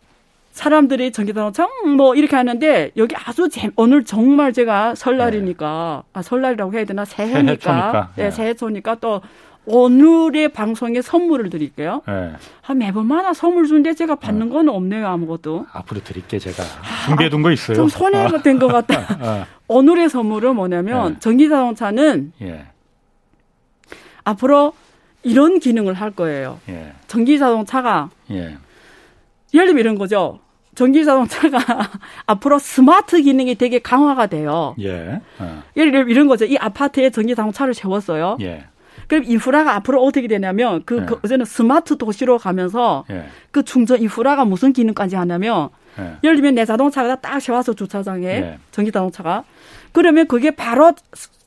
사람들이 0.52 1.12
전기자동차 1.12 1.68
뭐 1.96 2.14
이렇게 2.14 2.36
하는데 2.36 2.90
여기 2.96 3.14
아주 3.16 3.48
재, 3.48 3.70
오늘 3.76 4.04
정말 4.04 4.52
제가 4.52 4.94
설날이니까 4.94 6.02
네. 6.04 6.10
아 6.12 6.22
설날이라고 6.22 6.72
해야 6.74 6.84
되나 6.84 7.04
새해니까 7.04 7.42
새해초니까. 7.60 8.10
네, 8.16 8.24
네. 8.24 8.30
새해초니까 8.30 8.96
또 8.96 9.20
오늘의 9.66 10.48
방송에 10.48 11.00
선물을 11.02 11.50
드릴게요. 11.50 12.02
네. 12.08 12.32
아, 12.66 12.74
매번마다 12.74 13.32
선물 13.32 13.66
주는데 13.68 13.94
제가 13.94 14.16
받는 14.16 14.50
건 14.50 14.68
없네요 14.68 15.06
아무것도. 15.06 15.66
앞으로 15.72 16.02
드릴게 16.02 16.38
제가 16.38 16.62
준비해둔 17.06 17.42
거 17.42 17.52
있어요. 17.52 17.76
좀 17.76 17.88
손해가 17.88 18.42
된 18.42 18.58
것 18.58 18.66
같다. 18.68 19.00
어. 19.20 19.46
오늘의 19.68 20.08
선물은 20.08 20.56
뭐냐면 20.56 21.12
네. 21.14 21.20
전기자동차는 21.20 22.32
예. 22.42 22.66
앞으로 24.24 24.72
이런 25.22 25.60
기능을 25.60 25.94
할 25.94 26.10
거예요. 26.10 26.58
예. 26.68 26.92
전기자동차가 27.06 28.10
예. 28.32 28.56
예를 29.54 29.66
들면 29.68 29.80
이런 29.80 29.98
거죠. 29.98 30.40
전기 30.74 31.04
자동차가 31.04 31.58
앞으로 32.26 32.58
스마트 32.58 33.20
기능이 33.20 33.56
되게 33.56 33.80
강화가 33.80 34.26
돼요. 34.26 34.74
예. 34.80 35.20
어. 35.38 35.62
예를 35.76 35.90
들면 35.92 36.10
이런 36.10 36.28
거죠. 36.28 36.44
이 36.44 36.56
아파트에 36.56 37.10
전기 37.10 37.34
자동차를 37.34 37.74
세웠어요. 37.74 38.38
예. 38.40 38.64
그럼 39.08 39.24
인프라가 39.24 39.74
앞으로 39.74 40.02
어떻게 40.02 40.28
되냐면 40.28 40.82
그, 40.84 41.00
예. 41.02 41.06
그 41.06 41.18
어제는 41.24 41.44
스마트 41.44 41.98
도시로 41.98 42.38
가면서 42.38 43.04
예. 43.10 43.26
그 43.50 43.64
충전 43.64 44.00
인프라가 44.00 44.44
무슨 44.44 44.72
기능까지 44.72 45.16
하냐면 45.16 45.70
예. 45.98 46.16
예를 46.22 46.36
들면 46.36 46.54
내 46.54 46.64
자동차가 46.64 47.16
딱 47.16 47.40
세워서 47.40 47.74
주차장에 47.74 48.26
예. 48.26 48.58
전기 48.70 48.92
자동차가 48.92 49.44
그러면 49.92 50.28
그게 50.28 50.52
바로 50.52 50.92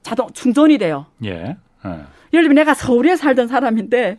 자동 0.02 0.30
충전이 0.34 0.78
돼요. 0.78 1.06
예. 1.24 1.56
어. 1.84 2.06
예를 2.34 2.44
들면 2.44 2.56
내가 2.56 2.74
서울에 2.74 3.16
살던 3.16 3.48
사람인데 3.48 4.18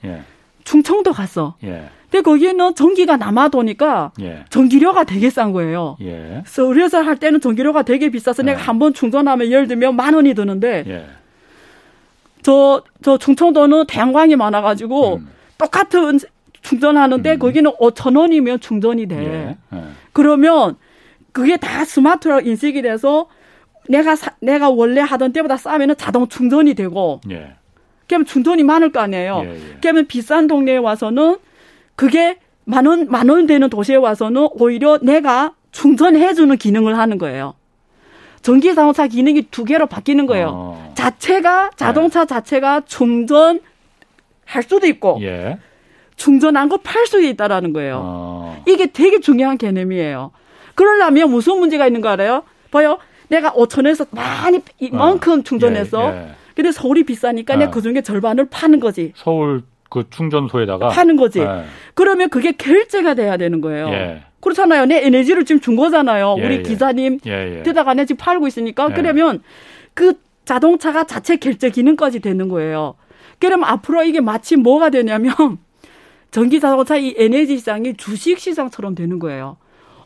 충청도 0.64 1.12
갔어. 1.12 1.57
근데 2.14 2.22
거기에는 2.22 2.77
전기가 2.77 3.16
남아도니까 3.16 4.12
예. 4.20 4.44
전기료가 4.48 5.03
되게 5.03 5.31
싼 5.31 5.50
거예요. 5.50 5.96
예. 6.00 6.44
서울에서 6.46 7.00
할 7.03 7.16
때는 7.16 7.40
전기료가 7.40 7.83
되게 7.83 8.09
비싸서 8.09 8.44
예. 8.44 8.53
내가 8.53 8.61
한 8.62 8.79
번 8.79 8.94
충전하면 8.94 9.50
예를 9.50 9.66
들면 9.66 9.96
만 9.96 10.14
원이 10.14 10.33
드는데 10.35 10.85
예. 10.87 11.07
저, 12.42 12.85
저 13.03 13.18
충청도는 13.18 13.87
태양광이 13.88 14.37
많아가지고 14.37 15.16
음. 15.16 15.29
똑같은 15.59 16.20
충전하는데 16.62 17.33
음. 17.33 17.38
거기는 17.40 17.68
5천 17.72 18.16
원이면 18.16 18.61
충전이 18.61 19.07
돼. 19.07 19.16
예. 19.72 19.77
예. 19.77 19.83
그러면 20.12 20.77
그게 21.33 21.57
다 21.57 21.85
스마트로 21.85 22.42
인식이 22.42 22.81
돼서 22.83 23.27
내가 23.88 24.14
사, 24.14 24.31
내가 24.40 24.70
원래 24.70 25.00
하던 25.00 25.33
때보다 25.33 25.57
싸면은 25.57 25.96
자동 25.96 26.29
충전이 26.29 26.74
되고. 26.74 27.20
예. 27.33 27.55
그러면 28.07 28.24
충전이 28.24 28.62
많을 28.62 28.92
거 28.92 29.00
아니에요. 29.00 29.42
그러면 29.81 30.07
비싼 30.07 30.46
동네에 30.46 30.77
와서는 30.77 31.38
그게 31.96 32.38
만 32.64 32.87
원, 32.87 33.07
만원 33.09 33.46
되는 33.46 33.68
도시에 33.68 33.96
와서는 33.96 34.48
오히려 34.52 34.98
내가 35.02 35.52
충전해주는 35.72 36.57
기능을 36.57 36.96
하는 36.98 37.18
거예요. 37.18 37.54
전기 38.42 38.74
자동차 38.74 39.07
기능이 39.07 39.42
두 39.50 39.64
개로 39.64 39.87
바뀌는 39.87 40.26
거예요. 40.26 40.50
어. 40.52 40.92
자체가, 40.94 41.70
자동차 41.76 42.20
네. 42.20 42.26
자체가 42.26 42.83
충전 42.87 43.61
할 44.44 44.62
수도 44.62 44.87
있고, 44.87 45.18
예. 45.22 45.59
충전한 46.16 46.68
거 46.68 46.76
팔 46.76 47.07
수도 47.07 47.20
있다라는 47.22 47.72
거예요. 47.72 48.00
어. 48.04 48.62
이게 48.68 48.87
되게 48.87 49.18
중요한 49.20 49.57
개념이에요. 49.59 50.30
그러려면 50.74 51.30
무슨 51.30 51.59
문제가 51.59 51.87
있는 51.87 52.00
거 52.02 52.09
알아요? 52.11 52.42
봐요. 52.70 52.98
내가 53.28 53.50
5천원에서 53.52 54.07
많이 54.11 54.61
이만큼 54.78 55.40
어. 55.40 55.42
충전해서, 55.42 56.12
예, 56.12 56.16
예. 56.19 56.29
근데 56.54 56.71
서울이 56.71 57.04
비싸니까 57.04 57.56
내가 57.56 57.71
어. 57.71 57.73
그 57.73 57.83
중에 57.83 58.00
절반을 58.02 58.46
파는 58.50 58.79
거지. 58.81 59.12
서울 59.16 59.62
그 59.90 60.04
충전소에다가 60.10 60.88
파는 60.88 61.16
거지. 61.16 61.40
네. 61.40 61.64
그러면 61.94 62.28
그게 62.28 62.52
결제가 62.52 63.14
돼야 63.14 63.37
되는 63.37 63.60
거예요. 63.60 63.88
예. 63.88 64.22
그렇잖아요. 64.40 64.87
내 64.87 65.06
에너지를 65.06 65.44
지금 65.44 65.60
준 65.60 65.76
거잖아요. 65.76 66.37
예, 66.38 66.44
우리 66.44 66.54
예. 66.56 66.62
기사님 66.62 67.18
예, 67.26 67.62
예. 67.64 67.94
내 67.94 68.04
지금 68.04 68.16
팔고 68.18 68.46
있으니까 68.46 68.88
예. 68.90 68.94
그러면 68.94 69.42
그 69.94 70.14
자동차가 70.44 71.04
자체 71.04 71.37
결제 71.37 71.70
기능까지 71.70 72.20
되는 72.20 72.48
거예요. 72.48 72.94
그러면 73.38 73.68
앞으로 73.68 74.04
이게 74.04 74.20
마치 74.20 74.56
뭐가 74.56 74.90
되냐면 74.90 75.32
전기 76.30 76.60
자동차 76.60 76.96
이 76.96 77.14
에너지 77.16 77.56
시장이 77.56 77.94
주식 77.94 78.38
시장처럼 78.38 78.94
되는 78.94 79.18
거예요. 79.18 79.56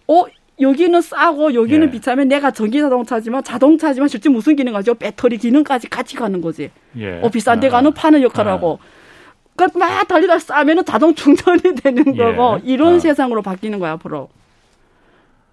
어 0.06 0.24
여기는 0.60 1.00
싸고 1.00 1.54
여기는 1.54 1.86
예. 1.88 1.90
비싸면 1.90 2.28
내가 2.28 2.50
전기 2.50 2.80
자동차지만 2.80 3.42
자동차지만 3.42 4.08
실제 4.08 4.28
무슨 4.28 4.54
기능 4.54 4.74
하죠? 4.76 4.94
배터리 4.94 5.38
기능까지 5.38 5.88
같이 5.88 6.16
가는 6.16 6.40
거지. 6.40 6.70
예. 6.96 7.20
어 7.22 7.30
비싼 7.30 7.58
데 7.60 7.68
가는 7.68 7.92
파는 7.92 8.22
역할을 8.22 8.52
하고. 8.52 8.78
그러니까 9.58 9.78
막 9.78 10.06
달리다 10.08 10.38
싸면은 10.38 10.84
자동 10.84 11.14
충전이 11.14 11.60
되는 11.82 12.16
예. 12.16 12.18
거고 12.34 12.58
이런 12.64 12.94
어. 12.94 12.98
세상으로 12.98 13.42
바뀌는 13.42 13.78
거야 13.78 13.92
앞으로. 13.92 14.28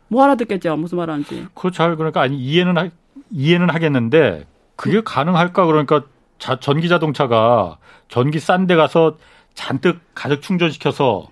뭐 0.08 0.24
알아듣겠죠 0.24 0.78
무슨 0.78 0.97
말하는지. 0.99 1.47
그 1.56 1.72
잘 1.72 1.95
그러니까 1.95 2.22
아니 2.22 2.38
이해는 2.38 2.78
하, 2.78 2.89
이해는 3.32 3.70
하겠는데 3.70 4.45
그게 4.76 5.01
가능할까 5.03 5.66
그러니까 5.66 6.03
자, 6.38 6.60
전기 6.60 6.88
자동차가 6.88 7.78
전기 8.08 8.39
싼 8.39 8.68
데 8.68 8.76
가서 8.76 9.18
잔뜩 9.56 9.99
가득 10.14 10.41
충전시켜서 10.41 11.28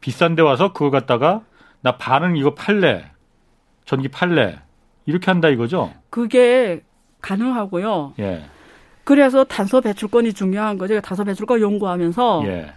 비싼 0.00 0.34
데 0.34 0.42
와서 0.42 0.72
그걸 0.72 0.90
갖다가 0.90 1.40
나 1.80 1.96
반은 1.96 2.36
이거 2.36 2.54
팔래. 2.54 3.10
전기 3.84 4.08
팔래. 4.08 4.60
이렇게 5.06 5.30
한다 5.30 5.48
이거죠? 5.48 5.92
그게 6.10 6.82
가능하고요. 7.22 8.14
예. 8.20 8.44
그래서 9.04 9.44
탄소 9.44 9.80
배출권이 9.80 10.32
중요한 10.32 10.78
거죠. 10.78 10.94
제가 10.94 11.00
탄소 11.00 11.24
배출권 11.24 11.60
연구하면서 11.60 12.42
예. 12.46 12.72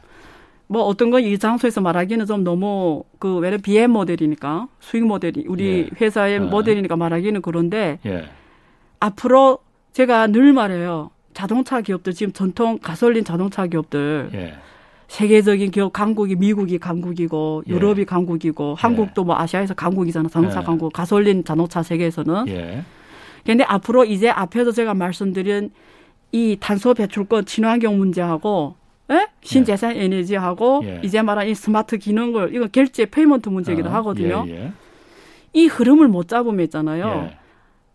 뭐 0.68 0.82
어떤 0.84 1.12
건 1.12 1.22
이 1.24 1.38
장소에서 1.38 1.82
말하기는 1.82 2.26
좀 2.26 2.44
너무 2.44 3.04
그 3.20 3.38
왜냐 3.38 3.58
BM 3.58 3.92
모델이니까 3.92 4.68
수익 4.80 5.06
모델이 5.06 5.46
우리 5.48 5.90
예. 5.92 5.96
회사의 6.02 6.34
예. 6.36 6.40
모델이니까 6.40 6.96
말하기는 6.96 7.42
그런데 7.42 8.00
예. 8.06 8.26
앞으로 9.00 9.60
제가 9.94 10.28
늘 10.28 10.54
말해요. 10.54 11.12
자동차 11.34 11.82
기업들 11.82 12.14
지금 12.14 12.34
전통 12.34 12.80
가솔린 12.80 13.24
자동차 13.24 13.68
기업들 13.68 14.30
예. 14.34 14.56
세계적인 15.08 15.70
기업 15.70 15.94
강국이 15.94 16.36
미국이 16.36 16.80
강국이고 16.80 17.64
예. 17.70 17.72
유럽이 17.72 18.06
강국이고 18.06 18.72
예. 18.72 18.82
한국도 18.82 19.24
뭐 19.24 19.38
아시아에서 19.38 19.76
강국이잖아 19.76 20.30
자동차 20.30 20.62
예. 20.62 20.64
강국 20.64 20.92
가솔린 20.92 21.44
자동차 21.44 21.84
세계에서는 21.84 22.46
그런데 23.44 23.64
앞으로 23.66 24.06
이제 24.06 24.30
앞에서 24.30 24.72
제가 24.72 24.96
말씀드린 24.96 25.70
이 26.36 26.58
탄소 26.60 26.94
배출권 26.94 27.46
친환경 27.46 27.98
문제하고 27.98 28.76
예? 29.10 29.28
신재생 29.42 29.96
에너지하고 29.96 30.84
이제 31.02 31.22
말한 31.22 31.48
이 31.48 31.56
스마트 31.56 31.98
기능을 31.98 32.54
이거 32.54 32.68
결제 32.68 33.06
payment 33.06 33.48
문제이기도 33.48 33.88
어, 33.88 33.94
하거든요. 33.94 34.44
예, 34.48 34.66
예. 34.66 34.72
이 35.54 35.68
흐름을 35.68 36.10
못 36.10 36.28
잡으면 36.28 36.66
있잖아요. 36.66 37.30
예. 37.30 37.38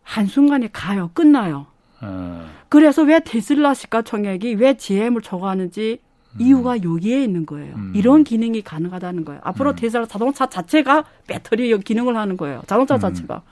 한순간에 0.02 0.70
가요. 0.72 1.10
끝나요. 1.12 1.66
어. 2.00 2.46
그래서 2.70 3.02
왜 3.02 3.20
테슬라 3.20 3.74
시가총액이 3.74 4.54
왜 4.54 4.74
GM을 4.74 5.20
초과하는지 5.20 5.98
음. 6.32 6.40
이유가 6.40 6.82
여기에 6.82 7.22
있는 7.22 7.44
거예요. 7.44 7.74
음. 7.74 7.92
이런 7.94 8.24
기능이 8.24 8.62
가능하다는 8.62 9.26
거예요. 9.26 9.40
앞으로 9.44 9.70
음. 9.70 9.76
테슬라 9.76 10.06
자동차 10.06 10.46
자체가 10.46 11.04
배터리 11.26 11.76
기능을 11.78 12.16
하는 12.16 12.38
거예요. 12.38 12.62
자동차 12.66 12.94
음. 12.94 13.00
자체가. 13.00 13.42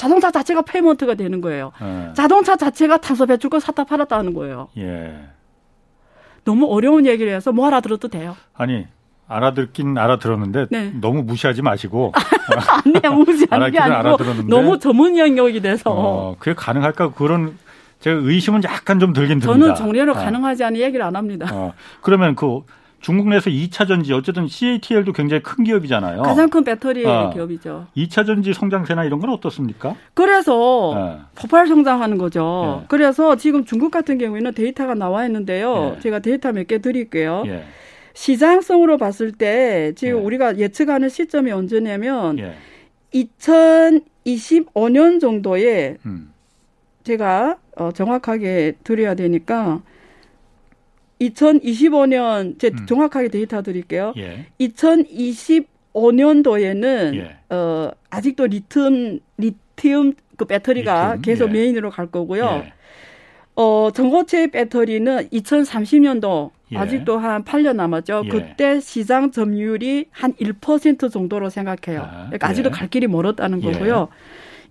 자동차 0.00 0.30
자체가 0.30 0.62
payment가 0.62 1.14
되는 1.14 1.42
거예요. 1.42 1.72
예. 1.82 2.14
자동차 2.14 2.56
자체가 2.56 2.96
탄소 3.02 3.26
배출권 3.26 3.60
샀다 3.60 3.84
팔았다 3.84 4.16
하는 4.16 4.32
거예요. 4.32 4.68
예. 4.78 5.28
너무 6.42 6.72
어려운 6.72 7.04
얘기를 7.04 7.34
해서 7.34 7.52
뭐 7.52 7.66
알아들어도 7.66 8.08
돼요. 8.08 8.34
아니 8.54 8.86
알아듣긴 9.28 9.98
알아들었는데 9.98 10.68
네. 10.70 10.90
너무 11.02 11.22
무시하지 11.22 11.60
마시고 11.60 12.14
아니야 12.82 13.10
무시하는 13.14 13.70
게 13.70 13.78
아니고 13.78 14.16
너무 14.48 14.78
전문 14.78 15.18
영역이 15.18 15.60
돼서 15.60 15.90
어, 15.90 16.36
그게 16.38 16.54
가능할까 16.54 17.12
그런 17.12 17.58
제가 18.00 18.20
의심은 18.22 18.64
약간 18.64 18.98
좀 19.00 19.12
들긴 19.12 19.38
듭니다. 19.38 19.52
저는 19.60 19.74
정례로 19.74 20.12
어. 20.12 20.14
가능하지 20.14 20.64
않은 20.64 20.80
얘기를 20.80 21.04
안 21.04 21.14
합니다. 21.14 21.46
어. 21.52 21.74
그러면 22.00 22.34
그 22.34 22.62
중국 23.00 23.28
내에서 23.28 23.48
2차 23.50 23.88
전지 23.88 24.12
어쨌든 24.12 24.46
CATL도 24.46 25.12
굉장히 25.12 25.42
큰 25.42 25.64
기업이잖아요. 25.64 26.22
가장 26.22 26.50
큰 26.50 26.64
배터리 26.64 27.04
어. 27.06 27.30
기업이죠. 27.32 27.86
2차 27.96 28.26
전지 28.26 28.52
성장세나 28.52 29.04
이런 29.04 29.20
건 29.20 29.30
어떻습니까? 29.30 29.96
그래서 30.14 30.92
네. 30.94 31.18
폭발 31.34 31.66
성장하는 31.66 32.18
거죠. 32.18 32.80
네. 32.82 32.86
그래서 32.88 33.36
지금 33.36 33.64
중국 33.64 33.90
같은 33.90 34.18
경우에는 34.18 34.52
데이터가 34.52 34.94
나와 34.94 35.24
있는데요. 35.26 35.92
네. 35.94 36.00
제가 36.00 36.18
데이터 36.18 36.52
몇 36.52 36.66
개 36.66 36.78
드릴게요. 36.78 37.42
예. 37.46 37.64
시장성으로 38.12 38.98
봤을 38.98 39.32
때 39.32 39.92
지금 39.96 40.18
예. 40.18 40.20
우리가 40.20 40.58
예측하는 40.58 41.08
시점이 41.08 41.50
언제냐면 41.52 42.38
예. 42.38 42.54
2025년 43.14 45.20
정도에 45.20 45.96
음. 46.06 46.32
제가 47.04 47.56
어, 47.76 47.92
정확하게 47.92 48.74
드려야 48.84 49.14
되니까 49.14 49.80
2025년 51.20 52.58
제 52.58 52.68
음. 52.68 52.86
정확하게 52.86 53.28
데이터 53.28 53.60
드릴게요. 53.62 54.14
예. 54.16 54.46
2025년도에는 54.60 57.14
예. 57.16 57.36
어, 57.50 57.90
아직도 58.10 58.46
리튬 58.46 59.20
리튬 59.36 60.14
그 60.36 60.44
배터리가 60.46 61.16
리튬? 61.16 61.22
계속 61.22 61.48
예. 61.48 61.52
main으로 61.52 61.90
갈 61.90 62.06
거고요. 62.06 62.62
예. 62.64 62.72
어, 63.56 63.90
전고체 63.92 64.46
배터리는 64.48 65.28
2030년도 65.28 66.50
예. 66.72 66.78
아직도 66.78 67.18
한 67.18 67.44
8년 67.44 67.76
남았죠. 67.76 68.22
예. 68.24 68.28
그때 68.28 68.80
시장 68.80 69.30
점유율이 69.30 70.06
한 70.10 70.32
1% 70.34 71.12
정도로 71.12 71.50
생각해요. 71.50 72.00
아, 72.02 72.24
그러니까 72.26 72.48
아직도 72.48 72.70
갈 72.70 72.88
길이 72.88 73.06
멀었다는 73.06 73.60
거고요. 73.60 74.08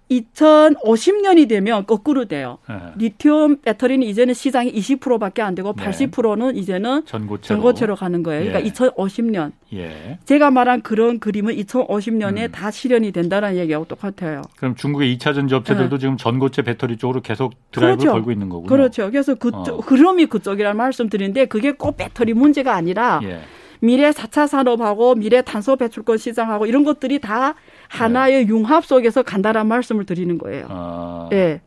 2050년이 0.09 1.47
되면 1.47 1.85
거꾸로 1.85 2.25
돼요. 2.25 2.57
네. 2.67 2.75
리튬 2.97 3.61
배터리는 3.61 4.05
이제는 4.07 4.33
시장이 4.33 4.71
20%밖에 4.73 5.41
안 5.41 5.55
되고 5.55 5.73
80%는 5.73 6.55
이제는 6.55 7.05
전고체로, 7.05 7.41
전고체로 7.41 7.95
가는 7.95 8.23
거예요. 8.23 8.45
그러니까 8.45 8.65
예. 8.65 8.71
2050년. 8.71 9.51
예. 9.73 10.17
제가 10.25 10.49
말한 10.49 10.81
그런 10.81 11.19
그림은 11.19 11.55
2050년에 11.55 12.45
음. 12.45 12.51
다 12.51 12.71
실현이 12.71 13.11
된다는 13.11 13.55
얘기하고 13.57 13.85
똑같아요. 13.85 14.41
그럼 14.57 14.75
중국의 14.75 15.15
2차 15.17 15.35
전지 15.35 15.53
업체들도 15.53 15.97
네. 15.97 15.99
지금 15.99 16.17
전고체 16.17 16.63
배터리 16.63 16.97
쪽으로 16.97 17.21
계속 17.21 17.53
드라이브를 17.71 17.97
그렇죠. 17.97 18.11
걸고 18.13 18.31
있는 18.31 18.49
거군요. 18.49 18.67
그렇죠. 18.67 19.11
그래서 19.11 19.35
그쪽 19.35 19.69
어. 19.69 19.77
흐름이 19.77 20.25
그쪽이라는 20.25 20.75
말씀드리는데 20.75 21.45
그게 21.45 21.71
꼭 21.71 21.97
배터리 21.97 22.33
문제가 22.33 22.75
아니라 22.75 23.19
예. 23.23 23.41
미래 23.81 24.09
4차 24.09 24.47
산업하고 24.47 25.15
미래 25.15 25.41
탄소 25.41 25.75
배출권 25.75 26.17
시장하고 26.17 26.65
이런 26.65 26.83
것들이 26.83 27.19
다 27.19 27.55
하나의 27.89 28.45
네. 28.45 28.47
융합 28.47 28.85
속에서 28.85 29.23
간단한 29.23 29.67
말씀을 29.67 30.05
드리는 30.05 30.37
거예요. 30.37 30.67
아, 30.69 31.29
예. 31.33 31.61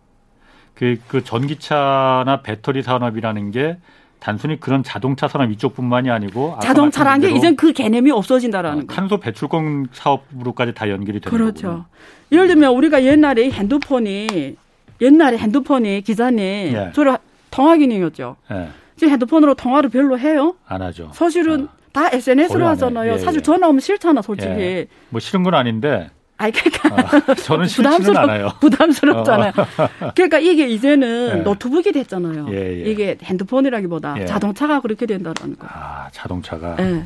그, 0.75 0.97
그 1.09 1.23
전기차나 1.23 2.41
배터리 2.43 2.83
산업이라는 2.83 3.51
게 3.51 3.77
단순히 4.19 4.59
그런 4.59 4.85
자동차 4.85 5.27
산업 5.27 5.51
이쪽뿐만이 5.51 6.09
아니고 6.09 6.57
자동차라는 6.63 7.29
게 7.29 7.37
이젠 7.37 7.57
그 7.57 7.73
개념이 7.73 8.11
없어진다라는 8.13 8.87
거. 8.87 8.95
탄소 8.95 9.19
배출권 9.19 9.89
사업으로까지 9.93 10.75
다 10.75 10.89
연결이 10.89 11.21
되는 11.21 11.37
그렇죠. 11.37 11.63
거군요. 11.63 11.85
예를 12.31 12.47
들면 12.47 12.73
우리가 12.73 13.03
옛날에 13.03 13.51
핸드폰이 13.51 14.57
옛날에 15.01 15.37
핸드폰이 15.39 16.03
기자님 16.03 16.39
예. 16.73 16.93
저를 16.95 17.19
통화 17.51 17.77
기능이었죠. 17.77 18.37
예. 18.53 18.69
지금 18.97 19.13
핸드폰으로 19.13 19.55
통화를 19.55 19.91
별로 19.91 20.17
해요? 20.17 20.55
안 20.67 20.83
하죠. 20.83 21.11
사실은 21.13 21.65
어. 21.65 21.69
다 21.93 22.09
SNS로 22.11 22.67
하잖아요. 22.69 23.13
예, 23.15 23.19
사실 23.19 23.39
예. 23.41 23.43
전화 23.43 23.69
오면 23.69 23.81
싫잖아, 23.81 24.23
솔직히. 24.23 24.51
예. 24.53 24.87
뭐 25.11 25.21
싫은 25.21 25.43
건 25.43 25.55
아닌데. 25.55 26.11
아이 26.39 26.51
그러니까 26.51 27.21
아, 27.31 27.35
저는 27.35 27.67
부담스럽, 27.67 28.17
않아요. 28.17 28.51
부담스럽잖아요. 28.61 29.53
어. 29.57 30.13
그러니까 30.15 30.39
이게 30.39 30.67
이제는 30.67 31.39
예. 31.39 31.43
노트북이 31.43 31.93
됐잖아요. 31.93 32.49
예, 32.51 32.85
예. 32.85 32.91
이게 32.91 33.17
핸드폰이라기보다 33.23 34.17
예. 34.21 34.25
자동차가 34.25 34.81
그렇게 34.81 35.07
된다는 35.07 35.57
거. 35.57 35.69
아 35.71 36.09
자동차가. 36.11 36.77
예. 36.81 37.05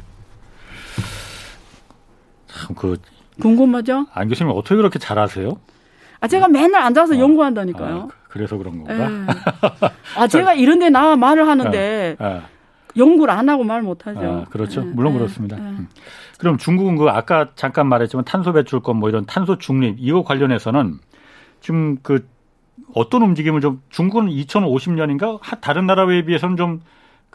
참그 2.47 2.97
궁금하죠? 3.43 4.07
안 4.15 4.29
교수님 4.29 4.53
어떻게 4.57 4.77
그렇게 4.77 4.99
잘하세요? 4.99 5.59
아 6.21 6.29
제가 6.29 6.49
맨날 6.49 6.83
앉아서 6.83 7.15
어. 7.15 7.19
연구한다니까요. 7.19 8.09
아, 8.11 8.15
그래서 8.29 8.57
그런 8.57 8.83
건가? 8.85 9.35
아 10.17 10.27
제가 10.29 10.55
이런 10.55 10.79
데 10.79 10.89
나와 10.89 11.17
말을 11.17 11.47
하는데. 11.47 12.17
연구를 12.97 13.33
안 13.33 13.49
하고 13.49 13.65
말 13.65 13.83
못하죠. 13.83 14.21
아, 14.21 14.45
그렇죠. 14.51 14.83
네, 14.83 14.91
물론 14.95 15.13
네, 15.13 15.19
그렇습니다. 15.19 15.57
네. 15.57 15.63
음. 15.63 15.89
그럼 16.39 16.59
중국은 16.59 16.97
그 16.97 17.09
아까 17.09 17.51
잠깐 17.55 17.89
말했지만 17.89 18.25
탄소 18.25 18.53
배출권 18.53 18.97
뭐 18.97 19.09
이런 19.09 19.25
탄소 19.27 19.59
중립 19.59 19.97
이거 19.99 20.23
관련해서는 20.23 20.99
지금 21.61 21.97
그 22.03 22.27
어떤 22.95 23.23
움직임을 23.23 23.61
좀 23.61 23.83
중국은 23.91 24.29
2050년인가 24.29 25.41
다른 25.61 25.87
나라에 25.87 26.25
비해서는 26.25 26.57
좀 26.57 26.81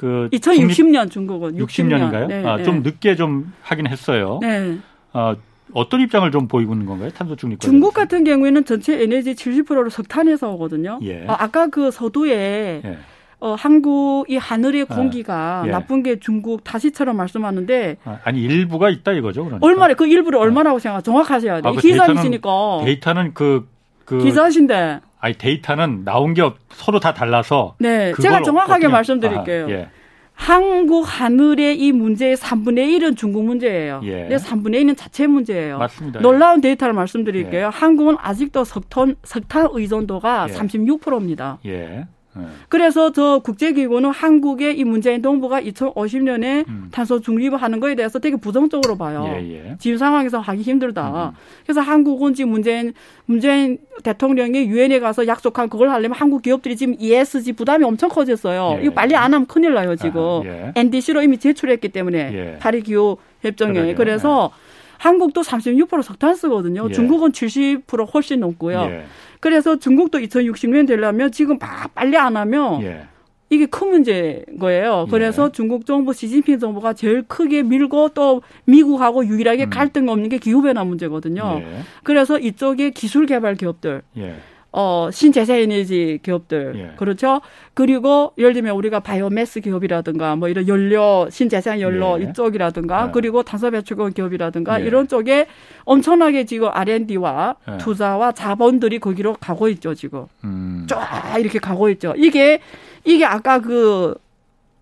그 0.02 0.30
2060년 0.34 1.12
중국은 1.12 1.58
60년인가요? 1.58 2.28
네, 2.28 2.44
아, 2.44 2.64
좀 2.64 2.82
네. 2.82 2.90
늦게 2.90 3.16
좀 3.16 3.54
하긴 3.62 3.86
했어요. 3.86 4.40
네. 4.42 4.80
아, 5.14 5.36
어떤 5.74 6.02
입장을 6.02 6.30
좀 6.32 6.48
보이고 6.48 6.74
있는 6.74 6.88
건가요? 6.88 7.12
탄소 7.12 7.36
중립. 7.36 7.60
중국 7.60 7.94
같은 7.94 8.24
경우에는 8.24 8.66
전체 8.66 9.00
에너지 9.00 9.36
70%를 9.36 9.92
석탄에서 9.92 10.50
오거든요. 10.54 11.00
예. 11.04 11.26
아, 11.28 11.36
아까 11.40 11.68
그 11.68 11.92
서두에 11.92 12.82
예. 12.84 12.98
어, 13.42 13.56
한국 13.56 14.30
이 14.30 14.38
하늘의 14.38 14.86
아, 14.88 14.96
공기가 14.96 15.64
예. 15.66 15.72
나쁜 15.72 16.04
게 16.04 16.20
중국 16.20 16.64
다시처럼 16.64 17.18
말씀하는데 17.18 17.98
아, 18.06 18.20
아니 18.24 18.40
일부가 18.40 18.92
있다 18.92 19.14
이거죠. 19.14 19.46
그러니까. 19.46 19.66
얼마나 19.66 19.96
그 19.96 20.06
일부를 20.06 20.38
어. 20.38 20.44
얼마라고 20.44 20.78
생각 20.78 21.04
정확하셔야 21.04 21.62
돼요. 21.62 21.72
아, 21.72 21.76
그 21.76 21.82
기자이시니까 21.82 22.50
데이터는 22.86 23.34
그, 23.34 23.68
그 24.06 24.20
기자신데 24.20 25.00
아니 25.20 25.34
데이터는 25.34 26.04
나온 26.06 26.36
게 26.36 26.44
서로 26.70 27.00
다 27.00 27.16
달라서 27.16 27.76
네 27.80 28.14
제가 28.22 28.44
정확하게 28.44 28.86
어떻게, 28.86 28.88
말씀드릴게요. 28.88 29.66
아, 29.66 29.70
예. 29.72 29.90
한국 30.34 31.02
하늘의 31.02 31.80
이 31.80 31.92
문제의 31.92 32.36
3분의 32.36 33.00
1은 33.00 33.18
중국 33.18 33.44
문제예요. 33.44 34.02
예. 34.04 34.28
근데 34.28 34.36
3분의 34.38 34.84
1은 34.84 34.98
자체 34.98 35.26
문제예요. 35.26 35.80
맞습니다. 35.80 36.20
놀라운 36.20 36.62
데이터를 36.62 36.94
말씀드릴게요. 36.94 37.62
예. 37.62 37.70
한국은 37.72 38.18
아직도 38.20 38.66
석탄 38.66 39.16
석탄 39.24 39.68
의존도가 39.72 40.48
예. 40.50 40.54
36%입니다. 40.54 41.58
예. 41.66 42.06
네. 42.34 42.46
그래서 42.70 43.12
저 43.12 43.40
국제기구는 43.40 44.12
한국의 44.12 44.78
이 44.78 44.84
문재인 44.84 45.22
동부가 45.22 45.62
2050년에 45.62 46.68
음. 46.68 46.88
탄소 46.92 47.20
중립을 47.20 47.62
하는 47.62 47.80
거에 47.80 47.96
대해서 47.96 48.20
되게 48.20 48.38
부정적으로 48.38 48.98
봐요. 48.98 49.26
예, 49.36 49.52
예. 49.52 49.76
지금 49.80 49.98
상황에서 49.98 50.40
하기 50.40 50.62
힘들다. 50.62 51.32
음. 51.32 51.38
그래서 51.66 51.82
한국은 51.82 52.34
지금 52.34 52.52
문재인 52.52 52.94
문재인 53.26 53.78
대통령이 54.04 54.60
유엔에 54.66 55.00
가서 55.00 55.28
약속한 55.28 55.70
그걸 55.70 55.90
하려면 55.90 56.18
한국 56.18 56.42
기업들이 56.42 56.76
지금 56.78 56.96
ESG 56.98 57.54
부담이 57.54 57.84
엄청 57.84 58.10
커졌어요. 58.10 58.78
예, 58.80 58.84
이거 58.84 58.94
빨리 58.94 59.16
안 59.16 59.34
하면 59.34 59.46
큰일 59.46 59.74
나요 59.74 59.96
지금. 59.96 60.22
아, 60.22 60.42
예. 60.46 60.72
NDC로 60.76 61.22
이미 61.22 61.38
제출했기 61.38 61.90
때문에 61.90 62.18
예. 62.34 62.58
파리 62.60 62.82
기후 62.82 63.18
협정에. 63.42 63.94
그래서 63.96 64.52
예. 64.54 64.61
한국도 65.02 65.42
36% 65.42 66.04
석탄 66.04 66.36
쓰거든요. 66.36 66.86
예. 66.88 66.94
중국은 66.94 67.32
70% 67.32 68.14
훨씬 68.14 68.40
넘고요. 68.40 68.82
예. 68.82 69.06
그래서 69.40 69.76
중국도 69.76 70.20
2060년 70.20 70.86
되려면 70.88 71.32
지금 71.32 71.58
막 71.58 71.96
빨리 71.96 72.16
안 72.18 72.38
하면 72.38 72.84
예. 72.84 73.08
이게 73.50 73.66
큰 73.66 73.90
문제인 73.90 74.44
거예요. 74.60 75.08
그래서 75.10 75.48
예. 75.48 75.52
중국 75.52 75.88
정부, 75.88 76.14
시진핑 76.14 76.60
정부가 76.60 76.94
제일 76.94 77.24
크게 77.24 77.64
밀고 77.64 78.10
또 78.10 78.44
미국하고 78.66 79.26
유일하게 79.26 79.66
음. 79.66 79.70
갈등 79.72 80.08
없는 80.08 80.30
게 80.30 80.38
기후변화 80.38 80.84
문제거든요. 80.84 81.62
예. 81.64 81.80
그래서 82.04 82.38
이쪽에 82.38 82.92
기술 82.92 83.26
개발 83.26 83.56
기업들, 83.56 84.04
예. 84.18 84.36
어, 84.74 85.10
신재생 85.12 85.60
에너지 85.60 86.20
기업들. 86.24 86.74
예. 86.76 86.96
그렇죠. 86.96 87.42
그리고 87.74 88.32
예를 88.38 88.54
들면 88.54 88.74
우리가 88.76 89.02
바이오매스 89.02 89.60
기업이라든가 89.60 90.36
뭐 90.38 90.48
이런 90.48 90.68
연료, 90.68 91.28
신재생 91.30 91.82
연료 91.82 92.20
예. 92.22 92.30
이쪽이라든가 92.30 93.08
예. 93.08 93.12
그리고 93.12 93.44
탄소 93.44 93.70
배출권 93.70 94.14
기업이라든가 94.14 94.82
예. 94.82 94.86
이런 94.86 95.10
쪽에 95.10 95.48
엄청나게 95.84 96.46
지금 96.46 96.70
R&D와 96.72 97.56
예. 97.70 97.78
투자와 97.80 98.32
자본들이 98.32 99.00
거기로 99.00 99.36
가고 99.40 99.68
있죠, 99.70 99.94
지금. 99.94 100.26
음. 100.46 100.88
쫙 100.90 101.38
이렇게 101.38 101.60
가고 101.60 101.90
있죠. 101.90 102.14
이게, 102.16 102.62
이게 103.04 103.26
아까 103.26 103.60
그, 103.60 104.16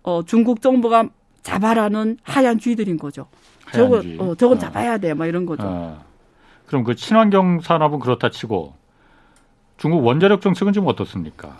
어, 0.04 0.22
중국 0.24 0.62
정부가 0.62 1.08
잡아라는 1.42 2.18
하얀 2.22 2.58
쥐들인 2.60 2.96
거죠. 2.96 3.26
저건, 3.72 4.16
어, 4.20 4.34
저건 4.36 4.56
어. 4.56 4.60
잡아야 4.60 4.98
돼. 4.98 5.14
막 5.14 5.26
이런 5.26 5.46
거죠. 5.46 5.62
어. 5.64 6.04
그럼 6.66 6.84
그 6.84 6.94
친환경 6.94 7.60
산업은 7.60 7.98
그렇다 7.98 8.30
치고 8.30 8.74
중국 9.80 10.04
원자력 10.04 10.42
정책은 10.42 10.74
좀 10.74 10.86
어떻습니까? 10.86 11.56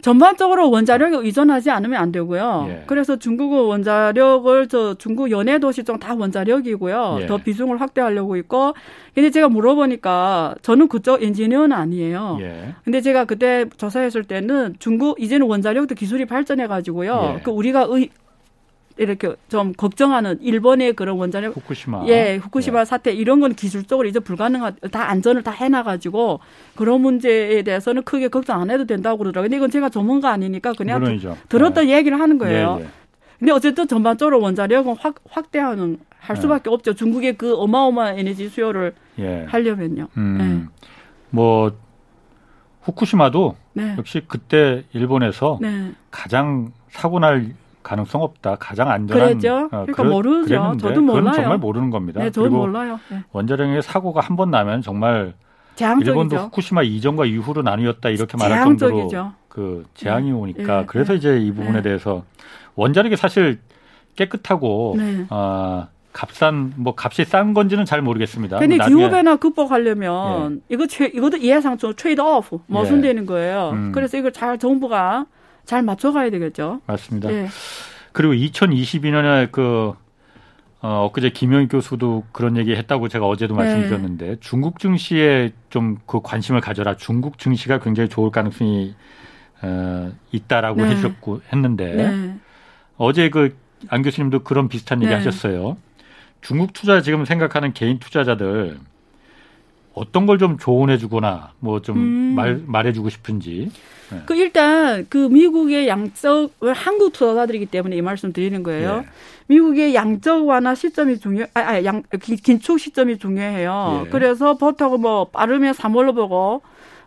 전반적으로 0.00 0.68
원자력에 0.68 1.16
의존하지 1.16 1.70
않으면 1.70 2.02
안 2.02 2.10
되고요. 2.10 2.66
예. 2.68 2.82
그래서 2.86 3.16
중국은 3.16 3.66
원자력을 3.66 4.66
저 4.66 4.94
중국 4.94 5.30
연해 5.30 5.60
도시 5.60 5.84
중다 5.84 6.16
원자력이고요. 6.16 7.18
예. 7.20 7.26
더 7.26 7.36
비중을 7.36 7.80
확대하려고 7.80 8.34
있고. 8.36 8.74
근데 9.14 9.30
제가 9.30 9.48
물어보니까 9.48 10.56
저는 10.62 10.88
그쪽 10.88 11.22
엔지니어는 11.22 11.70
아니에요. 11.70 12.38
예. 12.40 12.74
근데 12.82 13.00
제가 13.00 13.26
그때 13.26 13.66
조사했을 13.76 14.24
때는 14.24 14.74
중국 14.80 15.20
이제는 15.22 15.46
원자력도 15.46 15.94
기술이 15.94 16.24
발전해 16.24 16.66
가지고요. 16.66 17.36
예. 17.36 17.42
그 17.44 17.52
우리가 17.52 17.86
의, 17.88 18.10
이렇게 18.96 19.34
좀 19.48 19.72
걱정하는 19.72 20.40
일본의 20.42 20.94
그런 20.94 21.16
원자력 21.16 21.56
후쿠시마 21.56 22.06
예 22.08 22.36
후쿠시마 22.36 22.80
예. 22.80 22.84
사태 22.84 23.12
이런 23.12 23.40
건 23.40 23.54
기술적으로 23.54 24.08
이제 24.08 24.20
불가능한 24.20 24.76
다 24.90 25.08
안전을 25.10 25.42
다 25.42 25.50
해놔가지고 25.50 26.40
그런 26.76 27.00
문제에 27.00 27.62
대해서는 27.62 28.02
크게 28.02 28.28
걱정 28.28 28.60
안 28.60 28.70
해도 28.70 28.84
된다고 28.84 29.18
그러더라고요. 29.18 29.48
근데 29.48 29.56
이건 29.56 29.70
제가 29.70 29.88
전문가 29.88 30.30
아니니까 30.30 30.72
그냥 30.72 31.00
물론이죠. 31.00 31.36
들었던 31.48 31.88
예. 31.88 31.96
얘기를 31.96 32.20
하는 32.20 32.38
거예요. 32.38 32.78
예, 32.80 32.84
예. 32.84 32.88
근데 33.38 33.52
어쨌든 33.52 33.88
전반적으로 33.88 34.40
원자력은 34.40 34.96
확 35.00 35.16
확대하는 35.28 35.98
할 36.18 36.36
예. 36.36 36.40
수밖에 36.40 36.70
없죠. 36.70 36.94
중국의 36.94 37.36
그 37.36 37.56
어마어마한 37.56 38.18
에너지 38.18 38.48
수요를 38.48 38.94
예. 39.18 39.46
하려면요. 39.48 40.08
음, 40.16 40.68
뭐 41.30 41.72
후쿠시마도 42.82 43.56
네. 43.74 43.94
역시 43.98 44.22
그때 44.26 44.84
일본에서 44.92 45.58
네. 45.60 45.92
가장 46.10 46.72
사고 46.90 47.18
날 47.18 47.54
가능성 47.82 48.22
없다. 48.22 48.56
가장 48.56 48.90
안전한. 48.90 49.26
그랬죠. 49.28 49.54
어, 49.64 49.68
그러니까 49.68 49.92
그러, 50.02 50.10
모르죠. 50.10 50.46
그랬는데 50.48 50.78
저도 50.78 51.00
몰라요. 51.00 51.32
정말 51.34 51.58
모르는 51.58 51.90
겁니다. 51.90 52.20
네, 52.22 52.30
저도 52.30 52.50
몰라요. 52.50 52.98
네. 53.10 53.22
원자력의 53.32 53.82
사고가 53.82 54.20
한 54.20 54.36
번 54.36 54.50
나면 54.50 54.82
정말 54.82 55.34
재앙적이죠. 55.74 56.10
일본도 56.10 56.36
후쿠시마 56.36 56.82
이전과 56.82 57.26
이후로 57.26 57.62
나뉘었다 57.62 58.08
이렇게 58.10 58.36
말할 58.36 58.64
정도로 58.64 59.08
그 59.48 59.84
재앙이 59.94 60.30
네. 60.30 60.32
오니까 60.32 60.80
네. 60.80 60.86
그래서 60.86 61.14
이제 61.14 61.38
이 61.38 61.50
부분에 61.52 61.74
네. 61.78 61.82
대해서 61.82 62.24
원자력이 62.76 63.16
사실 63.16 63.58
깨끗하고 64.16 64.94
네. 64.98 65.26
어, 65.30 65.86
값싼 66.12 66.74
뭐 66.76 66.94
값이 66.96 67.24
싼 67.24 67.54
건지는 67.54 67.84
잘 67.86 68.02
모르겠습니다. 68.02 68.58
근데 68.58 68.76
기후 68.78 69.08
변화 69.08 69.36
극복하려면 69.36 70.60
예. 70.70 70.74
이거 70.74 70.86
최 70.86 71.06
이것도 71.06 71.38
이해상충 71.38 71.94
트레이드 71.96 72.20
오프 72.20 72.58
모순되는 72.66 73.22
예. 73.22 73.26
거예요. 73.26 73.70
음. 73.72 73.92
그래서 73.92 74.18
이걸 74.18 74.32
잘 74.32 74.58
정부가 74.58 75.24
잘 75.72 75.82
맞춰가야 75.82 76.28
되겠죠. 76.28 76.82
맞습니다. 76.86 77.30
네. 77.30 77.48
그리고 78.12 78.34
2022년에 78.34 79.50
그 79.50 79.94
어, 80.82 81.06
엊그제 81.06 81.30
김영희 81.30 81.68
교수도 81.68 82.24
그런 82.30 82.58
얘기 82.58 82.74
했다고 82.74 83.08
제가 83.08 83.26
어제도 83.26 83.56
네. 83.56 83.62
말씀드렸는데 83.62 84.36
중국 84.40 84.78
증시에 84.78 85.52
좀 85.70 85.96
그 86.06 86.20
관심을 86.20 86.60
가져라. 86.60 86.96
중국 86.96 87.38
증시가 87.38 87.78
굉장히 87.78 88.10
좋을 88.10 88.30
가능성이 88.30 88.94
어, 89.62 90.12
있다라고 90.30 90.82
네. 90.82 90.90
해주셨고 90.90 91.40
했는데 91.52 91.94
네. 91.94 92.34
어제 92.98 93.30
그 93.30 93.56
안 93.88 94.02
교수님도 94.02 94.40
그런 94.44 94.68
비슷한 94.68 95.00
얘기 95.00 95.08
네. 95.08 95.14
하셨어요. 95.16 95.76
중국 96.40 96.72
투자 96.72 97.00
지금 97.02 97.24
생각하는 97.24 97.72
개인 97.72 97.98
투자자들 97.98 98.78
어떤 99.94 100.26
걸 100.26 100.38
좀 100.38 100.58
조언해주거나 100.58 101.52
뭐 101.60 101.80
좀말 101.82 102.48
음. 102.48 102.64
말해주고 102.66 103.10
싶은지. 103.10 103.70
네. 104.10 104.22
그 104.26 104.34
일단 104.34 105.06
그 105.08 105.28
미국의 105.28 105.88
양적을 105.88 106.72
한국 106.74 107.12
투자자들이기 107.12 107.66
때문에 107.66 107.96
이 107.96 108.02
말씀 108.02 108.32
드리는 108.32 108.62
거예요. 108.62 109.04
예. 109.04 109.08
미국의 109.46 109.94
양적 109.94 110.46
완화 110.46 110.74
시점이 110.74 111.18
중요, 111.18 111.44
아, 111.54 111.60
아 111.60 111.84
양, 111.84 112.02
긴축 112.20 112.80
시점이 112.80 113.18
중요해요. 113.18 114.04
예. 114.06 114.10
그래서 114.10 114.56
보통 114.56 115.00
뭐 115.00 115.26
빠르면 115.26 115.74
3월로 115.74 116.14
보고 116.14 116.62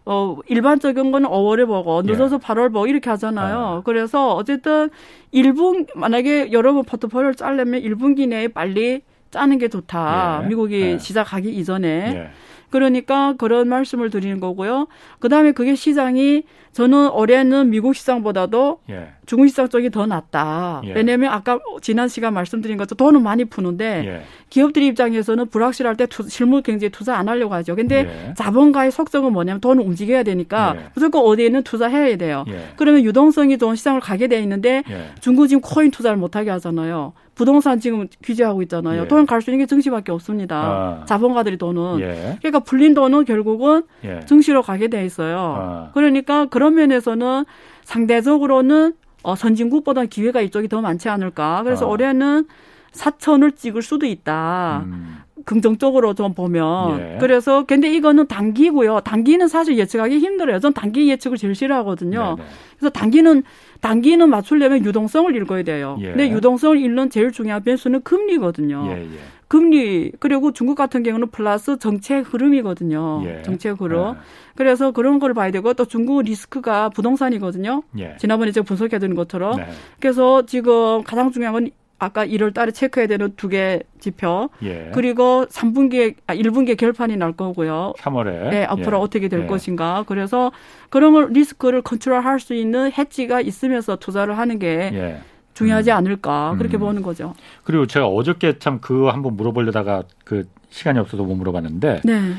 어, 0.08 0.38
일반적인 0.48 1.12
거는 1.12 1.28
5월에 1.30 1.66
보고, 1.66 2.04
늦어서 2.04 2.36
예. 2.36 2.40
8월 2.40 2.72
보고, 2.72 2.86
이렇게 2.86 3.10
하잖아요. 3.10 3.58
아. 3.58 3.82
그래서 3.84 4.36
어쨌든 4.36 4.92
1분, 5.34 5.88
만약에 5.96 6.52
여러분 6.52 6.84
포트폴리오를 6.84 7.34
짜려면 7.34 7.82
1분기 7.82 8.28
내에 8.28 8.48
빨리 8.48 9.02
짜는 9.32 9.58
게 9.58 9.68
좋다. 9.68 10.42
예. 10.44 10.48
미국이 10.48 10.80
예. 10.80 10.98
시작하기 11.00 11.50
이전에. 11.50 12.30
예. 12.76 12.80
그러니까 12.80 13.34
그런 13.38 13.70
말씀을 13.70 14.10
드리는 14.10 14.40
거고요. 14.40 14.88
그 15.20 15.30
다음에 15.30 15.54
그게 15.54 15.76
시장이 15.76 16.44
저는 16.76 17.10
올해는 17.12 17.70
미국 17.70 17.96
시장보다도 17.96 18.80
예. 18.90 19.08
중국 19.26 19.48
시장 19.48 19.70
쪽이 19.70 19.92
더 19.92 20.06
낫다. 20.06 20.82
예. 20.84 20.92
왜냐하면 20.92 21.32
아까 21.32 21.58
지난 21.82 22.10
시간 22.10 22.34
말씀드린 22.34 22.76
것처럼 22.76 22.98
돈은 22.98 23.24
많이 23.24 23.46
푸는데 23.46 24.04
예. 24.06 24.22
기업들 24.50 24.84
입장에서는 24.84 25.48
불확실할 25.48 25.96
때 25.96 26.06
투, 26.06 26.28
실물 26.28 26.62
경제에 26.64 26.90
투자 26.90 27.16
안 27.18 27.30
하려고 27.30 27.54
하죠. 27.54 27.78
근데 27.78 28.00
예. 28.30 28.34
자본가의 28.34 28.92
속성은 28.92 29.32
뭐냐면 29.32 29.62
돈을 29.62 29.86
움직여야 29.86 30.24
되니까 30.24 30.76
예. 30.78 30.82
무조건 30.94 31.24
어디에는 31.24 31.64
투자해야 31.64 32.18
돼요. 32.18 32.44
예. 32.50 32.66
그러면 32.76 33.06
유동성이 33.06 33.58
좋은 33.58 33.78
시장을 33.78 34.02
가게 34.02 34.28
돼 34.28 34.42
있는데 34.42 34.84
중국 35.22 35.48
지금 35.48 35.62
코인 35.62 35.92
투자를 35.92 36.18
못하게 36.18 36.50
하잖아요. 36.52 37.14
부동산 37.36 37.82
지금 37.82 38.08
규제하고 38.24 38.62
있잖아요. 38.62 39.04
예. 39.04 39.08
돈 39.10 39.26
갈 39.26 39.42
수 39.42 39.50
있는 39.52 39.64
게 39.64 39.68
증시밖에 39.68 40.12
없습니다. 40.14 40.56
아. 41.02 41.06
자본가들이 41.06 41.58
돈은. 41.58 42.00
예. 42.00 42.38
그러니까 42.40 42.60
불린 42.60 42.94
돈은 42.94 43.26
결국은 43.26 43.84
예. 44.06 44.22
증시로 44.26 44.62
가게 44.62 44.88
돼 44.88 45.06
있어요. 45.06 45.38
아. 45.58 45.92
그러니까 45.94 46.46
그런 46.46 46.65
면에서는 46.74 47.46
상대적으로는 47.84 48.94
어, 49.24 49.36
선진국보다 49.36 50.06
기회가 50.06 50.42
이쪽이 50.42 50.68
더 50.68 50.82
많지 50.82 51.10
않을까. 51.10 51.64
그래서 51.64 51.86
아. 51.86 51.90
올해는 51.90 52.46
사천을 52.92 53.52
찍을 53.52 53.82
수도 53.82 54.06
있다. 54.06 54.84
음. 54.86 55.18
긍정적으로 55.46 56.14
좀 56.16 56.34
보면. 56.34 57.00
예. 57.00 57.18
그래서 57.20 57.66
근데 57.66 57.94
이거는 57.94 58.28
단기고요. 58.28 59.02
단기는 59.02 59.48
사실 59.48 59.78
예측하기 59.78 60.18
힘들어요. 60.18 60.60
전 60.60 60.74
단기 60.74 61.08
예측을 61.10 61.38
제일 61.38 61.54
싫어하거든요. 61.54 62.36
네네. 62.38 62.50
그래서 62.80 62.90
단기는 62.92 63.44
단기는 63.82 64.28
맞추려면 64.28 64.84
유동성을 64.84 65.36
읽어야 65.36 65.64
돼요. 65.64 65.98
예. 66.02 66.08
근데 66.08 66.32
유동성을 66.32 66.78
읽는 66.80 67.10
제일 67.12 67.32
중요한 67.32 67.64
변수는 67.64 68.02
금리거든요. 68.02 68.88
예, 68.90 69.04
예. 69.04 69.20
금리 69.48 70.12
그리고 70.20 70.52
중국 70.52 70.76
같은 70.76 71.04
경우는 71.04 71.30
플러스 71.30 71.78
정책 71.78 72.32
흐름이거든요. 72.34 73.22
예. 73.26 73.42
정책 73.44 73.80
흐름. 73.82 74.00
아. 74.04 74.16
그래서 74.56 74.92
그런 74.92 75.20
걸 75.20 75.34
봐야 75.34 75.52
되고 75.52 75.74
또 75.74 75.86
중국 75.86 76.22
리스크가 76.24 76.90
부동산이거든요. 76.90 77.84
예. 78.00 78.16
지난번에 78.20 78.52
제가 78.52 78.64
분석해 78.66 79.00
드린 79.00 79.16
것처럼. 79.16 79.58
네. 79.58 79.68
그래서 80.00 80.46
지금 80.46 81.04
가장 81.04 81.32
중요한 81.32 81.54
건 81.54 81.70
아까 81.98 82.26
1월 82.26 82.54
달에 82.54 82.72
체크해야 82.72 83.08
되는 83.08 83.34
두 83.38 83.48
개 83.50 83.82
지표. 84.00 84.50
예. 84.64 84.92
그리고 84.94 85.46
3분기에 85.46 86.16
아 86.28 86.36
1분기에 86.36 86.76
결판이 86.78 87.16
날 87.16 87.32
거고요. 87.34 87.94
3월에. 88.00 88.50
네, 88.50 88.64
앞으로 88.66 88.98
예. 88.98 89.02
어떻게 89.02 89.30
될 89.30 89.44
예. 89.44 89.46
것인가. 89.46 90.04
그래서 90.08 90.52
그런 90.90 91.14
걸 91.14 91.30
리스크를 91.32 91.82
컨트롤 91.84 92.20
할 92.22 92.40
수 92.40 92.54
있는 92.54 92.92
해지가 92.92 93.42
있으면서 93.42 93.96
투자를 93.96 94.38
하는 94.38 94.60
게 94.60 94.90
예. 94.94 95.20
중요하지 95.56 95.92
음. 95.92 95.96
않을까. 95.98 96.56
그렇게 96.58 96.78
음. 96.78 96.82
보는 96.82 97.02
거죠. 97.02 97.34
그리고 97.64 97.88
제가 97.88 98.08
어저께 98.08 98.60
참 98.60 98.80
그거 98.80 99.10
한번 99.10 99.36
물어보려다가 99.36 100.04
그 100.24 100.44
시간이 100.70 101.00
없어서 101.00 101.24
못 101.24 101.36
물어봤는데 101.36 102.02
네. 102.04 102.34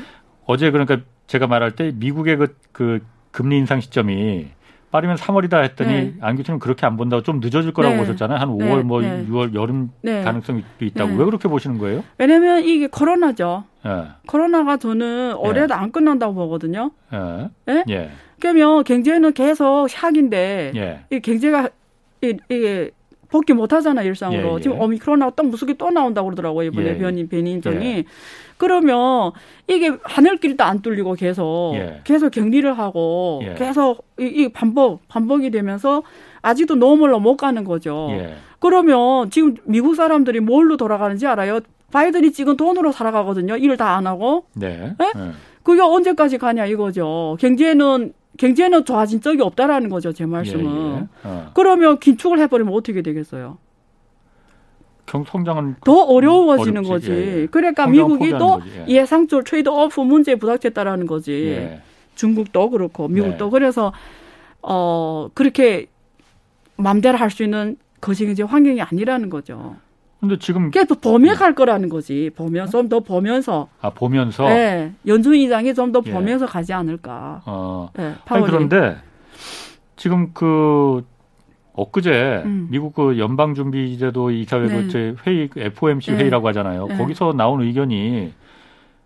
어제 0.44 0.70
그러니까 0.70 0.98
제가 1.26 1.48
말할 1.48 1.72
때 1.72 1.92
미국의 1.96 2.36
그, 2.36 2.56
그 2.72 3.00
금리 3.32 3.58
인상 3.58 3.80
시점이 3.80 4.48
빠르면 4.92 5.16
3월이다 5.16 5.62
했더니 5.62 5.90
네. 5.90 6.14
안 6.20 6.36
교수님 6.36 6.60
그렇게 6.60 6.86
안 6.86 6.96
본다고 6.96 7.22
좀 7.22 7.40
늦어질 7.40 7.72
거라고 7.72 7.96
네. 7.96 8.00
보셨잖아요. 8.02 8.38
한 8.38 8.48
5월 8.48 8.82
뭐 8.82 9.00
6월 9.00 9.54
여름 9.54 9.90
가능성이 10.04 10.62
있다고 10.80 11.16
왜 11.16 11.24
그렇게 11.24 11.48
보시는 11.48 11.78
거예요? 11.78 12.04
왜냐면 12.18 12.62
이게 12.62 12.86
코로나죠. 12.86 13.64
코로나가 14.26 14.76
저는 14.76 15.34
올해도 15.36 15.74
안 15.74 15.90
끝난다고 15.90 16.34
보거든요. 16.34 16.92
예. 17.12 17.82
예. 17.88 18.10
그러면 18.40 18.84
경제는 18.84 19.32
계속 19.32 19.86
shock인데 19.88 20.76
예. 20.76 21.04
이 21.10 21.20
경제가 21.20 21.70
이게 22.20 22.90
복귀 23.36 23.52
못 23.52 23.72
하잖아 23.74 24.02
일상으로. 24.02 24.52
예, 24.52 24.54
예. 24.56 24.60
지금 24.60 24.80
오미크론하고 24.80 25.32
또 25.36 25.42
무슨 25.42 25.68
게 25.68 25.77
또 25.77 25.90
나온다고 25.90 26.26
그러더라고요 26.26 26.68
이번에 26.68 26.88
예. 26.88 26.98
변이 26.98 27.28
변이종이. 27.28 27.86
예. 27.86 28.04
그러면 28.56 29.32
이게 29.68 29.92
하늘길도 30.02 30.64
안 30.64 30.80
뚫리고 30.80 31.12
계속 31.14 31.72
예. 31.74 32.00
계속 32.04 32.30
격리를 32.30 32.72
하고 32.78 33.40
예. 33.44 33.54
계속 33.54 34.06
이, 34.18 34.24
이, 34.24 34.48
반복 34.48 35.06
반복이 35.08 35.50
되면서 35.50 36.02
아직도 36.40 36.76
normal로 36.76 37.20
못 37.20 37.36
가는 37.36 37.62
거죠. 37.64 38.08
그러면 38.58 39.28
지금 39.30 39.54
미국 39.64 39.94
사람들이 39.94 40.40
뭘로 40.40 40.78
돌아가는지 40.78 41.26
알아요? 41.26 41.60
바이든이 41.92 42.32
찍은 42.32 42.56
돈으로 42.56 42.90
살아가거든요. 42.92 43.56
일을 43.58 43.76
다 43.76 43.96
안 43.96 44.06
하고. 44.06 44.46
네. 44.54 44.94
네? 44.98 45.12
그게 45.62 45.82
언제까지 45.82 46.38
가냐 46.38 46.64
이거죠. 46.66 47.36
경제는 47.40 48.12
경제는 48.36 48.84
좋아진 48.84 49.20
적이 49.20 49.42
없다라는 49.42 49.88
거죠, 49.88 50.12
제 50.12 50.26
말씀은. 50.26 50.64
예, 50.64 50.98
예. 51.00 51.06
어. 51.24 51.50
그러면 51.54 51.98
긴축을 51.98 52.38
해버리면 52.40 52.72
어떻게 52.74 53.02
되겠어요? 53.02 53.58
성장은 55.24 55.76
더 55.84 55.92
어려워지는 56.02 56.84
어렵지. 56.84 56.90
거지. 56.90 57.10
예, 57.12 57.42
예. 57.42 57.46
그러니까 57.46 57.86
미국이 57.86 58.30
또 58.30 58.60
예. 58.88 59.06
상적 59.06 59.44
트레이드 59.44 59.68
오프 59.68 60.00
문제에 60.00 60.34
부닥쳤다라는 60.34 61.06
거지. 61.06 61.32
예. 61.50 61.80
중국도 62.16 62.70
그렇고 62.70 63.06
미국도 63.08 63.44
네. 63.46 63.50
그래서 63.50 63.92
어 64.62 65.28
그렇게 65.34 65.86
맘대로 66.76 67.18
할 67.18 67.30
수 67.30 67.44
있는 67.44 67.76
이제 68.32 68.42
환경이 68.42 68.80
아니라는 68.82 69.30
거죠. 69.30 69.76
근데 70.20 70.38
지금 70.38 70.70
그게 70.70 70.84
범위에 70.86 71.34
갈 71.34 71.54
거라는 71.54 71.88
거지. 71.88 72.30
보면 72.34 72.70
좀 72.70 72.88
더 72.88 73.00
보면서. 73.00 73.68
아 73.80 73.90
보면서. 73.90 74.48
네, 74.48 74.92
연준 75.06 75.34
이장이 75.34 75.74
좀 75.74 75.92
더 75.92 76.00
보면서 76.00 76.46
예. 76.46 76.48
가지 76.48 76.72
않을까. 76.72 77.42
어. 77.46 77.90
네, 77.94 78.14
아니, 78.26 78.44
그런데 78.46 78.96
지금 79.96 80.30
그 80.32 81.04
엊그제 81.74 82.42
음. 82.46 82.68
미국 82.70 82.94
그 82.94 83.18
연방준비제도 83.18 84.30
이사회 84.30 84.66
네. 84.68 84.88
그 84.90 85.16
회의 85.26 85.48
그 85.48 85.60
FOMC 85.60 86.12
네. 86.12 86.18
회의라고 86.18 86.48
하잖아요. 86.48 86.86
네. 86.86 86.96
거기서 86.96 87.34
나온 87.34 87.60
의견이 87.60 88.32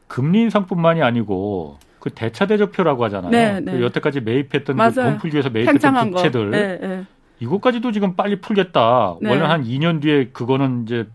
금리 0.07 0.43
인상뿐만이 0.43 1.03
아니고 1.03 1.79
그 1.99 2.11
대차 2.11 2.47
대조표라고 2.47 3.05
하잖아요. 3.05 3.31
네, 3.31 3.61
네. 3.61 3.73
그 3.73 3.83
여태까지 3.83 4.21
매입했던 4.21 4.77
그돈 4.77 5.19
풀기 5.19 5.35
위해서 5.35 5.51
매입했던 5.51 6.11
부채들 6.13 6.51
네, 6.51 7.05
이것까지도 7.41 7.93
지금 7.93 8.15
빨리 8.15 8.41
풀겠다. 8.41 9.17
네. 9.21 9.31
원래 9.31 9.45
한 9.45 9.65
2년 9.65 10.01
뒤에 10.01 10.29
그거는 10.33 10.85
이제 10.85 11.07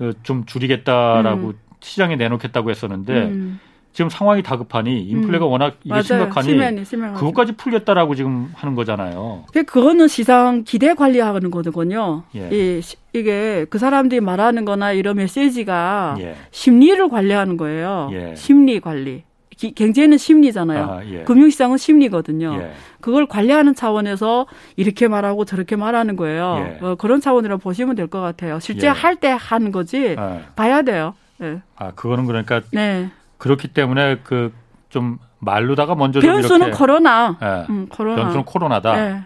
어, 0.00 0.10
좀 0.22 0.44
줄이겠다라고 0.44 1.48
음. 1.48 1.58
시장에 1.80 2.16
내놓겠다고 2.16 2.70
했었는데 2.70 3.12
음. 3.12 3.60
지금 3.92 4.10
상황이 4.10 4.42
다급하니 4.42 5.04
인플레가 5.04 5.46
음. 5.46 5.52
워낙 5.52 5.76
이게 5.84 5.90
맞아요. 5.90 6.02
심각하니 6.02 6.48
심하니, 6.48 6.84
심하니. 6.84 7.14
그것까지 7.14 7.52
풀겠다라고 7.52 8.16
지금 8.16 8.50
하는 8.54 8.74
거잖아요. 8.74 9.44
그거는 9.52 10.08
시장 10.08 10.64
기대 10.64 10.94
관리하는 10.94 11.52
거거든요. 11.52 12.24
예. 12.34 12.48
이, 12.50 12.80
이게 13.12 13.66
그 13.70 13.78
사람들이 13.78 14.20
말하는 14.20 14.64
거나 14.64 14.90
이런 14.90 15.16
메시지가 15.16 16.16
예. 16.18 16.34
심리를 16.50 17.08
관리하는 17.08 17.56
거예요. 17.56 18.10
예. 18.12 18.34
심리 18.34 18.80
관리. 18.80 19.22
기, 19.56 19.72
경제는 19.74 20.18
심리잖아요. 20.18 20.84
아, 20.84 21.04
예. 21.06 21.22
금융시장은 21.24 21.78
심리거든요. 21.78 22.56
예. 22.60 22.72
그걸 23.00 23.26
관리하는 23.26 23.74
차원에서 23.74 24.46
이렇게 24.76 25.08
말하고 25.08 25.44
저렇게 25.44 25.76
말하는 25.76 26.16
거예요. 26.16 26.56
예. 26.80 26.84
어, 26.86 26.94
그런 26.96 27.20
차원이라 27.20 27.56
보시면 27.58 27.94
될 27.96 28.08
것 28.08 28.20
같아요. 28.20 28.60
실제 28.60 28.86
예. 28.86 28.90
할때 28.90 29.28
하는 29.38 29.72
거지 29.72 30.14
아. 30.18 30.40
봐야 30.56 30.82
돼요. 30.82 31.14
네. 31.38 31.60
아 31.76 31.90
그거는 31.92 32.26
그러니까 32.26 32.60
네. 32.72 33.10
그렇기 33.38 33.68
때문에 33.68 34.18
그 34.24 34.52
좀 34.90 35.18
말로다가 35.40 35.96
먼저 35.96 36.20
변수는 36.20 36.70
코로나. 36.70 37.36
네. 37.40 37.66
음, 37.68 37.86
코로나. 37.88 38.22
변수는 38.22 38.44
코로나다. 38.44 38.94
네. 38.94 39.22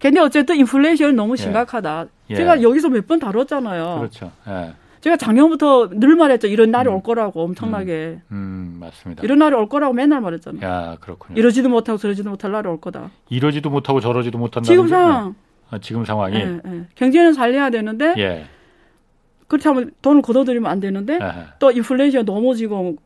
근데 0.00 0.18
어쨌든 0.18 0.56
인플레이션이 0.56 1.12
너무 1.12 1.36
심각하다. 1.36 2.06
제가 2.34 2.60
여기서 2.62 2.88
몇 2.88 3.06
번 3.06 3.20
다뤘잖아요. 3.20 3.98
그렇죠. 3.98 4.32
제가 5.04 5.18
작년부터 5.18 5.90
늘 5.90 6.16
말했죠. 6.16 6.46
이런 6.46 6.70
날이 6.70 6.88
음. 6.88 6.94
올 6.94 7.02
거라고 7.02 7.42
엄청나게. 7.42 8.20
음, 8.32 8.34
음, 8.34 8.76
맞습니다. 8.80 9.22
이런 9.22 9.38
날이 9.38 9.54
올 9.54 9.68
거라고 9.68 9.92
맨날 9.92 10.22
말했잖아요. 10.22 10.66
야, 10.66 10.96
그렇군요. 10.98 11.38
이러지도 11.38 11.68
못하고 11.68 11.98
저러지도 11.98 12.30
못할 12.30 12.52
날이 12.52 12.66
올 12.68 12.80
거다. 12.80 13.10
이러지도 13.28 13.68
못하고 13.68 14.00
저러지도 14.00 14.38
못한다. 14.38 14.66
지금 14.66 14.88
상황. 14.88 15.34
아, 15.68 15.76
지금 15.76 16.06
상황이. 16.06 16.36
예, 16.36 16.58
예. 16.66 16.86
경제는 16.94 17.34
살려야 17.34 17.68
되는데. 17.68 18.14
예. 18.16 18.46
그렇다면 19.46 19.90
돈을 20.00 20.22
걷어들이면 20.22 20.70
안 20.70 20.80
되는데 20.80 21.18
에헤. 21.20 21.44
또 21.58 21.70
인플레이션 21.70 22.24
너무 22.24 22.54
지금 22.54 22.96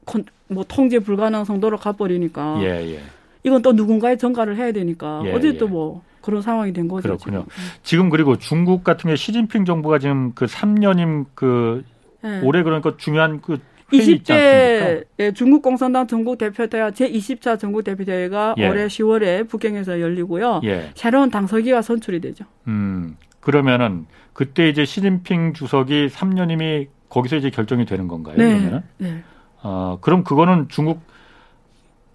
뭐 0.47 0.65
통제 0.69 1.01
불가능 1.01 1.43
정도로 1.43 1.79
가버리니까. 1.79 2.61
예, 2.63 2.95
예. 2.95 3.01
이건 3.43 3.61
또 3.63 3.73
누군가의 3.73 4.19
전가를 4.19 4.55
해야 4.55 4.71
되니까 4.71 5.23
예, 5.25 5.33
어제 5.33 5.59
또뭐 5.59 6.03
예. 6.05 6.18
그런 6.29 6.43
상황이 6.43 6.75
된 6.75 6.89
거죠. 6.89 7.05
그렇군요. 7.05 7.47
지금. 7.49 7.63
지금 7.83 8.11
그리고 8.11 8.37
중국 8.37 8.85
같은 8.85 9.09
게 9.09 9.17
시진핑 9.17 9.65
정부가 9.65 9.99
지금 9.99 10.33
그 10.35 10.45
3년임 10.45 11.25
그 11.35 11.83
네. 12.23 12.43
올해 12.43 12.63
그러니까 12.63 12.99
중요한 12.99 13.41
그 13.41 13.59
20대 13.91 15.05
예, 15.21 15.33
중국 15.33 15.63
공산당 15.63 16.07
전국 16.07 16.37
대표대회 16.37 16.91
제 16.93 17.11
20차 17.11 17.59
전국 17.59 17.83
대표대회가 17.83 18.57
예. 18.59 18.69
올해 18.69 18.89
10월에 18.89 19.49
북경에서 19.49 20.03
열리고요. 20.03 20.61
예. 20.65 20.91
새로운 20.95 21.31
당서기가 21.31 21.81
선출이 21.81 22.21
되죠. 22.21 22.45
음. 22.67 23.17
그러면은 23.41 24.05
그때 24.35 24.69
이제 24.69 24.85
시진핑 24.85 25.55
주석이 25.55 26.09
3년임이 26.09 26.89
거기서 27.09 27.37
이제 27.37 27.49
결정이 27.49 27.87
되는 27.87 28.07
건가요? 28.07 28.37
네. 28.37 28.49
그러면은? 28.49 28.83
네. 28.99 29.23
어, 29.63 29.97
그럼 30.03 30.25
그거는 30.25 30.69
중국 30.69 31.01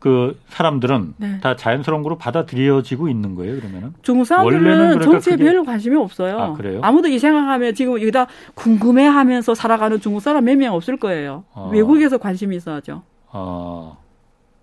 그 0.04 0.38
사람들은 0.50 1.14
네. 1.16 1.40
다 1.40 1.56
자연스러운 1.56 2.04
거로 2.04 2.18
받아들여지고 2.18 3.08
있는 3.08 3.36
거예요, 3.36 3.56
그러면은? 3.58 3.94
중국 4.02 4.26
사람들은 4.26 5.00
정치에 5.00 5.38
그게... 5.38 5.46
별로 5.46 5.64
관심이 5.64 5.96
없어요. 5.96 6.38
아, 6.38 6.54
그래요? 6.56 6.82
아무도 6.84 7.08
이 7.08 7.18
생각하면 7.18 7.74
지금 7.74 7.94
여기다 7.94 8.28
궁금해 8.54 9.06
하면서 9.06 9.56
살아가는 9.56 9.98
중국 10.02 10.20
사람 10.20 10.44
몇 10.44 10.58
명 10.58 10.74
없을 10.74 10.98
거예요. 10.98 11.46
아. 11.54 11.70
외국에서 11.72 12.18
관심이 12.18 12.54
있어야죠. 12.58 13.04
아. 13.32 13.94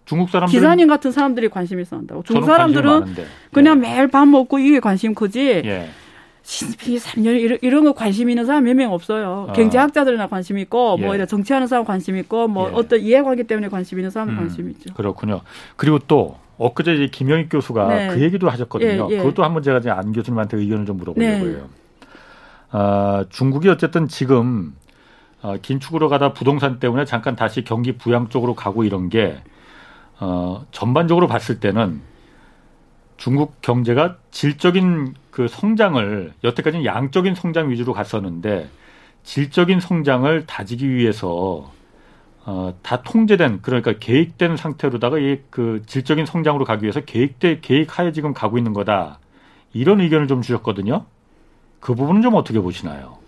중국 0.05 0.28
사람들 0.28 0.53
기사님 0.53 0.88
같은 0.88 1.11
사람들이 1.11 1.49
관심 1.49 1.80
있어 1.80 1.97
한다고. 1.97 2.22
중국 2.22 2.45
사람들은 2.45 3.14
그냥 3.55 3.78
예. 3.78 3.80
매일 3.80 4.09
밥 4.09 4.28
먹고 4.28 4.59
이게 4.59 4.78
관심 4.78 5.14
크지. 5.14 5.62
예. 5.64 5.88
신비 6.43 6.97
3년 6.97 7.38
이런, 7.41 7.59
이런 7.62 7.84
거 7.84 7.93
관심 7.93 8.28
있는 8.30 8.47
사람 8.47 8.64
몇 8.64 8.74
명 8.74 8.93
없어요. 8.93 9.47
어. 9.49 9.53
경제학자들이나 9.53 10.26
관심 10.28 10.59
있고 10.59 10.97
뭐 10.97 11.14
예. 11.14 11.18
뭐 11.18 11.26
정치하는 11.26 11.66
사람 11.66 11.84
관심 11.84 12.16
있고 12.16 12.49
뭐 12.49 12.68
예. 12.70 12.74
어떤 12.74 13.01
이해관계 13.01 13.45
때문에 13.45 13.68
관심 13.68 13.99
있는 13.99 14.11
사람 14.11 14.30
음, 14.30 14.36
관심 14.36 14.70
있죠. 14.70 14.93
그렇군요. 14.95 15.43
그리고 15.76 15.99
또 16.01 16.38
엊그제 16.59 16.95
이제 16.95 17.07
김영익 17.07 17.49
교수가 17.51 17.88
네. 17.88 18.09
그 18.09 18.20
얘기도 18.22 18.49
하셨거든요. 18.51 19.09
예, 19.11 19.14
예. 19.14 19.18
그것도 19.18 19.45
한번 19.45 19.62
제가 19.62 19.78
이제 19.78 19.91
안 19.91 20.12
교수님한테 20.12 20.57
의견을 20.59 20.86
좀 20.86 20.97
물어보려고 20.99 21.45
네. 21.45 21.51
해요. 21.53 21.68
아, 22.70 23.24
중국이 23.30 23.68
어쨌든 23.68 24.09
지금 24.09 24.74
어, 25.43 25.57
긴축으로 25.61 26.09
가다 26.09 26.32
부동산 26.32 26.78
때문에 26.78 27.05
잠깐 27.05 27.34
다시 27.34 27.64
경기 27.64 27.93
부양 27.97 28.28
쪽으로 28.28 28.55
가고 28.55 28.84
이런 28.84 29.09
게 29.09 29.38
어, 30.20 30.64
전반적으로 30.70 31.26
봤을 31.28 31.61
때는 31.61 32.01
중국 33.20 33.60
경제가 33.60 34.16
질적인 34.30 35.14
그 35.30 35.46
성장을 35.46 36.32
여태까지는 36.42 36.86
양적인 36.86 37.34
성장 37.34 37.68
위주로 37.68 37.92
갔었는데 37.92 38.70
질적인 39.24 39.78
성장을 39.78 40.46
다지기 40.46 40.88
위해서 40.88 41.70
어, 42.46 42.74
다 42.80 43.02
통제된 43.02 43.60
그러니까 43.60 43.92
계획된 44.00 44.56
상태로다가 44.56 45.18
이 45.18 45.42
그 45.50 45.82
질적인 45.84 46.24
성장으로 46.24 46.64
가기 46.64 46.84
위해서 46.84 47.02
계획대 47.02 47.60
계획하에 47.60 48.12
지금 48.12 48.32
가고 48.32 48.56
있는 48.56 48.72
거다 48.72 49.18
이런 49.74 50.00
의견을 50.00 50.26
좀 50.26 50.40
주셨거든요. 50.40 51.04
그 51.78 51.94
부분은 51.94 52.22
좀 52.22 52.34
어떻게 52.36 52.58
보시나요? 52.58 53.18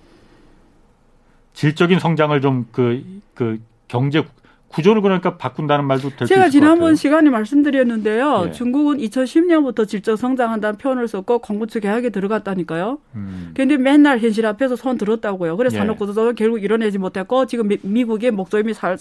질적인 1.52 1.98
성장을 1.98 2.40
좀 2.40 2.66
그그 2.72 3.60
경제 3.88 4.24
구조를 4.72 5.02
그러니까 5.02 5.36
바꾼다는 5.36 5.84
말도 5.84 6.10
될수 6.10 6.26
제가 6.26 6.48
지난번 6.48 6.96
시간에 6.96 7.28
말씀드렸는데요. 7.30 8.46
예. 8.48 8.52
중국은 8.52 8.98
2010년부터 8.98 9.86
질적 9.86 10.18
성장한다는 10.18 10.78
표현을 10.78 11.08
썼고 11.08 11.40
공구축 11.40 11.82
계약에 11.82 12.10
들어갔다니까요. 12.10 12.98
음. 13.14 13.50
그런데 13.54 13.76
맨날 13.76 14.18
현실 14.18 14.46
앞에서 14.46 14.76
손 14.76 14.96
들었다고요. 14.96 15.56
그래서 15.56 15.76
예. 15.76 15.80
산업구조조정 15.80 16.34
결국 16.34 16.62
이뤄내지 16.62 16.98
못했고 16.98 17.46
지금 17.46 17.68
미, 17.82 18.04
국의 18.04 18.30
목조임이 18.30 18.72
살, 18.74 18.96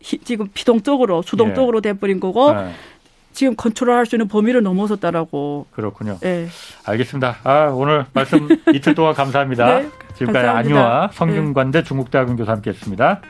지금 0.00 0.48
피동적으로 0.54 1.22
수동적으로 1.22 1.78
예. 1.78 1.92
돼버린 1.92 2.20
거고 2.20 2.50
예. 2.50 2.70
지금 3.38 3.54
컨트롤할 3.54 4.04
수 4.04 4.16
있는 4.16 4.26
범위를 4.26 4.64
넘어섰다라고. 4.64 5.66
그렇군요. 5.70 6.18
네. 6.20 6.48
알겠습니다. 6.84 7.36
아, 7.44 7.66
오늘 7.72 8.04
말씀 8.12 8.48
이틀 8.74 8.96
동안 8.96 9.14
감사합니다. 9.14 9.78
네, 9.78 9.88
지금까지 10.16 10.48
안유화 10.48 11.10
성균관대 11.12 11.82
네. 11.82 11.84
중국대학원 11.84 12.34
교수 12.36 12.50
함께했습니다. 12.50 13.20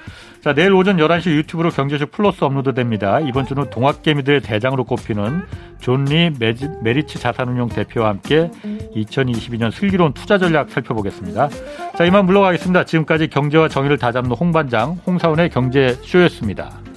자, 0.43 0.55
내일 0.55 0.73
오전 0.73 0.97
11시 0.97 1.33
유튜브로 1.33 1.69
경제쇼 1.69 2.07
플러스 2.07 2.43
업로드됩니다. 2.43 3.21
이번 3.21 3.45
주는 3.45 3.69
동학개미들의 3.69 4.41
대장으로 4.41 4.85
꼽히는 4.85 5.43
존리 5.79 6.33
메리츠 6.39 7.19
자산운용 7.19 7.69
대표와 7.69 8.09
함께 8.09 8.51
2022년 8.97 9.71
슬기로운 9.71 10.15
투자 10.15 10.39
전략 10.39 10.71
살펴보겠습니다. 10.71 11.51
자, 11.99 12.05
이만 12.07 12.25
물러가겠습니다. 12.25 12.85
지금까지 12.85 13.29
경제와 13.29 13.69
정의를 13.69 13.99
다잡는 13.99 14.31
홍반장 14.31 15.01
홍사훈의 15.07 15.51
경제쇼였습니다. 15.51 16.88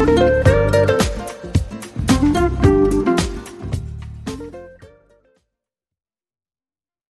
Thank 0.00 0.48
you. 0.48 0.53